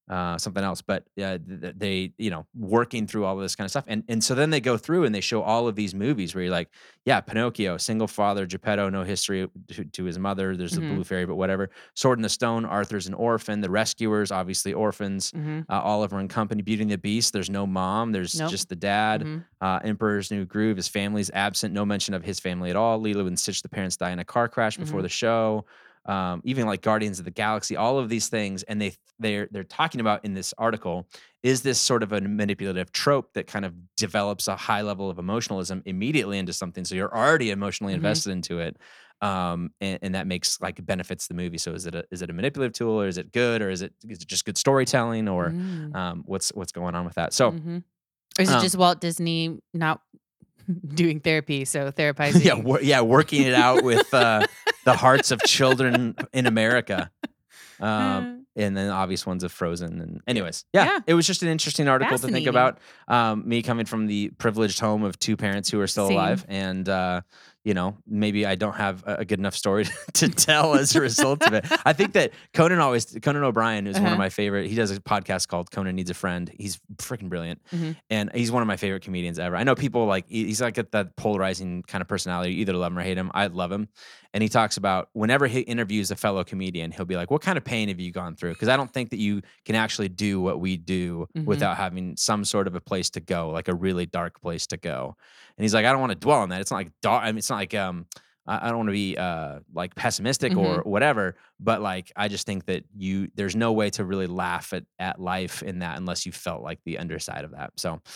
uh, 0.08 0.36
something 0.36 0.62
else, 0.62 0.82
but 0.82 1.04
uh, 1.18 1.38
th- 1.38 1.60
th- 1.62 1.74
they, 1.78 2.12
you 2.18 2.28
know, 2.30 2.44
working 2.54 3.06
through 3.06 3.24
all 3.24 3.36
of 3.36 3.42
this 3.42 3.56
kind 3.56 3.64
of 3.64 3.70
stuff, 3.70 3.84
and 3.86 4.04
and 4.08 4.22
so 4.22 4.34
then 4.34 4.50
they 4.50 4.60
go 4.60 4.76
through 4.76 5.04
and 5.04 5.14
they 5.14 5.20
show 5.22 5.40
all 5.42 5.66
of 5.66 5.76
these 5.76 5.94
movies 5.94 6.34
where 6.34 6.44
you're 6.44 6.52
like, 6.52 6.68
yeah, 7.06 7.20
Pinocchio, 7.20 7.76
single 7.78 8.06
father, 8.06 8.44
Geppetto, 8.46 8.90
no 8.90 9.02
history 9.02 9.48
to, 9.68 9.84
to 9.84 10.04
his 10.04 10.18
mother. 10.18 10.56
There's 10.56 10.72
Mhm. 10.72 10.88
the 10.88 10.94
blue 10.94 11.04
fairy, 11.04 11.24
but 11.26 11.36
whatever. 11.36 11.70
Sword 11.94 12.18
in 12.18 12.22
the 12.22 12.28
Stone, 12.28 12.64
Arthur's 12.66 13.06
an 13.06 13.14
orphan. 13.14 13.60
The 13.62 13.70
Rescuers, 13.70 14.30
obviously 14.30 14.72
orphans. 14.74 15.30
hmm 15.30 15.60
uh, 15.70 15.80
Oliver 15.80 16.18
and 16.18 16.28
Company, 16.28 16.60
Beauty 16.62 16.82
and 16.82 16.90
the 16.90 16.98
Beast. 16.98 17.32
There's 17.32 17.48
no 17.50 17.66
mom. 17.66 18.12
There's 18.12 18.38
Nope. 18.38 18.50
just 18.50 18.68
the 18.68 18.76
dad. 18.76 19.22
hmm 19.22 19.38
Uh, 19.60 19.80
Emperor's 19.82 20.30
New 20.30 20.44
Groove. 20.44 20.76
His 20.76 20.88
family's 20.88 21.30
absent. 21.32 21.72
No 21.72 21.86
mention 21.86 22.12
of 22.12 22.22
his 22.22 22.38
family 22.38 22.68
at 22.68 22.76
all. 22.76 22.98
Lilo 23.00 23.26
and 23.26 23.38
Stitch, 23.38 23.62
the 23.62 23.68
parents 23.70 23.96
die 23.96 24.10
in 24.10 24.18
a 24.18 24.24
car 24.24 24.46
crash 24.48 24.76
before 24.76 25.00
Mhm. 25.00 25.04
the 25.04 25.08
show. 25.08 25.64
Um, 26.06 26.40
even 26.44 26.66
like 26.66 26.82
Guardians 26.82 27.18
of 27.18 27.24
the 27.24 27.30
Galaxy, 27.30 27.76
all 27.76 27.98
of 27.98 28.08
these 28.08 28.28
things, 28.28 28.62
and 28.64 28.80
they 28.80 28.94
they're 29.18 29.48
they're 29.50 29.64
talking 29.64 30.00
about 30.00 30.24
in 30.24 30.34
this 30.34 30.52
article 30.58 31.06
is 31.42 31.62
this 31.62 31.78
sort 31.80 32.02
of 32.02 32.12
a 32.12 32.20
manipulative 32.20 32.90
trope 32.92 33.32
that 33.34 33.46
kind 33.46 33.64
of 33.64 33.74
develops 33.96 34.48
a 34.48 34.56
high 34.56 34.82
level 34.82 35.10
of 35.10 35.18
emotionalism 35.18 35.82
immediately 35.86 36.38
into 36.38 36.52
something, 36.52 36.84
so 36.84 36.94
you're 36.94 37.14
already 37.16 37.50
emotionally 37.50 37.92
Mhm. 37.92 37.96
invested 37.96 38.30
into 38.32 38.58
it, 38.60 38.76
um, 39.20 39.70
and, 39.80 39.98
and 40.02 40.14
that 40.14 40.26
makes 40.26 40.60
like 40.60 40.84
benefits 40.84 41.26
the 41.28 41.34
movie. 41.34 41.58
So 41.58 41.72
is 41.72 41.86
it 41.86 41.94
a 41.94 42.04
is 42.10 42.22
it 42.22 42.30
a 42.30 42.32
manipulative 42.32 42.72
tool, 42.74 43.00
or 43.00 43.06
is 43.08 43.18
it 43.18 43.32
good, 43.32 43.62
or 43.62 43.70
is 43.70 43.82
it 43.82 43.92
is 44.08 44.20
it 44.22 44.28
just 44.28 44.44
good 44.44 44.58
storytelling, 44.58 45.28
or 45.28 45.50
Mm. 45.50 45.94
um, 45.94 46.22
what's 46.26 46.50
what's 46.54 46.72
going 46.72 46.94
on 46.94 47.04
with 47.04 47.14
that? 47.14 47.32
So. 47.32 47.52
Mhm. 47.52 47.82
Or 48.36 48.42
is 48.42 48.50
it 48.50 48.54
um, 48.54 48.60
just 48.62 48.76
Walt 48.76 49.00
Disney 49.00 49.60
not 49.72 50.00
doing 50.94 51.20
therapy, 51.20 51.64
so 51.64 51.90
therapizing? 51.90 52.44
yeah, 52.44 52.54
wor- 52.54 52.80
yeah, 52.82 53.00
working 53.00 53.42
it 53.42 53.54
out 53.54 53.82
with 53.84 54.12
uh, 54.14 54.46
the 54.84 54.94
hearts 54.96 55.30
of 55.30 55.40
children 55.42 56.14
in 56.32 56.46
America. 56.46 57.10
Um, 57.80 58.46
and 58.56 58.76
then 58.76 58.88
obvious 58.88 59.26
ones 59.26 59.42
of 59.42 59.50
Frozen. 59.50 60.00
And 60.00 60.20
anyways, 60.28 60.64
yeah, 60.72 60.84
Yeah. 60.84 60.98
it 61.08 61.14
was 61.14 61.26
just 61.26 61.42
an 61.42 61.48
interesting 61.48 61.88
article 61.88 62.16
to 62.16 62.28
think 62.28 62.46
about. 62.46 62.78
Um, 63.08 63.46
me 63.48 63.62
coming 63.62 63.84
from 63.84 64.06
the 64.06 64.28
privileged 64.38 64.78
home 64.78 65.02
of 65.02 65.18
two 65.18 65.36
parents 65.36 65.68
who 65.70 65.80
are 65.80 65.88
still 65.88 66.06
Same. 66.06 66.16
alive, 66.16 66.46
and 66.48 66.88
uh, 66.88 67.22
you 67.64 67.72
know, 67.72 67.96
maybe 68.06 68.44
I 68.44 68.54
don't 68.56 68.74
have 68.76 69.02
a 69.06 69.24
good 69.24 69.38
enough 69.38 69.54
story 69.56 69.86
to 70.14 70.28
tell 70.48 70.74
as 70.74 70.94
a 70.94 71.00
result 71.00 71.42
of 71.42 71.54
it. 71.54 71.64
I 71.86 71.94
think 71.94 72.12
that 72.12 72.32
Conan 72.52 72.78
always 72.78 73.06
Conan 73.22 73.42
O'Brien 73.42 73.86
is 73.86 73.94
one 73.96 74.04
Uh-huh. 74.04 74.12
of 74.12 74.18
my 74.18 74.28
favorite. 74.28 74.68
He 74.68 74.74
does 74.74 74.90
a 74.90 75.00
podcast 75.00 75.48
called 75.48 75.70
Conan 75.70 75.96
Needs 75.96 76.10
a 76.10 76.14
Friend. 76.14 76.50
He's 76.58 76.78
freaking 76.96 77.30
brilliant, 77.30 77.62
Mhm. 77.72 77.96
and 78.10 78.30
he's 78.34 78.52
one 78.52 78.60
of 78.62 78.68
my 78.68 78.76
favorite 78.76 79.02
comedians 79.02 79.38
ever. 79.38 79.56
I 79.56 79.64
know 79.64 79.74
people 79.74 80.04
like 80.06 80.26
he's 80.28 80.60
like 80.60 80.74
that 80.74 81.16
polarizing 81.16 81.82
kind 81.84 82.02
of 82.02 82.08
personality. 82.08 82.52
You 82.54 82.60
either 82.60 82.74
love 82.74 82.92
him 82.92 82.98
or 82.98 83.02
hate 83.02 83.16
him. 83.16 83.30
I 83.32 83.46
love 83.46 83.72
him, 83.72 83.88
and 84.34 84.42
he 84.42 84.48
talks 84.50 84.76
about 84.76 85.08
whenever 85.14 85.46
he 85.46 85.60
interviews 85.60 86.10
a 86.10 86.16
fellow 86.16 86.44
comedian, 86.44 86.90
he'll 86.92 87.06
be 87.06 87.16
like, 87.16 87.30
"What 87.30 87.40
kind 87.40 87.56
of 87.56 87.64
pain 87.64 87.88
have 87.88 87.98
you 87.98 88.12
gone 88.12 88.36
through?" 88.36 88.52
Because 88.52 88.68
I 88.68 88.76
don't 88.76 88.92
think 88.92 89.08
that 89.08 89.18
you 89.18 89.40
can 89.64 89.74
actually 89.74 90.08
do 90.10 90.38
what 90.40 90.60
we 90.60 90.76
do 90.76 91.26
Mhm. 91.34 91.46
without 91.46 91.78
having 91.78 92.16
some 92.18 92.44
sort 92.44 92.66
of 92.66 92.74
a 92.74 92.80
place 92.80 93.08
to 93.10 93.20
go, 93.20 93.48
like 93.48 93.68
a 93.68 93.74
really 93.74 94.04
dark 94.04 94.40
place 94.42 94.66
to 94.66 94.76
go. 94.76 95.16
And 95.56 95.62
he's 95.64 95.72
like, 95.72 95.86
I 95.86 95.92
don't 95.92 96.00
want 96.00 96.10
to 96.10 96.18
dwell 96.18 96.40
on 96.40 96.48
that. 96.48 96.60
It's 96.60 96.72
not 96.72 96.78
like 96.78 96.90
dark. 97.00 97.22
I 97.22 97.26
mean, 97.30 97.38
it's 97.38 97.48
not 97.48 97.53
like 97.56 97.74
um, 97.74 98.06
I 98.46 98.66
I 98.66 98.68
don't 98.68 98.78
want 98.78 98.88
to 98.88 98.92
be 98.92 99.16
uh 99.16 99.60
like 99.72 99.94
pessimistic 99.94 100.56
or 100.56 100.82
whatever. 100.82 101.36
But 101.60 101.80
like, 101.80 102.12
I 102.16 102.28
just 102.28 102.46
think 102.46 102.66
that 102.66 102.84
you 102.96 103.28
there's 103.34 103.56
no 103.56 103.72
way 103.72 103.90
to 103.90 104.04
really 104.04 104.26
laugh 104.26 104.72
at 104.72 104.84
at 104.98 105.20
life 105.20 105.62
in 105.62 105.80
that 105.80 105.96
unless 105.96 106.26
you 106.26 106.32
felt 106.32 106.62
like 106.62 106.80
the 106.84 106.98
underside 106.98 107.44
of 107.44 107.52
that. 107.52 107.72
So. 107.76 108.00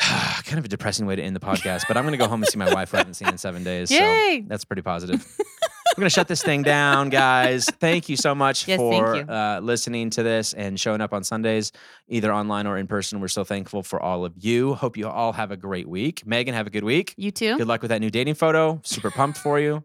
Kind 0.00 0.58
of 0.58 0.64
a 0.64 0.68
depressing 0.68 1.04
way 1.04 1.14
to 1.14 1.22
end 1.22 1.36
the 1.36 1.40
podcast, 1.40 1.82
but 1.86 1.98
I'm 1.98 2.04
going 2.04 2.12
to 2.12 2.18
go 2.18 2.26
home 2.26 2.40
and 2.40 2.48
see 2.48 2.56
my 2.56 2.72
wife 2.72 2.90
who 2.90 2.96
I 2.96 3.00
haven't 3.00 3.14
seen 3.14 3.28
in 3.28 3.36
seven 3.36 3.62
days. 3.62 3.90
Yay! 3.90 4.40
So 4.40 4.48
that's 4.48 4.64
pretty 4.64 4.80
positive. 4.80 5.36
We're 5.96 6.02
going 6.02 6.06
to 6.06 6.14
shut 6.14 6.28
this 6.28 6.42
thing 6.42 6.62
down, 6.62 7.08
guys. 7.08 7.66
Thank 7.66 8.08
you 8.08 8.16
so 8.16 8.34
much 8.34 8.68
Yes, 8.68 8.78
for 8.78 9.16
uh, 9.28 9.60
listening 9.60 10.10
to 10.10 10.22
this 10.22 10.52
and 10.52 10.78
showing 10.78 11.00
up 11.00 11.12
on 11.12 11.24
Sundays, 11.24 11.72
either 12.08 12.32
online 12.32 12.66
or 12.66 12.78
in 12.78 12.86
person. 12.86 13.20
We're 13.20 13.28
so 13.28 13.44
thankful 13.44 13.82
for 13.82 14.00
all 14.00 14.24
of 14.24 14.34
you. 14.38 14.74
Hope 14.74 14.96
you 14.96 15.08
all 15.08 15.32
have 15.32 15.50
a 15.50 15.56
great 15.56 15.88
week. 15.88 16.24
Megan, 16.24 16.54
have 16.54 16.66
a 16.66 16.70
good 16.70 16.84
week. 16.84 17.14
You 17.16 17.30
too. 17.32 17.58
Good 17.58 17.66
luck 17.66 17.82
with 17.82 17.90
that 17.90 18.00
new 18.00 18.10
dating 18.10 18.34
photo. 18.34 18.80
Super 18.84 19.10
pumped 19.10 19.38
for 19.38 19.58
you. 19.58 19.82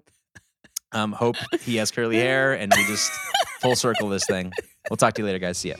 Um, 0.91 1.11
hope 1.11 1.35
he 1.61 1.77
has 1.77 1.91
curly 1.91 2.15
hair 2.21 2.53
and 2.53 2.71
we 2.75 2.85
just 2.85 3.11
full 3.61 3.75
circle 3.75 4.07
this 4.07 4.25
thing. 4.25 4.51
We'll 4.89 4.97
talk 4.97 5.15
to 5.15 5.21
you 5.21 5.25
later, 5.25 5.39
guys. 5.39 5.57
See 5.57 5.69
ya. 5.69 5.75